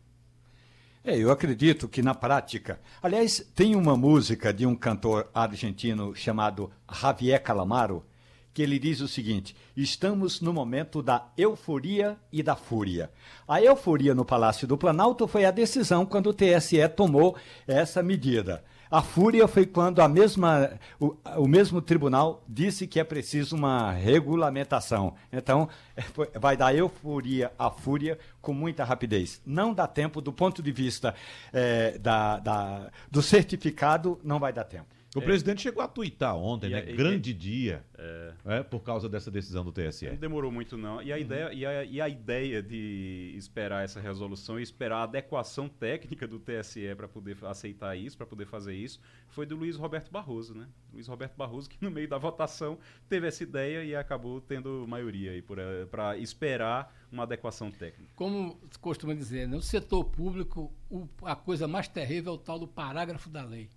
É, 1.03 1.17
eu 1.17 1.31
acredito 1.31 1.87
que 1.87 2.01
na 2.01 2.13
prática. 2.13 2.79
Aliás, 3.01 3.45
tem 3.55 3.75
uma 3.75 3.95
música 3.95 4.53
de 4.53 4.65
um 4.65 4.75
cantor 4.75 5.29
argentino 5.33 6.13
chamado 6.13 6.71
Javier 6.91 7.41
Calamaro, 7.41 8.05
que 8.53 8.61
ele 8.61 8.77
diz 8.77 8.99
o 8.99 9.07
seguinte: 9.07 9.55
estamos 9.77 10.41
no 10.41 10.51
momento 10.51 11.01
da 11.01 11.29
euforia 11.37 12.17
e 12.31 12.43
da 12.43 12.55
fúria. 12.55 13.09
A 13.47 13.61
euforia 13.61 14.13
no 14.13 14.25
Palácio 14.25 14.67
do 14.67 14.77
Planalto 14.77 15.27
foi 15.27 15.45
a 15.45 15.51
decisão 15.51 16.05
quando 16.05 16.27
o 16.27 16.33
TSE 16.33 16.87
tomou 16.89 17.37
essa 17.65 18.03
medida. 18.03 18.63
A 18.91 19.03
fúria 19.03 19.47
foi 19.47 19.67
quando 19.67 20.01
a 20.01 20.07
mesma, 20.07 20.71
o, 20.99 21.15
o 21.37 21.47
mesmo 21.47 21.79
tribunal 21.79 22.43
disse 22.47 22.87
que 22.87 22.99
é 22.99 23.03
preciso 23.03 23.55
uma 23.55 23.91
regulamentação. 23.91 25.13
Então, 25.31 25.69
é, 25.95 26.03
vai 26.39 26.57
dar 26.57 26.73
euforia 26.75 27.51
à 27.57 27.69
fúria 27.69 28.17
com 28.41 28.51
muita 28.51 28.83
rapidez. 28.83 29.41
Não 29.45 29.75
dá 29.75 29.85
tempo, 29.85 30.19
do 30.21 30.33
ponto 30.33 30.63
de 30.63 30.71
vista 30.71 31.13
eh, 31.53 31.99
da, 31.99 32.39
da- 32.39 32.89
do 33.11 33.21
certificado, 33.21 34.19
não 34.23 34.39
vai 34.39 34.51
dar 34.51 34.63
tempo. 34.63 34.87
O 35.15 35.21
presidente 35.21 35.61
chegou 35.63 35.81
a 35.81 35.87
tuitar 35.87 36.35
ontem, 36.35 36.67
E 36.67 36.69
né? 36.69 36.79
a- 36.81 36.89
e- 36.91 36.95
Grande 36.95 37.33
dia. 37.33 37.83
É. 37.97 38.63
Por 38.63 38.81
causa 38.81 39.09
dessa 39.09 39.31
decisão 39.31 39.63
do 39.65 39.71
TSE. 39.71 40.07
Não 40.07 40.15
demorou 40.15 40.51
muito, 40.51 40.77
não. 40.77 41.01
E 41.01 41.11
a, 41.11 41.17
ideia, 41.17 41.51
e, 41.51 41.65
a, 41.65 41.83
e 41.83 41.99
a 42.01 42.07
ideia 42.07 42.61
de 42.61 43.33
esperar 43.35 43.83
essa 43.83 43.99
resolução 43.99 44.59
e 44.59 44.63
esperar 44.63 44.97
a 44.99 45.03
adequação 45.03 45.67
técnica 45.67 46.27
do 46.27 46.39
TSE 46.39 46.93
para 46.95 47.07
poder 47.07 47.35
aceitar 47.43 47.95
isso, 47.97 48.15
para 48.17 48.25
poder 48.27 48.45
fazer 48.45 48.75
isso, 48.75 48.99
foi 49.29 49.45
do 49.45 49.55
Luiz 49.55 49.75
Roberto 49.75 50.11
Barroso, 50.11 50.53
né? 50.53 50.67
Luiz 50.93 51.07
Roberto 51.07 51.35
Barroso, 51.35 51.69
que 51.69 51.77
no 51.83 51.89
meio 51.91 52.07
da 52.07 52.17
votação 52.17 52.77
teve 53.09 53.27
essa 53.27 53.41
ideia 53.43 53.83
e 53.83 53.95
acabou 53.95 54.39
tendo 54.39 54.85
maioria 54.87 55.31
aí 55.31 55.41
para 55.41 56.17
esperar 56.17 56.95
uma 57.11 57.23
adequação 57.23 57.71
técnica. 57.71 58.11
Como 58.15 58.59
se 58.71 58.77
costuma 58.79 59.13
dizer, 59.15 59.47
né? 59.47 59.57
o 59.57 59.61
setor 59.61 60.03
público, 60.05 60.71
o- 60.89 61.07
a 61.23 61.35
coisa 61.35 61.67
mais 61.67 61.87
terrível 61.87 62.33
é 62.33 62.35
o 62.35 62.37
tal 62.39 62.59
do 62.59 62.67
parágrafo 62.67 63.29
da 63.29 63.43
lei. 63.43 63.69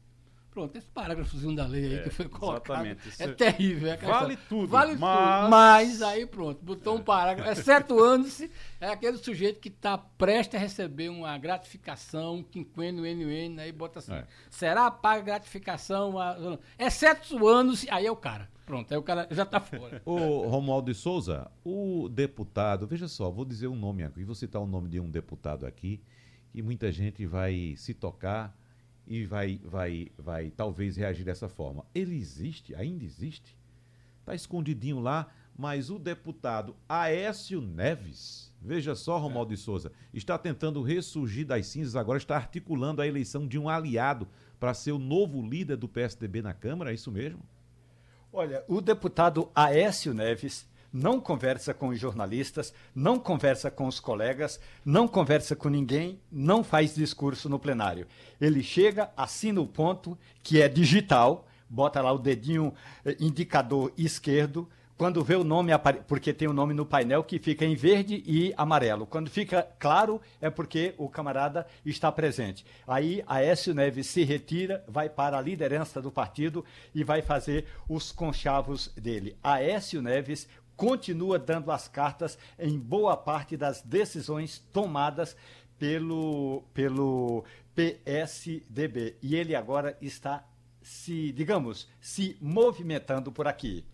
Pronto, 0.53 0.77
esse 0.77 0.87
parágrafozinho 0.89 1.57
da 1.57 1.67
lei 1.67 1.85
aí 1.87 1.95
É, 1.95 2.03
que 2.03 2.11
foi 2.11 2.29
colocado 2.29 2.85
é 2.85 2.97
é- 3.19 3.29
terrível. 3.29 3.91
É 3.91 3.97
Vale 3.97 4.37
tudo, 4.49 4.69
Vale 4.69 4.97
mas- 4.97 5.41
tudo. 5.41 5.51
Mas 5.51 6.03
aí 6.03 6.27
pronto, 6.27 6.63
botou 6.63 6.97
um 6.97 7.01
parágrafo. 7.03 7.51
Excetuando-se, 7.59 8.51
é 8.79 8.89
aquele 8.89 9.17
sujeito 9.17 9.59
que 9.61 9.71
está 9.71 9.97
prestes 9.97 10.55
a 10.57 10.59
receber 10.59 11.09
uma 11.09 11.39
gratificação, 11.39 12.37
um 12.37 12.43
quinquênio, 12.43 13.07
NN, 13.07 13.61
aí 13.63 13.73
bota 13.73 13.99
assim, 14.01 14.13
É. 14.13 14.27
será 14.51 14.91
paga 14.91 15.23
gratificação, 15.23 16.19
a- 16.19 16.37
excetuando-se, 16.79 17.89
aí 17.91 18.07
é 18.07 18.11
o 18.11 18.17
cara. 18.17 18.49
Pronto, 18.67 18.93
aí 18.93 18.99
o 18.99 19.03
cara 19.03 19.27
já 19.31 19.43
está 19.43 19.59
fora. 19.59 20.01
Ô, 20.07 20.47
Romualdo 20.49 20.93
de 20.93 20.97
Souza, 20.99 21.51
o 21.65 22.09
deputado, 22.09 22.87
veja 22.87 23.09
só, 23.09 23.31
vou 23.31 23.45
dizer 23.45 23.67
um 23.69 23.75
nome 23.77 24.05
aqui, 24.05 24.23
vou 24.23 24.35
citar 24.35 24.61
o 24.63 24.67
nome 24.67 24.89
de 24.89 25.01
um 25.01 25.11
deputado 25.11 25.67
aqui, 25.67 26.01
que 26.53 26.63
muita 26.63 26.93
gente 26.93 27.27
vai 27.27 27.75
se 27.77 27.93
tocar 27.95 28.55
e 29.07 29.25
vai, 29.27 29.61
vai, 29.65 30.09
vai 30.19 30.51
talvez 30.51 30.97
reagir 30.97 31.25
dessa 31.25 31.49
forma. 31.49 31.85
Ele 31.95 32.17
existe, 32.17 32.75
ainda 32.75 33.05
existe, 33.05 33.57
está 34.21 34.35
escondidinho 34.35 35.01
lá, 35.01 35.29
mas 35.57 35.91
o 35.91 35.99
deputado 35.99 36.75
Aécio 36.89 37.61
Neves, 37.61 38.53
veja 38.61 38.95
só, 38.95 39.19
Romualdo 39.19 39.55
de 39.55 39.61
Souza, 39.61 39.93
está 40.15 40.39
tentando 40.39 40.83
ressurgir 40.83 41.47
das 41.47 41.67
cinzas, 41.67 41.97
agora 41.97 42.19
está 42.19 42.37
articulando 42.37 43.03
a 43.03 43.07
eleição 43.07 43.47
de 43.47 43.59
um 43.59 43.69
aliado 43.69 44.27
para 44.59 44.75
ser 44.75 44.93
o 44.93 44.99
novo 44.99 45.47
líder 45.47 45.77
do 45.77 45.89
PSDB 45.89 46.41
na 46.41 46.55
Câmara, 46.55 46.91
é 46.91 46.95
isso 46.95 47.11
mesmo? 47.11 47.43
Olha, 48.33 48.65
o 48.67 48.81
deputado 48.81 49.51
Aécio 49.55 50.15
Neves 50.15 50.67
não 50.93 51.21
conversa 51.21 51.73
com 51.73 51.89
os 51.89 51.99
jornalistas, 51.99 52.75
não 52.95 53.19
conversa 53.19 53.71
com 53.71 53.87
os 53.87 53.99
colegas, 53.99 54.61
não 54.85 55.09
conversa 55.09 55.57
com 55.57 55.69
ninguém, 55.69 56.21
não 56.31 56.63
faz 56.63 56.95
discurso 56.95 57.49
no 57.49 57.59
plenário. 57.59 58.07
Ele 58.41 58.63
chega, 58.63 59.11
assina 59.17 59.61
o 59.61 59.67
ponto, 59.67 60.19
que 60.43 60.61
é 60.61 60.69
digital, 60.69 61.47
bota 61.69 62.03
lá 62.03 62.13
o 62.13 62.19
dedinho 62.19 62.75
eh, 63.05 63.17
indicador 63.19 63.93
esquerdo, 63.97 64.69
quando 65.03 65.25
vê 65.25 65.35
o 65.35 65.43
nome, 65.43 65.73
porque 66.07 66.33
tem 66.33 66.47
o 66.47 66.53
nome 66.53 66.73
no 66.75 66.87
painel 66.87 67.25
que 67.25 67.37
fica 67.39 67.65
em 67.65 67.75
verde 67.75 68.23
e 68.25 68.55
amarelo. 68.57 69.05
Quando 69.05 69.29
fica 69.29 69.67
claro, 69.77 70.21
é 70.41 70.49
porque 70.49 70.95
o 70.97 71.09
camarada 71.09 71.67
está 71.85 72.13
presente. 72.13 72.65
Aí 72.87 73.21
Aécio 73.27 73.75
Neves 73.75 74.07
se 74.07 74.23
retira, 74.23 74.85
vai 74.87 75.09
para 75.09 75.37
a 75.37 75.41
liderança 75.41 76.01
do 76.01 76.13
partido 76.13 76.65
e 76.95 77.03
vai 77.03 77.21
fazer 77.21 77.67
os 77.89 78.13
conchavos 78.13 78.93
dele. 78.95 79.37
Aécio 79.43 80.01
Neves 80.01 80.47
continua 80.77 81.39
dando 81.39 81.71
as 81.71 81.89
cartas 81.89 82.39
em 82.59 82.79
boa 82.79 83.17
parte 83.17 83.57
das 83.57 83.83
decisões 83.83 84.59
tomadas 84.73 85.37
pelo, 85.79 86.63
pelo 86.73 87.45
PSDB. 87.75 89.17
E 89.23 89.35
ele 89.35 89.55
agora 89.55 89.97
está 90.01 90.45
se, 90.83 91.33
digamos, 91.33 91.89
se 92.01 92.37
movimentando 92.41 93.31
por 93.31 93.47
aqui. 93.47 93.85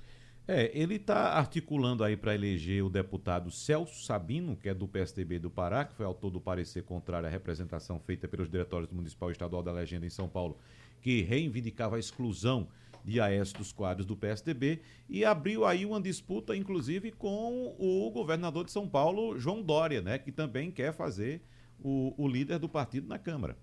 É, 0.46 0.70
ele 0.72 0.94
está 0.94 1.34
articulando 1.34 2.02
aí 2.02 2.16
para 2.16 2.34
eleger 2.34 2.82
o 2.82 2.88
deputado 2.88 3.50
Celso 3.50 4.02
Sabino, 4.02 4.56
que 4.56 4.70
é 4.70 4.72
do 4.72 4.88
PSDB 4.88 5.38
do 5.38 5.50
Pará, 5.50 5.84
que 5.84 5.92
foi 5.92 6.06
autor 6.06 6.30
do 6.30 6.40
parecer 6.40 6.84
contrário 6.84 7.28
à 7.28 7.30
representação 7.30 8.00
feita 8.00 8.26
pelos 8.26 8.48
diretórios 8.48 8.88
do 8.88 8.96
Municipal 8.96 9.28
e 9.28 9.32
Estadual 9.32 9.62
da 9.62 9.72
Legenda 9.72 10.06
em 10.06 10.10
São 10.10 10.26
Paulo, 10.26 10.58
que 11.02 11.20
reivindicava 11.20 11.96
a 11.96 11.98
exclusão 11.98 12.66
de 13.08 13.20
Aécio 13.20 13.56
dos 13.56 13.72
quadros 13.72 14.06
do 14.06 14.14
PSDB 14.14 14.80
e 15.08 15.24
abriu 15.24 15.64
aí 15.64 15.86
uma 15.86 16.00
disputa, 16.00 16.54
inclusive, 16.54 17.10
com 17.10 17.74
o 17.78 18.10
governador 18.10 18.66
de 18.66 18.70
São 18.70 18.86
Paulo, 18.86 19.38
João 19.38 19.62
Dória, 19.62 20.02
né, 20.02 20.18
que 20.18 20.30
também 20.30 20.70
quer 20.70 20.92
fazer 20.92 21.40
o, 21.82 22.12
o 22.18 22.28
líder 22.28 22.58
do 22.58 22.68
partido 22.68 23.08
na 23.08 23.18
Câmara. 23.18 23.56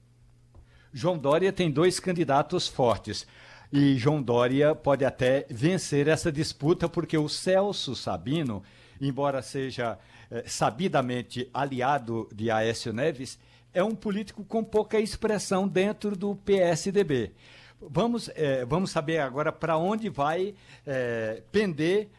João 0.92 1.18
Dória 1.18 1.54
tem 1.54 1.70
dois 1.70 2.00
candidatos 2.00 2.68
fortes. 2.68 3.28
E 3.72 3.98
João 3.98 4.22
Dória 4.22 4.74
pode 4.74 5.04
até 5.04 5.46
vencer 5.50 6.08
essa 6.08 6.32
disputa, 6.32 6.88
porque 6.88 7.18
o 7.18 7.28
Celso 7.28 7.96
Sabino, 7.96 8.64
embora 9.02 9.42
seja 9.42 10.00
eh, 10.32 10.44
sabidamente 10.48 11.50
aliado 11.54 12.30
de 12.34 12.50
Aécio 12.50 12.94
Neves, 12.94 13.38
é 13.74 13.84
um 13.84 13.94
político 13.94 14.44
com 14.46 14.64
pouca 14.64 15.00
expressão 15.00 15.68
dentro 15.68 16.16
do 16.16 16.36
PSDB. 16.36 17.34
Vamos, 17.82 18.32
eh, 18.36 18.66
vamos 18.66 18.92
saber 18.92 19.20
agora 19.20 19.52
para 19.52 19.78
onde 19.78 20.10
vai 20.10 20.56
eh, 20.86 21.44
pender 21.52 22.10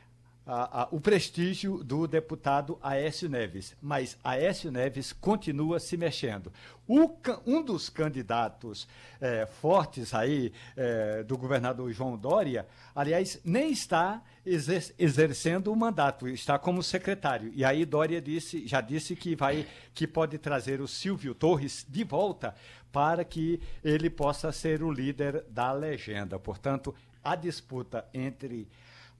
a- 0.47 0.83
a- 0.83 0.89
o 0.93 1.01
prestígio 1.01 1.83
do 1.83 2.07
deputado 2.07 2.79
Aécio 2.81 3.29
Neves. 3.29 3.75
Mas 3.83 4.17
Aécio 4.23 4.71
Neves 4.71 5.13
continua 5.13 5.81
se 5.81 5.97
mexendo. 5.97 6.53
O 6.87 7.11
um 7.45 7.63
dos 7.63 7.89
candidatos 7.89 8.87
eh, 9.21 9.45
fortes 9.61 10.15
aí 10.15 10.53
eh, 10.77 11.25
do 11.25 11.37
governador 11.37 11.91
João 11.93 12.17
Dória, 12.17 12.65
aliás, 12.95 13.41
nem 13.45 13.73
está 13.73 14.23
exer- 14.45 14.95
exercendo 14.97 15.73
o 15.73 15.77
mandato, 15.77 16.29
está 16.29 16.57
como 16.59 16.81
secretário. 16.83 17.51
E 17.55 17.65
aí 17.65 17.85
Dória 17.85 18.21
disse, 18.21 18.65
já 18.69 18.81
disse 18.81 19.17
que 19.17 19.35
vai, 19.35 19.67
que 19.93 20.07
pode 20.07 20.39
trazer 20.39 20.81
o 20.81 20.87
Silvio 20.87 21.35
Torres 21.35 21.85
de 21.89 22.05
volta 22.05 22.55
para 22.93 23.25
que 23.25 23.61
ele 23.83 24.09
possa 24.09 24.53
ser 24.53 24.81
o 24.83 24.91
líder 24.93 25.45
da 25.51 25.73
legenda. 25.73 26.39
Portanto, 26.39 26.95
a 27.23 27.35
disputa 27.35 28.07
entre 28.15 28.69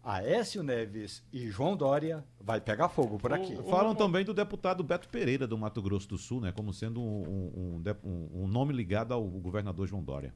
Aécio 0.09 0.63
Neves 0.63 1.21
e 1.33 1.51
João 1.51 1.77
Dória 1.77 2.25
vai 2.41 2.61
pegar 2.61 2.89
fogo 2.89 3.19
por 3.19 3.33
aqui. 3.33 3.57
Falam 3.69 3.93
também 3.93 4.25
do 4.25 4.33
deputado 4.33 4.85
Beto 4.85 5.09
Pereira, 5.09 5.49
do 5.49 5.59
Mato 5.59 5.83
Grosso 5.83 6.09
do 6.09 6.17
Sul, 6.17 6.41
né, 6.41 6.53
como 6.53 6.73
sendo 6.73 7.01
um, 7.03 7.83
um- 7.83 7.83
um 8.05 8.43
um- 8.45 8.47
nome 8.47 8.73
ligado 8.73 9.13
ao 9.13 9.25
governador 9.25 9.89
João 9.89 10.05
Dória. 10.05 10.33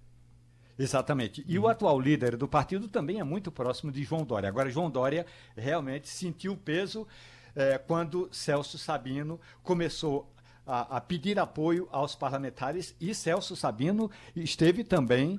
Exatamente. 0.76 1.44
E 1.46 1.56
o 1.56 1.68
atual 1.68 2.00
líder 2.00 2.36
do 2.36 2.48
partido 2.48 2.88
também 2.88 3.20
é 3.20 3.24
muito 3.24 3.52
próximo 3.52 3.92
de 3.92 4.02
João 4.02 4.24
Dória. 4.24 4.48
Agora, 4.48 4.68
João 4.70 4.90
Dória 4.90 5.24
realmente 5.56 6.08
sentiu 6.08 6.54
o 6.54 6.56
peso 6.56 7.06
eh, 7.54 7.78
quando 7.78 8.28
Celso 8.32 8.76
Sabino 8.78 9.38
começou 9.62 10.32
a, 10.66 10.96
a 10.96 11.00
pedir 11.00 11.38
apoio 11.38 11.88
aos 11.92 12.14
parlamentares 12.16 12.94
e 13.00 13.14
Celso 13.14 13.54
Sabino 13.54 14.10
esteve 14.34 14.82
também 14.82 15.38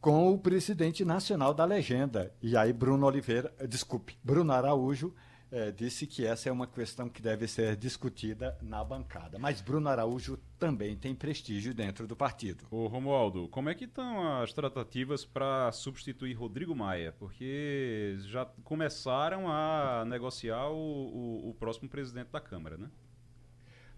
com 0.00 0.32
o 0.32 0.38
presidente 0.38 1.04
nacional 1.04 1.52
da 1.52 1.64
legenda. 1.64 2.32
E 2.42 2.56
aí 2.56 2.72
Bruno 2.72 3.06
Oliveira, 3.06 3.52
eh, 3.58 3.66
desculpe, 3.66 4.18
Bruno 4.22 4.52
Araújo 4.52 5.14
eh, 5.50 5.70
disse 5.70 6.06
que 6.06 6.26
essa 6.26 6.48
é 6.48 6.52
uma 6.52 6.66
questão 6.66 7.08
que 7.08 7.22
deve 7.22 7.46
ser 7.46 7.76
discutida 7.76 8.58
na 8.60 8.82
bancada. 8.82 9.38
Mas 9.38 9.60
Bruno 9.60 9.88
Araújo 9.88 10.38
também 10.58 10.96
tem 10.96 11.14
prestígio 11.14 11.72
dentro 11.72 12.06
do 12.06 12.16
partido. 12.16 12.66
Ô 12.70 12.86
Romualdo, 12.86 13.48
como 13.48 13.68
é 13.68 13.74
que 13.74 13.84
estão 13.84 14.40
as 14.42 14.52
tratativas 14.52 15.24
para 15.24 15.70
substituir 15.72 16.34
Rodrigo 16.34 16.74
Maia? 16.74 17.12
Porque 17.12 18.16
já 18.20 18.44
começaram 18.64 19.48
a 19.48 20.04
negociar 20.04 20.68
o, 20.68 20.76
o, 20.76 21.50
o 21.50 21.54
próximo 21.54 21.88
presidente 21.88 22.30
da 22.30 22.40
Câmara, 22.40 22.76
né? 22.76 22.90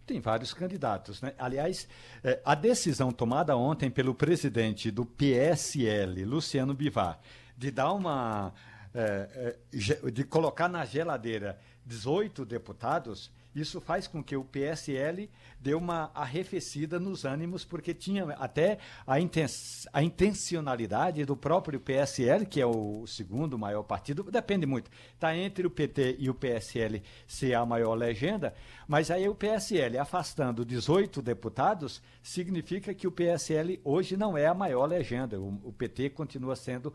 Tem 0.09 0.20
vários 0.20 0.54
candidatos, 0.54 1.20
né? 1.20 1.34
Aliás, 1.38 1.86
eh, 2.24 2.40
a 2.42 2.54
decisão 2.54 3.12
tomada 3.12 3.54
ontem 3.54 3.90
pelo 3.90 4.14
presidente 4.14 4.90
do 4.90 5.04
PSL, 5.04 6.24
Luciano 6.24 6.72
Bivar, 6.72 7.20
de 7.54 7.70
dar 7.70 7.92
uma. 7.92 8.54
eh, 8.94 9.59
eh, 9.74 10.11
de 10.11 10.24
colocar 10.24 10.66
na 10.66 10.82
geladeira 10.86 11.59
18 11.84 12.46
deputados, 12.46 13.30
isso 13.55 13.80
faz 13.80 14.07
com 14.07 14.22
que 14.22 14.36
o 14.36 14.44
PSL 14.44 15.28
dê 15.61 15.74
uma 15.74 16.11
arrefecida 16.14 17.01
nos 17.01 17.24
ânimos, 17.24 17.64
porque 17.64 17.92
tinha 17.92 18.24
até 18.34 18.78
a, 19.07 19.14
a 19.92 20.03
intencionalidade 20.03 21.24
do 21.24 21.36
próprio 21.36 21.80
PSL, 21.80 22.46
que 22.46 22.61
é 22.61 22.66
o 22.66 23.07
segundo 23.07 23.59
maior 23.59 23.82
partido, 23.82 24.22
depende 24.24 24.66
muito. 24.66 24.90
Está 25.14 25.36
entre 25.36 25.66
o 25.66 25.70
PT 25.70 26.16
e 26.18 26.30
o 26.30 26.34
PSL 26.34 27.03
ser 27.26 27.55
a 27.55 27.66
maior 27.66 27.94
legenda, 27.94 28.55
mas 28.86 29.11
aí 29.11 29.28
o 29.28 29.34
PSL 29.34 29.99
afastando 29.99 30.64
18 30.64 31.20
deputados 31.20 32.01
significa 32.22 32.94
que 32.94 33.07
o 33.07 33.12
PSL 33.12 33.80
hoje 33.82 34.16
não 34.16 34.36
é 34.36 34.46
a 34.46 34.55
maior 34.55 34.86
legenda. 34.86 35.40
O, 35.40 35.61
o 35.64 35.72
PT 35.72 36.11
continua 36.11 36.55
sendo. 36.55 36.94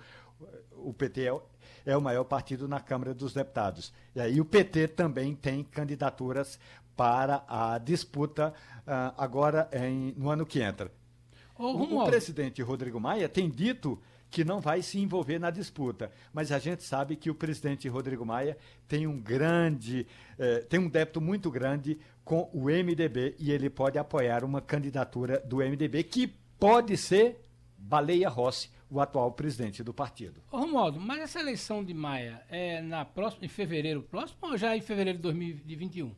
O 0.72 0.94
PT 0.94 1.24
é, 1.26 1.34
o- 1.34 1.42
é 1.86 1.96
o 1.98 2.02
maior 2.02 2.24
partido 2.24 2.68
na 2.68 2.80
Câmara 2.80 3.14
dos 3.14 3.34
Deputados. 3.34 3.94
E 4.16 4.20
aí 4.22 4.40
o 4.42 4.46
PT 4.46 4.88
também 4.90 5.34
tem 5.36 5.64
candidaturas 5.64 6.60
para 6.96 7.44
a 7.48 7.78
disputa 7.78 8.54
ah, 8.86 9.14
agora 9.18 9.70
em- 9.74 10.14
no 10.18 10.30
ano 10.30 10.46
que 10.46 10.62
entra. 10.62 10.92
Ô, 11.58 11.68
O, 11.68 12.02
o 12.02 12.06
presidente 12.06 12.62
Rodrigo 12.62 13.00
Maia 13.00 13.30
tem 13.30 13.50
dito 13.50 14.00
que 14.30 14.44
não 14.44 14.60
vai 14.60 14.82
se 14.82 15.00
envolver 15.00 15.38
na 15.40 15.52
disputa, 15.52 16.12
mas 16.34 16.52
a 16.52 16.58
gente 16.58 16.82
sabe 16.84 17.16
que 17.16 17.30
o 17.30 17.36
presidente 17.36 17.88
Rodrigo 17.88 18.26
Maia 18.26 18.58
tem 18.88 19.06
um 19.06 19.20
grande, 19.22 20.08
eh, 20.40 20.60
tem 20.68 20.80
um 20.80 20.90
débito 20.90 21.22
muito 21.22 21.52
grande 21.52 22.00
com 22.26 22.50
o 22.52 22.68
MDB 22.68 23.36
e 23.38 23.52
ele 23.52 23.70
pode 23.70 24.00
apoiar 24.00 24.44
uma 24.44 24.60
candidatura 24.60 25.40
do 25.46 25.58
MDB 25.62 26.04
que 26.04 26.26
pode 26.60 26.98
ser 26.98 27.46
Baleia 27.78 28.28
Rossi, 28.28 28.72
o 28.94 29.00
atual 29.02 29.32
presidente 29.32 29.84
do 29.84 29.92
partido. 29.94 30.40
Ô, 30.52 30.58
Romualdo, 30.60 31.00
mas 31.00 31.20
essa 31.22 31.40
eleição 31.40 31.84
de 31.84 31.94
Maia 31.96 32.44
é 32.50 32.80
na 32.82 33.04
próxima, 33.04 33.44
em 33.46 33.48
fevereiro 33.48 34.04
próximo 34.04 34.38
ou 34.44 34.56
já 34.58 34.78
em 34.78 34.82
fevereiro 34.82 35.18
de 35.18 35.24
2021? 35.24 36.14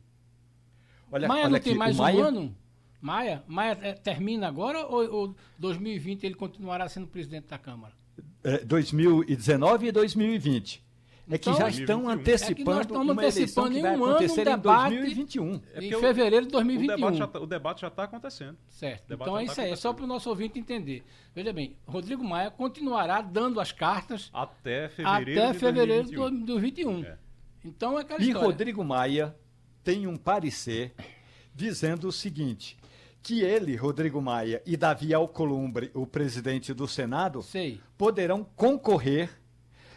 Olha, 1.10 1.26
Maia 1.26 1.40
olha 1.42 1.50
não 1.50 1.56
aqui, 1.56 1.70
tem 1.70 1.78
mais 1.78 1.98
um 1.98 2.02
Maia- 2.02 2.24
ano? 2.24 2.56
Maia? 3.00 3.42
Maia 3.46 3.78
é, 3.80 3.92
termina 3.94 4.46
agora 4.48 4.84
ou, 4.86 5.10
ou 5.10 5.36
2020 5.58 6.24
ele 6.24 6.34
continuará 6.34 6.86
sendo 6.88 7.06
presidente 7.06 7.46
da 7.46 7.56
Câmara? 7.58 7.94
eh, 8.44 8.58
2019 8.64 9.86
e 9.88 9.92
2020. 9.92 10.84
É 11.28 11.36
que 11.38 11.50
Então- 11.50 11.58
já 11.60 11.68
estão 11.68 12.02
2021. 12.04 12.08
antecipando 12.10 12.52
É 12.52 12.54
que 12.54 12.64
nós 12.64 12.80
estamos 12.86 13.02
uma 13.12 13.22
antecipando 13.22 13.70
que 13.72 13.78
em 13.78 13.82
vai 13.82 13.90
um 13.90 13.94
ano 13.96 14.04
um 14.04 14.10
acontecer 14.16 14.40
em 14.40 14.44
debate 14.44 14.94
2021. 14.96 15.54
em 15.54 15.58
porque 15.58 15.96
o- 15.96 16.00
fevereiro 16.00 16.42
de 16.46 16.48
O 16.48 16.52
2021. 16.52 16.96
debate 16.96 17.16
já 17.18 17.26
tá- 17.26 17.40
o 17.40 17.46
debate 17.46 17.80
já 17.80 17.88
está 17.88 18.02
acontecendo. 18.04 18.56
Certo. 18.68 19.08
Debate 19.08 19.28
Então 19.28 19.38
é 19.40 19.44
tá 19.46 19.52
isso 19.52 19.60
aí, 19.60 19.70
é 19.72 19.76
só 19.76 19.92
para 19.92 20.04
o 20.04 20.06
nosso 20.06 20.28
ouvinte 20.30 20.58
entender. 20.58 21.02
Veja 21.34 21.52
bem, 21.52 21.76
Rodrigo 21.84 22.22
Maia 22.22 22.50
continuará 22.50 23.20
dando 23.20 23.58
as 23.60 23.72
cartas 23.72 24.30
Até 24.32 24.88
fevereiro 24.88 25.40
até 25.42 25.52
de 25.52 25.58
fevereiro 25.58 26.04
de 26.08 26.14
2021. 26.14 26.46
2021. 26.46 27.04
É. 27.04 27.18
Então 27.64 27.98
é 27.98 28.02
aquela 28.02 28.20
E 28.20 28.26
história. 28.28 28.46
Rodrigo 28.46 28.84
Maia 28.84 29.34
tem 29.82 30.06
um 30.06 30.16
parecer 30.16 30.94
dizendo 31.52 32.06
o 32.06 32.12
seguinte: 32.12 32.76
que 33.20 33.40
ele, 33.40 33.74
Rodrigo 33.74 34.22
Maia, 34.22 34.62
e 34.64 34.76
Davi 34.76 35.12
Alcolumbre, 35.12 35.90
o 35.92 36.06
presidente 36.06 36.72
do 36.72 36.86
Senado, 36.86 37.42
Sei. 37.42 37.80
poderão 37.98 38.44
concorrer 38.54 39.28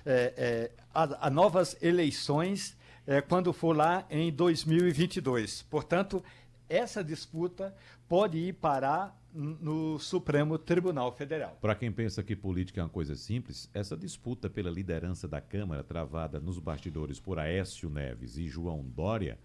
é, 0.05 0.33
é, 0.37 0.71
a, 1.03 1.27
a 1.27 1.29
novas 1.29 1.77
eleições 1.81 2.77
é, 3.07 3.21
quando 3.21 3.53
for 3.53 3.75
lá 3.75 4.05
em 4.09 4.31
2022. 4.31 5.63
Portanto, 5.63 6.23
essa 6.67 7.03
disputa 7.03 7.73
pode 8.07 8.37
ir 8.37 8.53
parar 8.53 9.17
no 9.33 9.99
Supremo 9.99 10.57
Tribunal 10.57 11.11
Federal. 11.11 11.57
Para 11.61 11.75
quem 11.75 11.91
pensa 11.91 12.23
que 12.23 12.35
política 12.35 12.81
é 12.81 12.83
uma 12.83 12.89
coisa 12.89 13.15
simples, 13.15 13.69
essa 13.73 13.95
disputa 13.95 14.49
pela 14.49 14.69
liderança 14.69 15.27
da 15.27 15.39
Câmara, 15.39 15.83
travada 15.83 16.39
nos 16.39 16.59
bastidores 16.59 17.19
por 17.19 17.39
Aécio 17.39 17.89
Neves 17.89 18.37
e 18.37 18.47
João 18.47 18.83
Dória, 18.83 19.39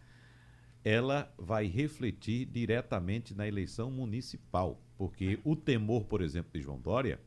ela 0.82 1.32
vai 1.38 1.66
refletir 1.66 2.46
diretamente 2.46 3.34
na 3.34 3.46
eleição 3.46 3.90
municipal. 3.90 4.80
Porque 4.96 5.38
o 5.44 5.54
temor, 5.54 6.04
por 6.04 6.22
exemplo, 6.22 6.50
de 6.52 6.60
João 6.60 6.78
Dória 6.78 7.20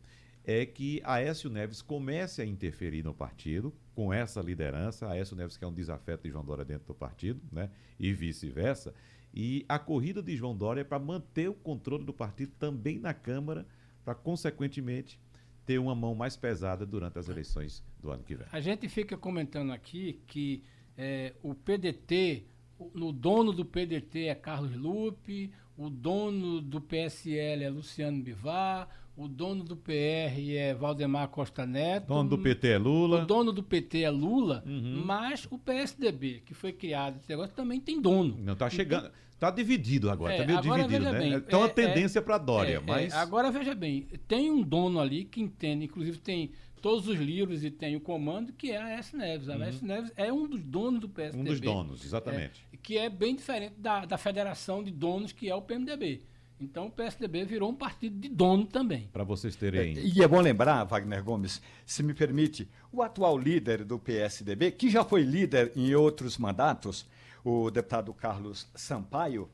é 0.44 0.66
que 0.66 1.02
Aécio 1.04 1.50
Neves 1.50 1.82
comece 1.82 2.42
a 2.42 2.46
interferir 2.46 3.04
no 3.04 3.14
partido 3.14 3.74
com 3.98 4.14
essa 4.14 4.42
liderança. 4.42 5.10
Aécio 5.10 5.36
Neves 5.36 5.58
que 5.58 5.66
é 5.66 5.68
um 5.68 5.74
desafeto 5.74 6.22
de 6.22 6.30
João 6.30 6.46
Dória 6.46 6.64
dentro 6.64 6.86
do 6.86 6.94
partido, 6.94 7.42
né? 7.52 7.72
E 8.00 8.14
vice-versa. 8.14 8.94
E 9.34 9.66
a 9.68 9.80
corrida 9.80 10.22
de 10.22 10.38
João 10.38 10.56
Dória 10.56 10.82
é 10.82 10.84
para 10.84 11.00
manter 11.00 11.50
o 11.50 11.54
controle 11.56 12.06
do 12.06 12.14
partido 12.14 12.52
também 12.60 13.00
na 13.00 13.12
Câmara, 13.12 13.66
para, 14.06 14.14
consequentemente, 14.14 15.20
ter 15.66 15.80
uma 15.80 15.96
mão 15.96 16.14
mais 16.14 16.38
pesada 16.38 16.86
durante 16.86 17.18
as 17.18 17.28
eleições 17.28 17.84
do 18.00 18.12
ano 18.12 18.22
que 18.22 18.36
vem. 18.36 18.46
A 18.52 18.60
gente 18.60 18.88
fica 18.88 19.18
comentando 19.18 19.72
aqui 19.72 20.22
que 20.28 20.64
eh, 20.96 21.34
o 21.42 21.56
PDT, 21.56 22.46
o, 22.78 22.92
o 23.04 23.12
dono 23.12 23.52
do 23.52 23.66
PDT 23.66 24.26
é 24.26 24.36
Carlos 24.36 24.76
Lupe, 24.76 25.52
o 25.78 25.90
dono 25.90 26.60
do 26.60 26.82
PSL 26.82 27.64
é 27.64 27.70
Luciano 27.70 28.22
Bivar, 28.22 28.88
o 29.16 29.28
dono 29.28 29.64
do 29.64 29.76
PR 29.76 30.52
é 30.56 30.74
Valdemar 30.76 31.28
Costa 31.30 31.66
Neto. 31.66 32.08
Dono 32.08 32.30
do 32.30 32.38
PT 32.38 32.68
é 32.68 32.78
Lula. 32.78 33.24
O 33.24 33.26
dono 33.26 33.52
do 33.52 33.64
PT 33.64 34.02
é 34.04 34.10
Lula, 34.12 34.64
Uhum. 34.66 35.02
mas 35.06 35.48
o 35.50 35.58
PSDB, 35.58 36.42
que 36.46 36.54
foi 36.54 36.72
criado 36.72 37.18
esse 37.18 37.30
negócio, 37.30 37.56
também 37.56 37.80
tem 37.80 38.00
dono. 38.02 38.38
Não, 38.40 38.56
tá 38.56 38.70
chegando. 38.70 39.10
Tá 39.40 39.52
dividido 39.52 40.10
agora, 40.10 40.34
É, 40.34 40.38
tá 40.40 40.46
meio 40.48 40.58
agora 40.58 40.82
dividido, 40.84 41.12
né? 41.12 41.20
bem, 41.20 41.34
então 41.36 41.62
a 41.62 41.68
é- 41.68 41.70
tendência 41.70 42.22
para 42.24 42.40
Dória, 42.40 42.74
É, 42.74 42.76
é, 42.78 42.80
mas. 42.80 43.14
agora 43.14 43.52
veja 43.52 43.76
bem, 43.76 44.08
tem 44.28 44.50
um 44.50 44.64
dono 44.64 45.00
ali 45.00 45.26
que 45.26 45.40
entende, 45.42 45.86
inclusive 45.86 46.18
tem 46.18 46.50
todos 46.82 47.08
os 47.08 47.18
livros 47.20 47.64
e 47.64 47.72
tem 47.72 47.96
o 47.96 48.02
comando, 48.02 48.54
que 48.54 48.72
é 48.72 48.78
a 48.82 48.90
S. 48.92 49.16
Neves. 49.16 49.50
A 49.50 49.56
S. 49.68 49.84
Neves 49.84 50.12
é 50.16 50.32
um 50.32 50.48
dos 50.48 50.62
donos 50.64 51.00
do 51.02 51.10
PSDB. 51.10 51.38
Uhum. 51.38 51.42
Um 51.42 51.52
dos 51.52 51.62
donos, 51.62 52.06
exatamente. 52.06 52.66
é, 52.74 52.78
que 52.78 52.98
é 52.98 53.10
bem 53.10 53.36
diferente 53.36 53.76
da, 53.78 54.06
da 54.06 54.18
federação 54.18 54.84
de 54.84 54.92
donos 54.92 55.32
que 55.32 55.50
é 55.50 55.56
o 55.56 55.62
PMDB. 55.62 56.22
Então 56.60 56.88
o 56.88 56.92
PSDB 56.92 57.46
virou 57.46 57.70
um 57.70 57.76
partido 57.76 58.20
de 58.20 58.30
dono 58.30 58.66
também. 58.66 59.08
Para 59.14 59.24
vocês 59.24 59.56
terem. 59.56 59.94
E 59.94 60.24
é 60.24 60.28
bom 60.28 60.42
lembrar, 60.42 60.84
Wagner 60.86 61.24
Gomes, 61.24 61.62
se 61.86 62.02
me 62.02 62.14
permite, 62.16 62.68
o 62.92 63.04
atual 63.04 63.38
líder 63.38 63.84
do 63.86 64.00
PSDB, 64.00 64.72
que 64.72 64.90
já 64.90 65.04
foi 65.04 65.22
líder 65.22 65.72
em 65.76 65.94
outros 65.94 66.38
mandatos, 66.38 67.06
o 67.44 67.70
deputado 67.70 68.12
Carlos 68.14 68.68
Sampaio, 68.74 69.48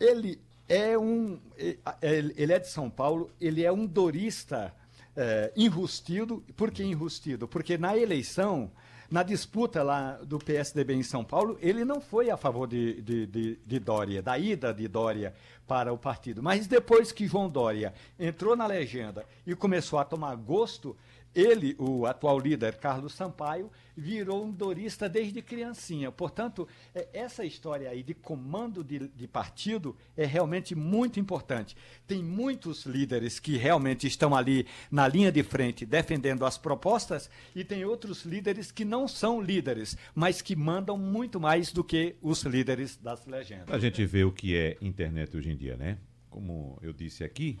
ele 0.00 0.40
é 0.68 0.96
um. 0.98 1.38
eh, 1.58 1.76
Ele 2.00 2.32
ele 2.36 2.52
é 2.54 2.58
de 2.58 2.68
São 2.68 2.88
Paulo, 2.88 3.30
ele 3.38 3.62
é 3.62 3.70
um 3.70 3.86
dorista 3.86 4.74
eh, 5.16 5.52
enrustido. 5.56 6.42
Por 6.56 6.70
que 6.70 6.82
enrustido? 6.82 7.46
Porque 7.46 7.76
na 7.76 7.96
eleição, 7.96 8.70
na 9.10 9.22
disputa 9.22 9.82
lá 9.82 10.12
do 10.22 10.38
PSDB 10.38 10.94
em 10.94 11.02
São 11.02 11.24
Paulo, 11.24 11.58
ele 11.60 11.84
não 11.84 12.00
foi 12.00 12.30
a 12.30 12.36
favor 12.36 12.66
de, 12.66 13.00
de, 13.02 13.26
de, 13.26 13.56
de 13.64 13.78
Dória, 13.78 14.22
da 14.22 14.38
ida 14.38 14.72
de 14.72 14.88
Dória 14.88 15.34
para 15.66 15.92
o 15.92 15.98
partido. 15.98 16.42
Mas 16.42 16.66
depois 16.66 17.12
que 17.12 17.26
João 17.26 17.48
Dória 17.48 17.92
entrou 18.18 18.56
na 18.56 18.66
legenda 18.66 19.24
e 19.46 19.54
começou 19.54 19.98
a 19.98 20.04
tomar 20.04 20.34
gosto, 20.36 20.96
ele, 21.34 21.74
o 21.78 22.06
atual 22.06 22.38
líder 22.38 22.76
Carlos 22.76 23.14
Sampaio, 23.14 23.70
virou 23.96 24.44
um 24.44 24.50
dorista 24.50 25.08
desde 25.08 25.42
criancinha. 25.42 26.10
Portanto, 26.10 26.66
é, 26.94 27.08
essa 27.12 27.44
história 27.44 27.90
aí 27.90 28.02
de 28.02 28.14
comando 28.14 28.82
de, 28.82 29.08
de 29.08 29.28
partido 29.28 29.96
é 30.16 30.24
realmente 30.24 30.74
muito 30.74 31.20
importante. 31.20 31.76
Tem 32.06 32.22
muitos 32.22 32.84
líderes 32.84 33.38
que 33.38 33.56
realmente 33.56 34.06
estão 34.06 34.34
ali 34.34 34.66
na 34.90 35.06
linha 35.06 35.30
de 35.30 35.42
frente 35.42 35.84
defendendo 35.84 36.44
as 36.44 36.56
propostas 36.56 37.30
e 37.54 37.64
tem 37.64 37.84
outros 37.84 38.24
líderes 38.24 38.70
que 38.70 38.84
não 38.84 39.06
são 39.06 39.40
líderes, 39.40 39.96
mas 40.14 40.40
que 40.40 40.56
mandam 40.56 40.96
muito 40.96 41.40
mais 41.40 41.72
do 41.72 41.84
que 41.84 42.16
os 42.22 42.42
líderes 42.42 42.96
das 42.96 43.26
legendas. 43.26 43.74
A 43.74 43.78
gente 43.78 44.04
vê 44.06 44.24
o 44.24 44.32
que 44.32 44.56
é 44.56 44.76
internet 44.80 45.36
hoje 45.36 45.50
em 45.50 45.56
dia, 45.56 45.76
né? 45.76 45.98
Como 46.30 46.78
eu 46.80 46.94
disse 46.94 47.22
aqui, 47.22 47.58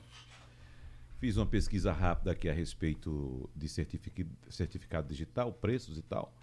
fiz 1.22 1.36
uma 1.36 1.46
pesquisa 1.46 1.92
rápida 1.92 2.32
aqui 2.32 2.48
a 2.48 2.52
respeito 2.52 3.48
de 3.54 3.68
certific- 3.68 4.26
certificado 4.50 5.06
digital, 5.06 5.52
preços 5.52 5.96
e 5.96 6.02
tal. 6.02 6.34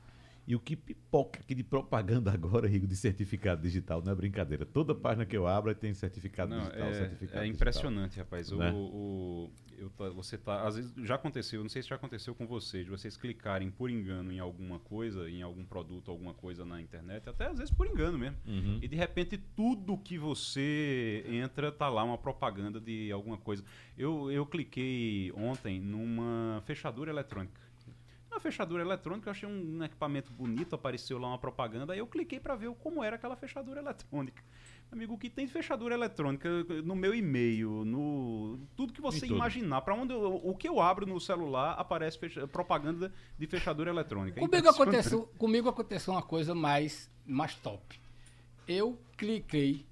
E 0.47 0.55
o 0.55 0.59
que 0.59 0.73
pipoca 0.73 1.41
aqui 1.41 1.53
de 1.53 1.65
propaganda 1.65 2.31
agora, 2.33 2.65
Rigo, 2.65 2.87
de 2.87 2.95
certificado 2.95 3.61
digital, 3.61 4.01
não 4.01 4.13
é 4.13 4.15
brincadeira. 4.15 4.65
Toda 4.65 4.95
página 4.95 5.25
que 5.25 5.35
eu 5.35 5.45
abro 5.45 5.75
tem 5.75 5.93
certificado 5.93 6.51
Não, 6.51 6.59
digital, 6.59 6.87
é, 6.87 6.93
certificado 6.93 7.39
é 7.43 7.45
digital. 7.47 7.67
impressionante, 7.67 8.17
rapaz. 8.19 8.49
O- 8.53 8.57
Né? 8.57 8.71
O, 8.71 9.51
eu 9.79 9.89
tá- 9.89 10.09
você 10.09 10.37
tá, 10.37 10.67
às 10.67 10.75
vezes 10.75 10.93
já 10.97 11.15
aconteceu, 11.15 11.61
não 11.61 11.69
sei 11.69 11.81
se 11.81 11.89
já 11.89 11.95
aconteceu 11.95 12.35
com 12.35 12.45
vocês, 12.45 12.85
de 12.85 12.91
vocês 12.91 13.15
clicarem 13.15 13.71
por 13.71 13.89
engano 13.89 14.31
em 14.31 14.39
alguma 14.39 14.79
coisa, 14.79 15.29
em 15.29 15.41
algum 15.41 15.63
produto, 15.63 16.11
alguma 16.11 16.33
coisa 16.33 16.65
na 16.65 16.81
internet, 16.81 17.29
até 17.29 17.47
às 17.47 17.57
vezes 17.57 17.73
por 17.73 17.87
engano 17.87 18.17
mesmo. 18.17 18.37
Uhum. 18.45 18.79
E 18.81 18.87
de 18.87 18.95
repente 18.95 19.37
tudo 19.37 19.97
que 19.97 20.17
você 20.17 21.23
entra 21.27 21.71
tá 21.71 21.87
lá 21.89 22.03
uma 22.03 22.17
propaganda 22.17 22.79
de 22.79 23.11
alguma 23.11 23.37
coisa. 23.37 23.63
Eu, 23.97 24.31
eu 24.31 24.45
cliquei 24.45 25.31
ontem 25.33 25.79
numa 25.79 26.61
fechadura 26.65 27.11
eletrônica. 27.11 27.69
Uma 28.29 28.39
fechadura 28.39 28.83
eletrônica, 28.83 29.27
eu 29.27 29.31
achei 29.31 29.49
um, 29.49 29.83
equipamento 29.83 30.31
bonito, 30.31 30.75
apareceu 30.75 31.17
lá 31.17 31.27
uma 31.29 31.39
propaganda, 31.39 31.93
aí 31.93 31.99
eu 31.99 32.05
cliquei 32.05 32.39
para 32.39 32.55
ver 32.55 32.71
como 32.75 33.03
era 33.03 33.15
aquela 33.15 33.35
fechadura 33.35 33.81
eletrônica. 33.81 34.43
Amigo, 34.91 35.13
o 35.13 35.17
que 35.19 35.29
tem 35.29 35.45
de 35.45 35.51
fechadura 35.51 35.93
eletrônica 35.93 36.49
no 36.83 36.95
meu 36.95 37.13
e-mail, 37.13 37.85
no 37.85 38.59
tudo 38.75 38.91
que 38.91 38.99
você 38.99 39.27
imaginar, 39.27 39.81
para 39.81 39.93
onde 39.93 40.13
eu- 40.13 40.41
o 40.43 40.55
que 40.55 40.67
eu 40.67 40.79
abro 40.81 41.05
no 41.05 41.19
celular 41.19 41.73
aparece 41.73 42.17
fecha- 42.17 42.47
propaganda 42.47 43.13
de 43.37 43.45
fechadura 43.45 43.91
eletrônica. 43.91 44.39
É 44.39 44.41
Comigo 44.41 44.57
impressionante. 44.57 44.81
aconteceu, 44.97 45.27
comigo 45.37 45.69
aconteceu 45.69 46.11
uma 46.13 46.23
coisa 46.23 46.55
mais, 46.55 47.07
mais 47.23 47.53
top. 47.53 47.99
Eu 48.67 48.97
cliquei 49.15 49.85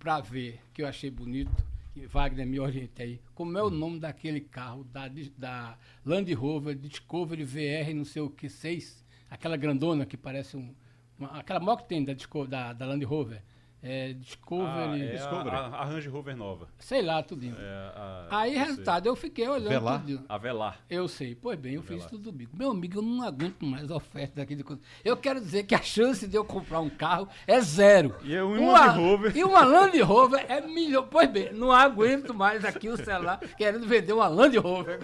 pra 0.00 0.20
ver, 0.20 0.60
que 0.74 0.82
eu 0.82 0.86
achei 0.88 1.10
bonito, 1.12 1.64
e 1.94 2.06
Wagner 2.06 2.44
me 2.46 2.58
orientei, 2.58 3.20
como 3.36 3.56
é 3.56 3.62
o 3.62 3.70
nome 3.70 4.00
daquele 4.00 4.40
carro 4.40 4.82
da, 4.82 5.08
da 5.38 5.78
Land 6.04 6.32
Rover 6.34 6.74
Discovery 6.74 7.44
VR, 7.44 7.94
não 7.94 8.04
sei 8.04 8.20
o 8.22 8.28
que, 8.30 8.48
6, 8.48 9.04
aquela 9.30 9.56
grandona 9.56 10.04
que 10.04 10.16
parece 10.16 10.56
um. 10.56 10.74
uma- 11.16 11.38
aquela 11.38 11.60
moto 11.60 11.82
que 11.82 11.88
tem 11.88 12.02
da, 12.04 12.14
da, 12.48 12.72
da 12.72 12.86
Land 12.86 13.04
Rover. 13.04 13.42
É, 13.82 14.10
Ah, 14.10 14.12
Discovery. 14.12 15.02
é 15.02 15.18
a, 15.18 15.28
a, 15.30 15.66
a 15.80 15.84
Range 15.86 16.06
Rover 16.08 16.36
nova. 16.36 16.68
Sei 16.78 17.00
lá, 17.00 17.22
tudinho. 17.22 17.56
É 17.58 17.64
a- 17.96 18.26
Aí, 18.30 18.50
eu 18.52 18.58
sei. 18.58 18.64
resultado, 18.66 19.06
eu 19.06 19.16
fiquei 19.16 19.48
olhando 19.48 19.70
Velar? 19.70 20.00
tudinho. 20.00 20.24
A 20.28 20.36
Velar. 20.36 20.80
Eu 20.90 21.08
sei. 21.08 21.34
Pois 21.34 21.58
bem, 21.58 21.74
eu 21.74 21.82
fiz 21.82 22.04
tudo 22.04 22.30
bico. 22.30 22.54
Meu 22.54 22.70
amigo, 22.72 22.98
eu 22.98 23.02
não 23.02 23.22
aguento 23.24 23.64
mais 23.64 23.90
oferta 23.90 24.34
daqui 24.36 24.54
de 24.54 24.62
coisa. 24.62 24.82
Eu 25.02 25.16
quero 25.16 25.40
dizer 25.40 25.62
que 25.64 25.74
a 25.74 25.80
chance 25.80 26.28
de 26.28 26.36
eu 26.36 26.44
comprar 26.44 26.80
um 26.80 26.90
carro 26.90 27.26
é 27.46 27.58
zero. 27.62 28.14
E 28.22 28.34
eu, 28.34 28.48
um 28.48 28.68
Uma- 28.68 28.86
Land 28.86 28.98
Rover. 29.00 29.36
E 29.36 29.44
uma 29.44 29.64
Land 29.64 30.00
Rover 30.02 30.44
é 30.46 30.60
milhão. 30.60 31.06
Pois 31.10 31.30
bem, 31.30 31.50
não 31.54 31.72
aguento 31.72 32.34
mais 32.34 32.64
aqui 32.66 32.90
o 32.90 32.98
celular 32.98 33.38
querendo 33.56 33.86
vender 33.86 34.12
uma 34.12 34.28
Land 34.28 34.58
Rover. 34.58 35.00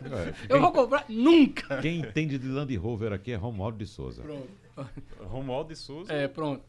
É, 0.51 0.55
Eu 0.55 0.61
vou 0.61 0.71
comprar 0.71 1.07
nunca. 1.09 1.81
Quem 1.81 2.01
entende 2.01 2.39
de 2.39 2.47
Land 2.49 2.77
Rover 2.77 3.13
aqui 3.15 3.33
é 3.33 3.37
Romualdo 3.37 3.79
de 3.79 3.87
Souza. 3.87 4.21
Pronto. 4.23 4.49
Romualdo 5.25 5.73
de 5.73 5.77
Souza. 5.79 6.13
É, 6.13 6.29
pronto. 6.29 6.63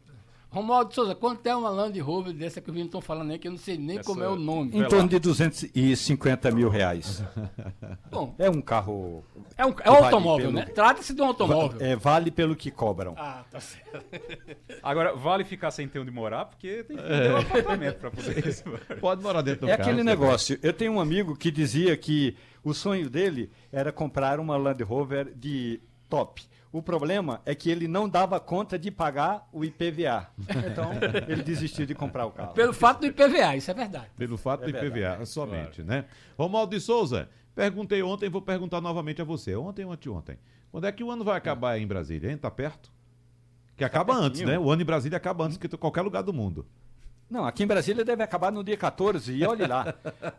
Romualdo 0.50 0.88
de 0.88 0.94
Souza, 0.94 1.14
quanto 1.14 1.46
é 1.46 1.54
uma 1.54 1.68
Land 1.68 2.00
Rover 2.00 2.32
dessa 2.32 2.58
que 2.60 2.70
meninos 2.70 2.88
estão 2.88 3.02
falando 3.02 3.30
aí, 3.30 3.38
que 3.38 3.46
eu 3.46 3.52
não 3.52 3.58
sei 3.58 3.76
nem 3.76 3.98
Essa- 3.98 4.06
como 4.08 4.22
é 4.22 4.28
o 4.28 4.34
nome. 4.36 4.70
Em 4.78 4.88
torno 4.88 5.06
de 5.06 5.18
250 5.18 6.50
mil 6.50 6.70
reais. 6.70 7.22
Bom, 8.10 8.34
É 8.38 8.48
um 8.48 8.62
carro. 8.62 9.22
é 9.58 9.66
um, 9.66 9.68
é 9.68 9.90
um 9.90 9.94
Vale 9.94 10.04
automóvel, 10.06 10.46
pelo- 10.46 10.58
né? 10.58 10.64
Trata-se 10.66 11.12
de 11.14 11.20
um 11.20 11.26
automóvel. 11.26 11.78
É, 11.80 11.94
vale 11.96 12.30
pelo 12.30 12.56
que 12.56 12.70
cobram. 12.70 13.14
Ah, 13.18 13.44
tá 13.50 13.60
certo. 13.60 14.04
Agora, 14.82 15.14
vale 15.14 15.44
ficar 15.44 15.70
sem 15.70 15.86
ter 15.86 15.98
onde 15.98 16.10
morar, 16.10 16.46
porque 16.46 16.82
tem 16.84 16.96
que 16.96 17.02
ter 17.02 17.30
um 17.30 17.36
apartamento 17.36 17.96
pra 17.98 18.10
poder 18.10 18.46
isso. 18.48 18.64
Pode 19.00 19.22
morar 19.22 19.42
dentro 19.42 19.66
do 19.66 19.70
É 19.70 19.76
carro. 19.76 19.82
aquele 19.90 20.02
você 20.02 20.08
negócio. 20.08 20.58
Eu 20.62 20.72
tenho 20.72 20.92
um 20.92 21.00
amigo 21.00 21.36
que 21.36 21.50
dizia 21.50 21.94
que 21.96 22.34
o 22.64 22.72
sonho 22.72 23.10
dele 23.10 23.50
era 23.70 23.92
comprar 23.92 24.40
uma 24.40 24.56
Land 24.56 24.82
Rover 24.82 25.30
de 25.36 25.80
top. 26.08 26.42
O 26.70 26.82
problema 26.82 27.40
é 27.46 27.54
que 27.54 27.70
ele 27.70 27.88
não 27.88 28.08
dava 28.08 28.38
conta 28.38 28.78
de 28.78 28.90
pagar 28.90 29.48
o 29.52 29.64
IPVA. 29.64 30.28
Então, 30.70 30.90
ele 31.26 31.42
desistiu 31.42 31.86
de 31.86 31.94
comprar 31.94 32.26
o 32.26 32.30
carro. 32.30 32.52
Pelo 32.52 32.74
fato 32.74 33.00
do 33.00 33.06
IPVA, 33.06 33.56
isso 33.56 33.70
é 33.70 33.74
verdade. 33.74 34.08
Pelo 34.16 34.36
fato 34.36 34.64
É 34.64 34.66
do 34.66 34.70
IPVA 34.70 34.90
verdade, 34.90 35.26
somente, 35.26 35.82
né? 35.82 36.04
Romualdo 36.36 36.76
de 36.76 36.80
Souza, 36.82 37.28
perguntei 37.54 38.02
ontem, 38.02 38.28
vou 38.28 38.42
perguntar 38.42 38.80
novamente 38.82 39.22
a 39.22 39.24
você. 39.24 39.56
Ontem 39.56 39.84
ou 39.84 39.92
anteontem? 39.92 40.38
Quando 40.70 40.86
é 40.86 40.92
que 40.92 41.02
o 41.02 41.10
ano 41.10 41.24
vai 41.24 41.38
acabar 41.38 41.72
aí 41.72 41.82
em 41.82 41.86
Brasília, 41.86 42.30
hein? 42.30 42.36
Tá 42.36 42.50
perto? 42.50 42.92
Que 43.74 43.84
acaba 43.84 44.12
antes, 44.14 44.40
pertinho. 44.40 44.48
né? 44.48 44.58
O 44.58 44.70
ano 44.70 44.82
em 44.82 44.84
Brasília 44.84 45.16
acaba 45.16 45.44
antes 45.44 45.56
que 45.56 45.68
qualquer 45.78 46.02
lugar 46.02 46.22
do 46.22 46.32
mundo. 46.34 46.66
Não, 47.30 47.44
aqui 47.46 47.62
em 47.62 47.66
Brasília 47.66 48.04
deve 48.04 48.22
acabar 48.22 48.50
no 48.50 48.64
dia 48.64 48.76
14, 48.76 49.32
e 49.34 49.44
olhe 49.44 49.66
lá. 49.66 49.94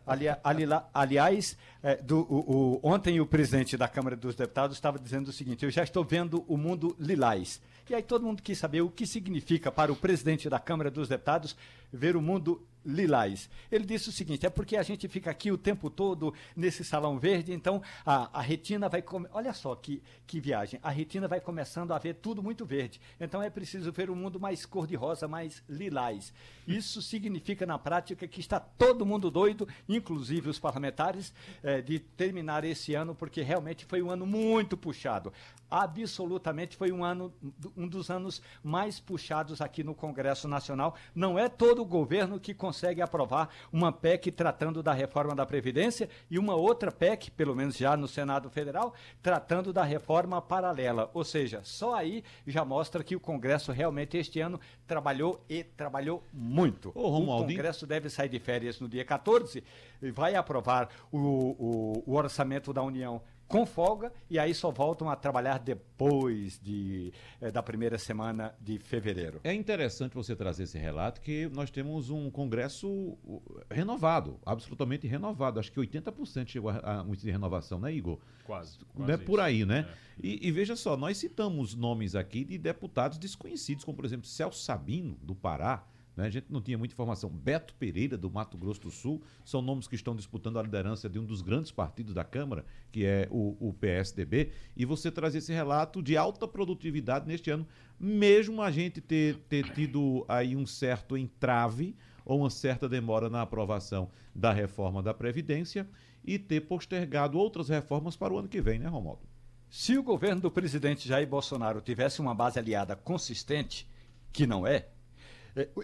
Ali, 0.08 0.26
ali 0.44 0.66
lá- 0.66 0.90
aliás, 0.94 1.56
é, 1.84 1.98
do- 1.98 2.22
o- 2.22 2.80
o- 2.80 2.80
ontem 2.84 3.20
o 3.22 3.28
presidente 3.28 3.78
da 3.78 3.88
Câmara 3.88 4.16
dos 4.16 4.36
Deputados 4.36 4.76
estava 4.76 4.98
dizendo 4.98 5.28
o 5.28 5.32
seguinte: 5.34 5.64
eu 5.64 5.70
já 5.72 5.84
estou 5.84 6.04
vendo 6.04 6.44
o 6.48 6.58
mundo 6.58 6.96
lilás. 7.00 7.62
E 7.88 7.94
aí 7.96 8.04
todo 8.04 8.24
mundo 8.26 8.42
quis 8.44 8.58
saber 8.58 8.82
o 8.82 8.90
que 8.90 9.06
significa 9.06 9.72
para 9.72 9.92
o 9.92 9.96
presidente 9.96 10.48
da 10.50 10.60
Câmara 10.60 10.92
dos 10.92 11.08
Deputados 11.08 11.56
ver 11.92 12.16
o 12.16 12.22
mundo 12.22 12.62
lilás. 12.86 13.50
Ele 13.72 13.86
disse 13.86 14.10
o 14.10 14.12
seguinte: 14.12 14.46
é 14.46 14.50
porque 14.50 14.78
a 14.78 14.84
gente 14.84 15.08
fica 15.08 15.30
aqui 15.32 15.52
o 15.52 15.58
tempo 15.58 15.90
todo 15.90 16.34
nesse 16.56 16.84
salão 16.84 17.20
verde, 17.20 17.54
então 17.54 17.82
a, 18.06 18.40
a 18.40 18.42
retina 18.42 18.90
vai. 18.90 19.02
Come... 19.02 19.28
Olha 19.32 19.54
só 19.54 19.76
que, 19.76 20.02
que 20.26 20.40
viagem. 20.40 20.80
A 20.82 20.90
retina 20.90 21.28
vai 21.28 21.40
começando 21.40 21.92
a 21.92 21.98
ver 21.98 22.16
tudo 22.16 22.42
muito 22.42 22.66
verde. 22.66 23.00
Então 23.20 23.42
é 23.42 23.50
preciso 23.50 23.92
ver 23.92 24.10
o 24.10 24.16
mundo 24.16 24.40
mais 24.40 24.66
cor-de-rosa, 24.66 25.28
mais 25.28 25.64
lilás. 25.68 26.34
Isso 26.68 27.02
significa, 27.02 27.66
na 27.66 27.80
prática, 27.80 28.28
que 28.28 28.40
está 28.40 28.60
todo 28.60 29.06
mundo 29.06 29.32
doido, 29.32 29.68
inclusive 29.88 30.50
os 30.50 30.60
parlamentares, 30.60 31.34
eh, 31.64 31.82
de 31.82 32.00
terminar 32.00 32.64
esse 32.64 32.94
ano, 32.94 33.16
porque 33.16 33.42
realmente 33.42 33.86
foi 33.86 34.02
um 34.02 34.12
ano 34.12 34.26
muito 34.26 34.78
puxado. 34.78 35.34
Absolutamente 35.70 36.76
foi 36.76 36.92
um 36.92 37.04
ano, 37.04 37.34
um 37.78 37.88
dos 37.88 38.10
anos 38.10 38.42
mais 38.64 39.00
puxados 39.00 39.62
aqui 39.62 39.84
no 39.84 39.94
Congresso 39.94 40.48
Nacional. 40.48 40.96
Não 41.14 41.38
é 41.38 41.48
todo 41.48 41.82
o 41.82 41.86
governo 41.86 42.40
que 42.40 42.54
consegue 42.54 43.02
aprovar 43.02 43.50
uma 43.72 43.92
PEC 43.92 44.32
tratando 44.32 44.82
da 44.82 44.94
reforma 44.94 45.36
da 45.36 45.46
Previdência 45.46 46.10
e 46.30 46.40
uma 46.40 46.56
outra 46.56 46.92
PEC, 46.92 47.32
pelo 47.32 47.56
menos 47.56 47.78
já 47.78 47.96
no 47.96 48.08
Senado 48.08 48.50
Federal, 48.50 48.94
tratando 49.22 49.72
da 49.72 49.84
reforma 49.84 50.42
paralela. 50.42 51.10
Ou 51.14 51.24
seja, 51.24 51.62
só 51.64 51.94
aí 51.94 52.24
já 52.48 52.66
mostra 52.66 53.04
que 53.04 53.16
o 53.16 53.20
Congresso 53.20 53.72
realmente 53.72 54.18
este 54.18 54.40
ano 54.40 54.60
trabalhou 54.88 55.44
e 55.50 55.64
trabalhou 55.64 56.24
muito. 56.34 56.92
Ô, 56.96 57.10
o 57.20 57.26
Congresso 57.56 57.86
deve 57.86 58.10
sair 58.10 58.30
de 58.30 58.40
férias 58.40 58.80
no 58.80 58.88
dia 58.88 59.06
14 59.06 59.64
e 60.02 60.12
vai 60.12 60.36
aprovar 60.36 60.90
o, 61.12 61.18
o- 61.18 62.04
o 62.06 62.16
orçamento 62.16 62.74
da 62.74 62.82
União 62.82 63.22
com 63.50 63.66
folga 63.66 64.14
e 64.30 64.38
aí 64.38 64.54
só 64.54 64.70
voltam 64.70 65.10
a 65.10 65.16
trabalhar 65.16 65.58
depois 65.58 66.60
de, 66.62 67.12
eh, 67.42 67.52
da 67.52 67.64
primeira 67.64 67.98
semana 67.98 68.56
de 68.62 68.78
fevereiro. 68.78 69.42
É 69.44 69.54
interessante 69.54 70.14
você 70.14 70.36
trazer 70.36 70.64
esse 70.64 70.78
relato 70.78 71.20
que 71.20 71.50
nós 71.50 71.72
temos 71.72 72.12
um 72.12 72.30
Congresso 72.30 72.88
uh, 72.88 73.42
renovado, 73.70 74.40
absolutamente 74.46 75.08
renovado. 75.08 75.60
Acho 75.60 75.72
que 75.72 75.80
80% 75.80 76.48
chegou 76.48 76.70
a, 76.70 77.00
a 77.00 77.02
um 77.02 77.12
de 77.12 77.30
renovação, 77.30 77.80
né, 77.80 77.92
Igor? 77.92 78.20
Quase. 78.46 78.78
Não 78.96 79.10
é 79.10 79.18
por 79.18 79.40
aí, 79.40 79.66
né? 79.66 79.90
E, 80.22 80.48
e 80.48 80.52
veja 80.52 80.76
só, 80.76 80.96
nós 80.96 81.18
citamos 81.18 81.74
nomes 81.74 82.16
aqui 82.16 82.44
de 82.44 82.58
deputados 82.58 83.18
desconhecidos, 83.18 83.84
como 83.84 83.96
por 83.96 84.06
exemplo 84.06 84.28
Celso 84.28 84.62
Sabino, 84.62 85.18
do 85.24 85.34
Pará. 85.34 85.84
Né? 86.20 86.28
A 86.28 86.30
gente 86.30 86.48
não 86.50 86.62
tinha 86.62 86.78
muita 86.78 86.94
informação. 86.94 87.30
Beto 87.30 87.74
Pereira, 87.76 88.18
do 88.18 88.30
Mato 88.30 88.58
Grosso 88.58 88.82
do 88.82 88.92
Sul, 88.92 89.22
são 89.44 89.62
nomes 89.62 89.88
que 89.88 89.96
estão 89.96 90.16
disputando 90.16 90.60
a 90.60 90.62
liderança 90.62 91.10
de 91.10 91.18
um 91.18 91.26
dos 91.26 91.42
grandes 91.42 91.72
partidos 91.72 92.14
da 92.14 92.24
Câmara, 92.24 92.66
que 92.92 93.06
é 93.06 93.28
o, 93.32 93.56
o 93.60 93.74
PSDB. 93.74 94.52
E 94.76 94.86
você 94.86 95.10
traz 95.10 95.34
esse 95.34 95.54
relato 95.54 96.04
de 96.04 96.18
alta 96.18 96.48
produtividade 96.48 97.28
neste 97.28 97.50
ano, 97.50 97.66
mesmo 98.00 98.62
a 98.62 98.70
gente 98.70 99.02
ter, 99.02 99.38
ter 99.50 99.72
tido 99.74 100.26
aí 100.28 100.56
um 100.56 100.66
certo 100.66 101.18
entrave 101.18 101.96
ou 102.26 102.40
uma 102.42 102.50
certa 102.50 102.88
demora 102.88 103.30
na 103.30 103.42
aprovação 103.42 104.10
da 104.36 104.52
reforma 104.52 105.02
da 105.02 105.14
Previdência 105.14 105.88
e 106.24 106.38
ter 106.38 106.62
postergado 106.62 107.38
outras 107.40 107.70
reformas 107.70 108.16
para 108.16 108.34
o 108.34 108.38
ano 108.38 108.48
que 108.48 108.62
vem, 108.62 108.78
né, 108.78 108.88
Romualdo? 108.88 109.22
Se 109.70 109.98
o 109.98 110.04
governo 110.04 110.42
do 110.42 110.52
presidente 110.52 111.08
Jair 111.08 111.28
Bolsonaro 111.28 111.80
tivesse 111.80 112.20
uma 112.20 112.34
base 112.34 112.58
aliada 112.58 112.96
consistente, 112.96 113.88
que 114.32 114.48
não 114.48 114.66
é, 114.66 114.88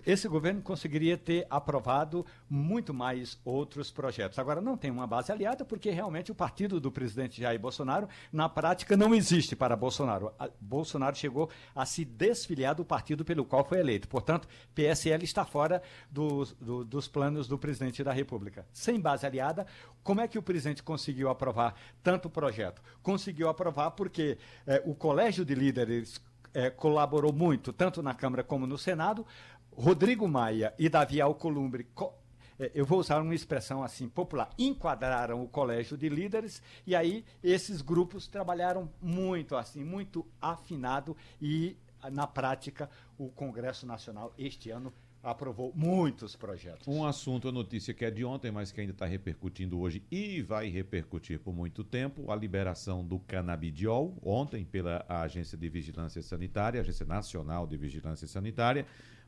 esse 0.05 0.27
governo 0.27 0.61
conseguiria 0.61 1.17
ter 1.17 1.45
aprovado 1.49 2.25
muito 2.49 2.93
mais 2.93 3.39
outros 3.43 3.91
projetos. 3.91 4.37
Agora, 4.39 4.61
não 4.61 4.77
tem 4.77 4.91
uma 4.91 5.07
base 5.07 5.31
aliada 5.31 5.65
porque 5.65 5.89
realmente 5.89 6.31
o 6.31 6.35
partido 6.35 6.79
do 6.79 6.91
presidente 6.91 7.41
Jair 7.41 7.59
Bolsonaro, 7.59 8.07
na 8.31 8.47
prática, 8.47 8.95
não 8.95 9.13
existe 9.13 9.55
para 9.55 9.75
Bolsonaro. 9.75 10.31
A- 10.39 10.49
Bolsonaro 10.61 11.15
chegou 11.15 11.49
a 11.75 11.85
se 11.85 12.05
desfiliar 12.05 12.75
do 12.75 12.85
partido 12.85 13.25
pelo 13.25 13.43
qual 13.45 13.65
foi 13.65 13.79
eleito. 13.79 14.07
Portanto, 14.07 14.47
PSL 14.73 15.23
está 15.23 15.43
fora 15.45 15.81
dos, 16.09 16.53
do- 16.53 16.83
dos 16.85 17.07
planos 17.07 17.47
do 17.47 17.57
presidente 17.57 18.03
da 18.03 18.11
República. 18.13 18.65
Sem 18.71 18.99
base 18.99 19.25
aliada, 19.25 19.65
como 20.03 20.21
é 20.21 20.27
que 20.27 20.37
o 20.37 20.43
presidente 20.43 20.83
conseguiu 20.83 21.29
aprovar 21.29 21.73
tanto 22.03 22.29
projeto? 22.29 22.81
Conseguiu 23.01 23.49
aprovar 23.49 23.91
porque 23.91 24.37
eh, 24.67 24.81
o 24.85 24.93
colégio 24.93 25.43
de 25.43 25.55
líderes 25.55 26.21
eh, 26.53 26.69
colaborou 26.69 27.33
muito, 27.33 27.73
tanto 27.73 28.01
na 28.01 28.13
Câmara 28.13 28.43
como 28.43 28.65
no 28.67 28.77
Senado. 28.77 29.25
Rodrigo 29.77 30.27
Maia 30.27 30.73
e 30.79 30.87
Davi 30.87 31.19
Alcolumbre, 31.19 31.83
co- 31.93 32.13
eh, 32.59 32.71
eu 32.73 32.85
vou 32.85 32.99
usar 32.99 33.21
uma 33.21 33.35
expressão 33.35 33.83
assim 33.83 34.07
popular, 34.07 34.49
enquadraram 34.57 35.43
o 35.43 35.47
colégio 35.47 35.97
de 35.97 36.07
líderes 36.07 36.61
e 36.87 36.95
aí 36.95 37.25
esses 37.43 37.81
grupos 37.81 38.27
trabalharam 38.27 38.89
muito 39.01 39.55
assim, 39.55 39.83
muito 39.83 40.25
afinado 40.41 41.15
e 41.41 41.77
na 42.11 42.27
prática, 42.27 42.87
o 43.17 43.29
Congresso 43.29 43.85
Nacional 43.85 44.31
este 44.37 44.69
ano 44.69 44.93
aprovou 45.25 45.73
muitos 45.75 46.35
projetos. 46.35 46.87
Um 46.87 47.03
assunto, 47.03 47.47
a 47.47 47.51
notícia 47.51 47.93
que 47.93 48.05
é 48.05 48.11
de 48.11 48.23
ontem, 48.23 48.51
mas 48.51 48.71
que 48.71 48.79
ainda 48.79 48.93
está 48.93 49.07
repercutindo 49.07 49.79
hoje 49.79 50.03
e 50.11 50.41
vai 50.43 50.69
repercutir 50.69 51.39
por 51.39 51.53
muito 51.53 51.83
tempo, 51.83 52.31
a 52.31 52.35
liberação 52.35 53.03
do 53.03 53.17
canabidiol, 53.19 54.15
ontem 54.23 54.63
pela 54.63 55.03
Agência 55.09 55.57
de 55.57 55.67
Vigilância 55.67 56.21
Sanitária, 56.21 56.79
Agência 56.79 57.05
Nacional 57.05 57.65
de 57.65 57.75
Vigilância 57.75 58.27
Sanitária, 58.27 58.85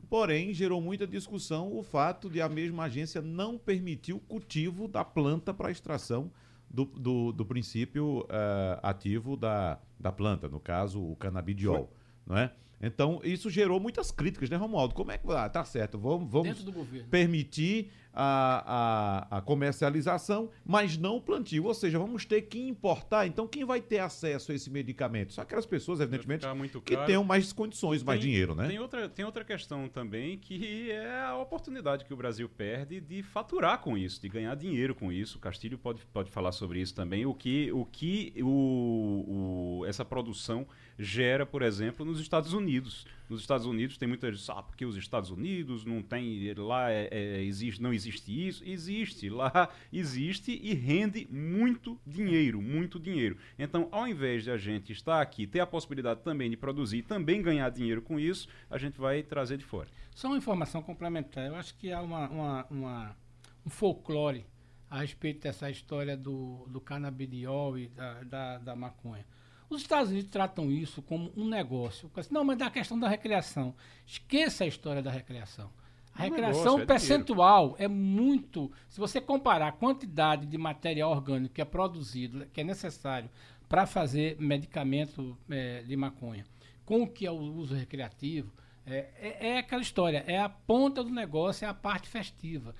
porém 0.08 0.54
gerou 0.54 0.80
muita 0.80 1.04
discussão 1.04 1.76
o 1.76 1.82
fato 1.82 2.30
de 2.30 2.40
a 2.40 2.48
mesma 2.48 2.84
agência 2.84 3.20
não 3.20 3.58
permitir 3.58 4.12
o 4.12 4.20
cultivo 4.20 4.86
da 4.86 5.04
planta 5.04 5.52
para 5.52 5.70
extração 5.70 6.30
do, 6.70 6.84
do, 6.84 7.32
do 7.32 7.44
princípio 7.44 8.20
uh, 8.20 8.78
ativo 8.82 9.36
da, 9.36 9.80
da 9.98 10.12
planta, 10.12 10.48
no 10.48 10.60
caso 10.60 11.02
o 11.02 11.16
canabidiol, 11.16 11.86
Foi. 11.86 11.88
não 12.26 12.38
é? 12.38 12.52
Então, 12.80 13.20
isso 13.24 13.50
gerou 13.50 13.80
muitas 13.80 14.10
críticas, 14.10 14.48
né, 14.48 14.56
Romualdo? 14.56 14.94
Como 14.94 15.10
é 15.10 15.18
que. 15.18 15.30
Ah, 15.32 15.48
tá 15.48 15.64
certo, 15.64 15.98
vamos, 15.98 16.30
vamos 16.30 16.64
permitir 17.10 17.90
a, 18.12 19.28
a, 19.30 19.38
a, 19.38 19.40
comercialização, 19.40 20.50
mas 20.64 20.96
não 20.96 21.16
o 21.16 21.20
plantio. 21.20 21.64
Ou 21.64 21.74
seja, 21.74 21.98
vamos 21.98 22.24
ter 22.24 22.42
que 22.42 22.58
importar. 22.58 23.26
Então, 23.26 23.46
quem 23.46 23.64
vai 23.64 23.80
ter 23.80 23.98
acesso 23.98 24.52
a 24.52 24.54
esse 24.54 24.70
medicamento? 24.70 25.32
Só 25.32 25.42
aquelas 25.42 25.66
pessoas, 25.66 26.00
evidentemente, 26.00 26.46
que 26.84 26.96
tenham 27.06 27.24
mais 27.24 27.52
condições, 27.52 27.98
tem, 27.98 28.06
mais 28.06 28.20
dinheiro, 28.20 28.54
né? 28.54 28.68
Tem 28.68 28.78
outra, 28.78 29.08
tem 29.08 29.24
outra 29.24 29.44
questão 29.44 29.88
também 29.88 30.38
que 30.38 30.90
é 30.90 31.20
a 31.22 31.36
oportunidade 31.36 32.04
que 32.04 32.12
o 32.12 32.16
Brasil 32.16 32.48
perde 32.48 33.00
de 33.00 33.22
faturar 33.22 33.78
com 33.78 33.96
isso, 33.96 34.20
de 34.20 34.28
ganhar 34.28 34.54
dinheiro 34.54 34.94
com 34.94 35.12
isso. 35.12 35.38
O 35.38 35.40
Castilho 35.40 35.78
pode, 35.78 36.04
pode 36.06 36.30
falar 36.30 36.52
sobre 36.52 36.80
isso 36.80 36.94
também. 36.94 37.26
O 37.26 37.34
que, 37.34 37.70
o 37.72 37.84
que 37.84 38.34
o, 38.42 39.80
o 39.80 39.86
essa 39.86 40.04
produção 40.04 40.66
gera, 40.98 41.46
por 41.46 41.62
exemplo, 41.62 42.04
nos 42.04 42.20
Estados 42.20 42.52
Unidos. 42.52 43.06
Nos 43.28 43.40
Estados 43.40 43.66
Unidos 43.66 43.98
tem 43.98 44.08
muita 44.08 44.32
gente, 44.32 44.50
ah, 44.50 44.62
porque 44.62 44.84
os 44.84 44.96
Estados 44.96 45.30
Unidos 45.30 45.84
não 45.84 46.02
tem, 46.02 46.54
lá 46.54 46.90
é, 46.90 47.08
é, 47.10 47.42
existe, 47.42 47.82
não 47.82 47.92
existe 47.92 48.48
isso. 48.48 48.62
Existe, 48.64 49.28
lá 49.28 49.68
existe 49.92 50.58
e 50.62 50.74
rende 50.74 51.26
muito 51.30 52.00
dinheiro, 52.06 52.62
muito 52.62 52.98
dinheiro. 52.98 53.36
Então, 53.58 53.88
ao 53.92 54.08
invés 54.08 54.44
de 54.44 54.50
a 54.50 54.56
gente 54.56 54.92
estar 54.92 55.20
aqui, 55.20 55.46
ter 55.46 55.60
a 55.60 55.66
possibilidade 55.66 56.20
também 56.22 56.48
de 56.48 56.56
produzir, 56.56 57.02
também 57.02 57.42
ganhar 57.42 57.68
dinheiro 57.70 58.00
com 58.00 58.18
isso, 58.18 58.48
a 58.70 58.78
gente 58.78 58.98
vai 58.98 59.22
trazer 59.22 59.58
de 59.58 59.64
fora. 59.64 59.88
Só 60.14 60.28
uma 60.28 60.38
informação 60.38 60.82
complementar, 60.82 61.46
eu 61.46 61.54
acho 61.54 61.74
que 61.76 61.92
há 61.92 62.00
uma, 62.00 62.28
uma, 62.28 62.66
uma 62.70 63.16
um 63.64 63.70
folclore 63.70 64.46
a 64.90 65.00
respeito 65.00 65.42
dessa 65.42 65.70
história 65.70 66.16
do, 66.16 66.66
do 66.68 66.80
canabidiol 66.80 67.78
e 67.78 67.88
da, 67.88 68.22
da, 68.24 68.58
da 68.58 68.76
maconha. 68.76 69.24
Os 69.68 69.82
Estados 69.82 70.10
Unidos 70.10 70.30
tratam 70.30 70.70
isso 70.70 71.02
como 71.02 71.30
um 71.36 71.46
negócio. 71.46 72.10
Não, 72.30 72.44
mas 72.44 72.58
da 72.58 72.70
questão 72.70 72.98
da 72.98 73.08
recreação. 73.08 73.74
Esqueça 74.06 74.64
a 74.64 74.66
história 74.66 75.02
da 75.02 75.10
recreação. 75.10 75.70
A 76.14 76.22
é 76.22 76.30
recreação 76.30 76.78
negócio, 76.78 76.82
é 76.82 76.86
percentual 76.86 77.74
dinheiro. 77.74 77.84
é 77.84 77.88
muito. 77.88 78.72
Se 78.88 78.98
você 78.98 79.20
comparar 79.20 79.68
a 79.68 79.72
quantidade 79.72 80.46
de 80.46 80.58
material 80.58 81.10
orgânico 81.10 81.54
que 81.54 81.60
é 81.60 81.64
produzido, 81.64 82.46
que 82.46 82.60
é 82.60 82.64
necessário 82.64 83.30
para 83.68 83.86
fazer 83.86 84.36
medicamento 84.40 85.36
é, 85.50 85.82
de 85.82 85.96
maconha, 85.96 86.44
com 86.84 87.02
o 87.02 87.06
que 87.06 87.26
é 87.26 87.30
o 87.30 87.36
uso 87.36 87.74
recreativo, 87.74 88.50
é, 88.90 89.10
é, 89.20 89.48
é, 89.48 89.58
aquela 89.58 89.82
história, 89.82 90.24
é 90.26 90.38
a 90.38 90.48
ponta 90.48 91.04
do 91.04 91.10
negócio, 91.10 91.66
é 91.66 91.68
a 91.68 91.74
parte 91.74 92.08
festiva. 92.08 92.74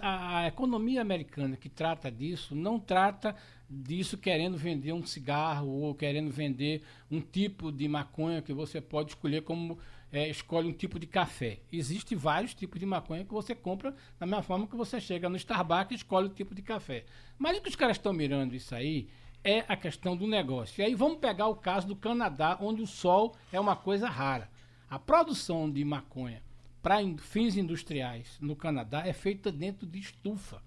A, 0.00 0.38
a, 0.38 0.46
economia 0.46 1.00
americana 1.00 1.56
que 1.56 1.68
trata 1.68 2.08
disso 2.08 2.54
não 2.54 2.78
trata 2.78 3.34
disso 3.68 4.16
querendo 4.16 4.56
vender 4.56 4.92
um 4.92 5.04
cigarro 5.04 5.68
ou 5.68 5.92
querendo 5.96 6.30
vender 6.30 6.82
um 7.10 7.20
tipo 7.20 7.72
de 7.72 7.88
maconha 7.88 8.40
que 8.40 8.52
você 8.52 8.80
pode 8.80 9.10
escolher 9.10 9.42
como 9.42 9.76
é, 10.12 10.28
escolhe 10.28 10.68
um 10.68 10.72
tipo 10.72 10.96
de 10.96 11.08
café. 11.08 11.58
Existem 11.72 12.16
vários 12.16 12.54
tipos 12.54 12.78
de 12.78 12.86
maconha 12.86 13.24
que 13.24 13.32
você 13.32 13.52
compra 13.52 13.92
da 14.16 14.24
mesma 14.24 14.44
forma 14.44 14.68
que 14.68 14.76
você 14.76 15.00
chega 15.00 15.28
no 15.28 15.36
Starbucks 15.36 15.90
e 15.90 15.94
escolhe 15.96 16.28
o 16.28 16.32
tipo 16.32 16.54
de 16.54 16.62
café. 16.62 17.04
Mas 17.36 17.58
o 17.58 17.60
que 17.60 17.68
os 17.68 17.74
caras 17.74 17.96
estão 17.96 18.12
mirando 18.12 18.54
isso 18.54 18.76
aí 18.76 19.08
é 19.42 19.64
a 19.66 19.76
questão 19.76 20.16
do 20.16 20.28
negócio. 20.28 20.80
E 20.80 20.84
aí 20.84 20.94
vamos 20.94 21.18
pegar 21.18 21.48
o 21.48 21.56
caso 21.56 21.88
do 21.88 21.96
Canadá, 21.96 22.56
onde 22.60 22.80
o 22.80 22.86
sol 22.86 23.34
é 23.52 23.58
uma 23.58 23.74
coisa 23.74 24.08
rara. 24.08 24.48
A 24.88 25.00
produção 25.00 25.68
de 25.68 25.84
maconha 25.84 26.43
para 26.84 26.98
fins 27.16 27.56
industriais 27.56 28.36
no 28.42 28.54
Canadá 28.54 29.06
é 29.06 29.12
feita 29.14 29.50
dentro 29.50 29.86
de 29.86 29.98
estufa. 29.98 30.62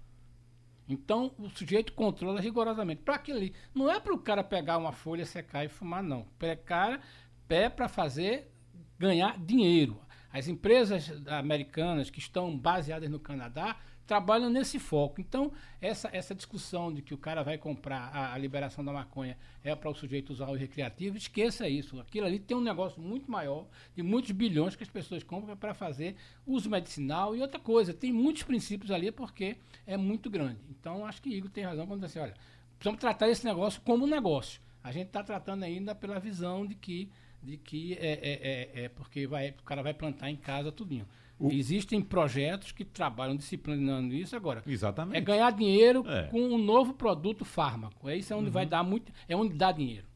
Então 0.88 1.32
o 1.38 1.48
sujeito 1.48 1.92
controla 1.92 2.40
rigorosamente. 2.40 3.02
Para 3.02 3.14
aquilo. 3.14 3.54
Não 3.72 3.88
é 3.88 4.00
para 4.00 4.12
o 4.12 4.18
cara 4.18 4.42
pegar 4.42 4.78
uma 4.78 4.90
folha, 4.90 5.24
secar 5.24 5.64
e 5.64 5.68
fumar, 5.68 6.02
não. 6.02 6.26
Para 6.36 6.56
cara 6.56 7.00
é 7.48 7.68
para 7.68 7.88
fazer 7.88 8.50
ganhar 8.98 9.38
dinheiro. 9.38 10.00
As 10.32 10.48
empresas 10.48 11.08
americanas 11.28 12.10
que 12.10 12.18
estão 12.18 12.58
baseadas 12.58 13.08
no 13.08 13.20
Canadá 13.20 13.76
trabalham 14.08 14.48
nesse 14.48 14.78
foco. 14.78 15.20
Então, 15.20 15.52
essa, 15.82 16.08
essa 16.12 16.34
discussão 16.34 16.92
de 16.92 17.02
que 17.02 17.12
o 17.12 17.18
cara 17.18 17.42
vai 17.44 17.58
comprar 17.58 18.10
a, 18.12 18.32
a 18.32 18.38
liberação 18.38 18.82
da 18.82 18.90
maconha 18.90 19.36
é 19.62 19.74
para 19.76 19.90
o 19.90 19.94
sujeito 19.94 20.32
usar 20.32 20.48
o 20.48 20.54
recreativo, 20.54 21.18
esqueça 21.18 21.68
isso. 21.68 22.00
Aquilo 22.00 22.26
ali 22.26 22.38
tem 22.38 22.56
um 22.56 22.60
negócio 22.60 23.00
muito 23.00 23.30
maior, 23.30 23.66
de 23.94 24.02
muitos 24.02 24.30
bilhões 24.30 24.74
que 24.74 24.82
as 24.82 24.88
pessoas 24.88 25.22
compram 25.22 25.54
para 25.54 25.74
fazer 25.74 26.16
uso 26.46 26.70
medicinal 26.70 27.36
e 27.36 27.42
outra 27.42 27.60
coisa. 27.60 27.92
Tem 27.92 28.10
muitos 28.10 28.42
princípios 28.44 28.90
ali 28.90 29.12
porque 29.12 29.58
é 29.86 29.98
muito 29.98 30.30
grande. 30.30 30.58
Então, 30.70 31.04
acho 31.04 31.20
que 31.20 31.28
Igor 31.28 31.50
tem 31.50 31.62
razão 31.62 31.86
quando 31.86 32.00
diz 32.00 32.10
assim, 32.10 32.20
olha, 32.20 32.34
precisamos 32.76 32.98
tratar 32.98 33.28
esse 33.28 33.44
negócio 33.44 33.82
como 33.82 34.06
um 34.06 34.08
negócio. 34.08 34.58
A 34.82 34.90
gente 34.90 35.08
está 35.08 35.22
tratando 35.22 35.64
ainda 35.64 35.94
pela 35.94 36.18
visão 36.18 36.66
de 36.66 36.74
que, 36.74 37.10
de 37.42 37.58
que 37.58 37.92
é, 38.00 38.12
é, 38.12 38.80
é, 38.80 38.84
é 38.84 38.88
porque 38.88 39.26
vai, 39.26 39.50
o 39.50 39.62
cara 39.64 39.82
vai 39.82 39.92
plantar 39.92 40.30
em 40.30 40.36
casa 40.36 40.72
tudinho. 40.72 41.06
O... 41.38 41.52
Existem 41.52 42.00
projetos 42.00 42.72
que 42.72 42.84
trabalham 42.84 43.36
disciplinando 43.36 44.14
isso 44.14 44.34
agora. 44.34 44.62
Exatamente. 44.66 45.16
É 45.16 45.20
ganhar 45.20 45.50
dinheiro 45.52 46.04
é. 46.08 46.24
com 46.24 46.40
um 46.40 46.58
novo 46.58 46.94
produto 46.94 47.44
fármaco. 47.44 48.08
É 48.08 48.16
isso 48.16 48.32
é 48.32 48.36
onde 48.36 48.46
uhum. 48.46 48.52
vai 48.52 48.66
dar 48.66 48.82
muito, 48.82 49.12
é 49.28 49.36
onde 49.36 49.54
dá 49.54 49.70
dinheiro. 49.70 50.06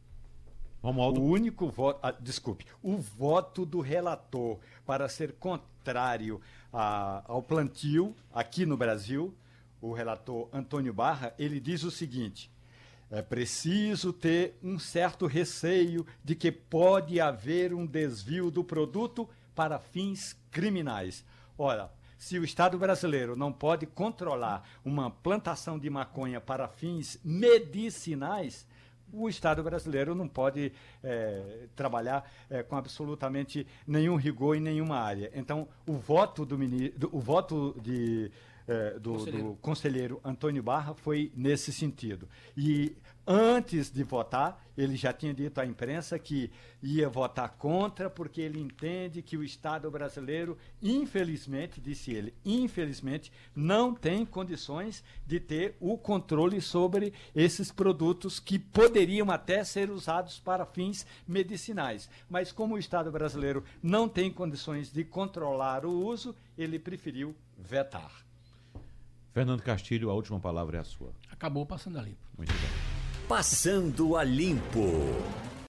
Romualdo. 0.83 1.21
O 1.21 1.25
único 1.25 1.69
voto, 1.69 2.01
ah, 2.03 2.11
desculpe, 2.11 2.67
o 2.83 2.97
voto 2.97 3.65
do 3.65 3.81
relator 3.81 4.59
para 4.85 5.09
ser 5.09 5.35
contrário 5.35 6.41
a, 6.73 7.23
ao 7.27 7.41
plantio 7.41 8.17
aqui 8.35 8.67
no 8.67 8.77
Brasil, 8.77 9.33
o 9.81 9.93
relator 9.93 10.49
Antônio 10.53 10.93
Barra, 10.93 11.33
ele 11.39 11.61
diz 11.61 11.85
o 11.85 11.91
seguinte: 11.91 12.51
é 13.13 13.23
preciso 13.23 14.13
ter 14.13 14.59
um 14.63 14.79
certo 14.79 15.27
receio 15.27 16.05
de 16.25 16.35
que 16.35 16.51
pode 16.51 17.21
haver 17.21 17.73
um 17.73 17.87
desvio 17.87 18.51
do 18.51 18.65
produto 18.65 19.29
para 19.55 19.79
fins 19.79 20.37
criminais. 20.51 21.25
Ora, 21.57 21.91
se 22.19 22.39
o 22.39 22.45
Estado 22.45 22.79
brasileiro 22.79 23.35
não 23.35 23.53
pode 23.53 23.87
controlar 23.87 24.63
uma 24.85 25.11
plantação 25.11 25.79
de 25.79 25.91
maconha 25.91 26.41
para 26.41 26.69
fins 26.69 27.19
medicinais, 27.25 28.67
o 29.13 29.29
Estado 29.29 29.63
brasileiro 29.63 30.15
não 30.15 30.27
pode 30.27 30.73
é, 31.03 31.67
trabalhar 31.77 32.31
é, 32.49 32.63
com 32.63 32.77
absolutamente 32.77 33.67
nenhum 33.87 34.17
rigor 34.17 34.57
em 34.57 34.61
nenhuma 34.61 34.99
área. 34.99 35.31
Então, 35.35 35.69
o 35.87 35.95
voto 35.95 36.47
do, 36.47 36.57
ministro, 36.57 37.11
o 37.13 37.21
voto 37.21 37.77
de 37.83 38.31
é, 38.67 38.99
do, 38.99 39.13
conselheiro. 39.13 39.49
do, 39.49 39.55
conselheiro. 39.57 40.21
Antônio 40.25 40.63
Barra 40.63 40.95
foi 40.95 41.33
nesse 41.37 41.73
sentido. 41.73 42.29
E 42.57 42.97
antes 43.27 43.91
de 43.91 44.03
votar, 44.03 44.63
ele 44.77 44.97
já 44.97 45.13
tinha 45.13 45.35
dito 45.35 45.61
à 45.61 45.67
imprensa 45.67 46.19
que 46.19 46.51
ia 46.83 47.09
votar 47.09 47.51
contra, 47.51 48.09
porque 48.09 48.41
ele 48.41 48.61
entende 48.61 49.23
que 49.23 49.37
o 49.37 49.45
Estado 49.45 49.91
brasileiro, 49.91 50.57
infelizmente, 50.81 51.81
disse 51.81 52.13
ele, 52.13 52.35
infelizmente, 52.45 53.31
não 53.55 53.95
tem 53.95 54.25
condições 54.25 55.05
de 55.27 55.39
ter 55.39 55.77
o 55.79 55.97
controle 55.99 56.61
sobre 56.61 57.13
esses 57.35 57.71
produtos 57.71 58.41
que 58.41 58.59
poderiam 58.59 59.31
até 59.31 59.63
ser 59.63 59.91
usados 59.91 60.39
para 60.39 60.65
fins 60.65 61.07
medicinais. 61.29 62.09
Mas 62.29 62.51
como 62.51 62.75
o 62.75 62.79
Estado 62.79 63.11
brasileiro 63.11 63.65
não 63.83 64.09
tem 64.09 64.31
condições 64.31 64.91
de 64.91 65.05
controlar 65.05 65.85
o 65.85 66.07
uso, 66.07 66.35
ele 66.57 66.79
preferiu 66.79 67.35
vetar. 67.59 68.25
Fernando 69.33 69.63
Castilho, 69.63 70.11
a 70.11 70.15
última 70.15 70.39
palavra 70.39 70.79
é 70.79 70.81
a 70.81 70.85
sua. 70.85 71.13
Acabou 71.31 71.65
passando 71.65 71.99
a 71.99 72.03
limpo. 72.03 72.21
Muito 72.37 72.53
bem. 72.53 72.92
Passando 73.33 74.15
a 74.15 74.25
limpo. 74.25 74.91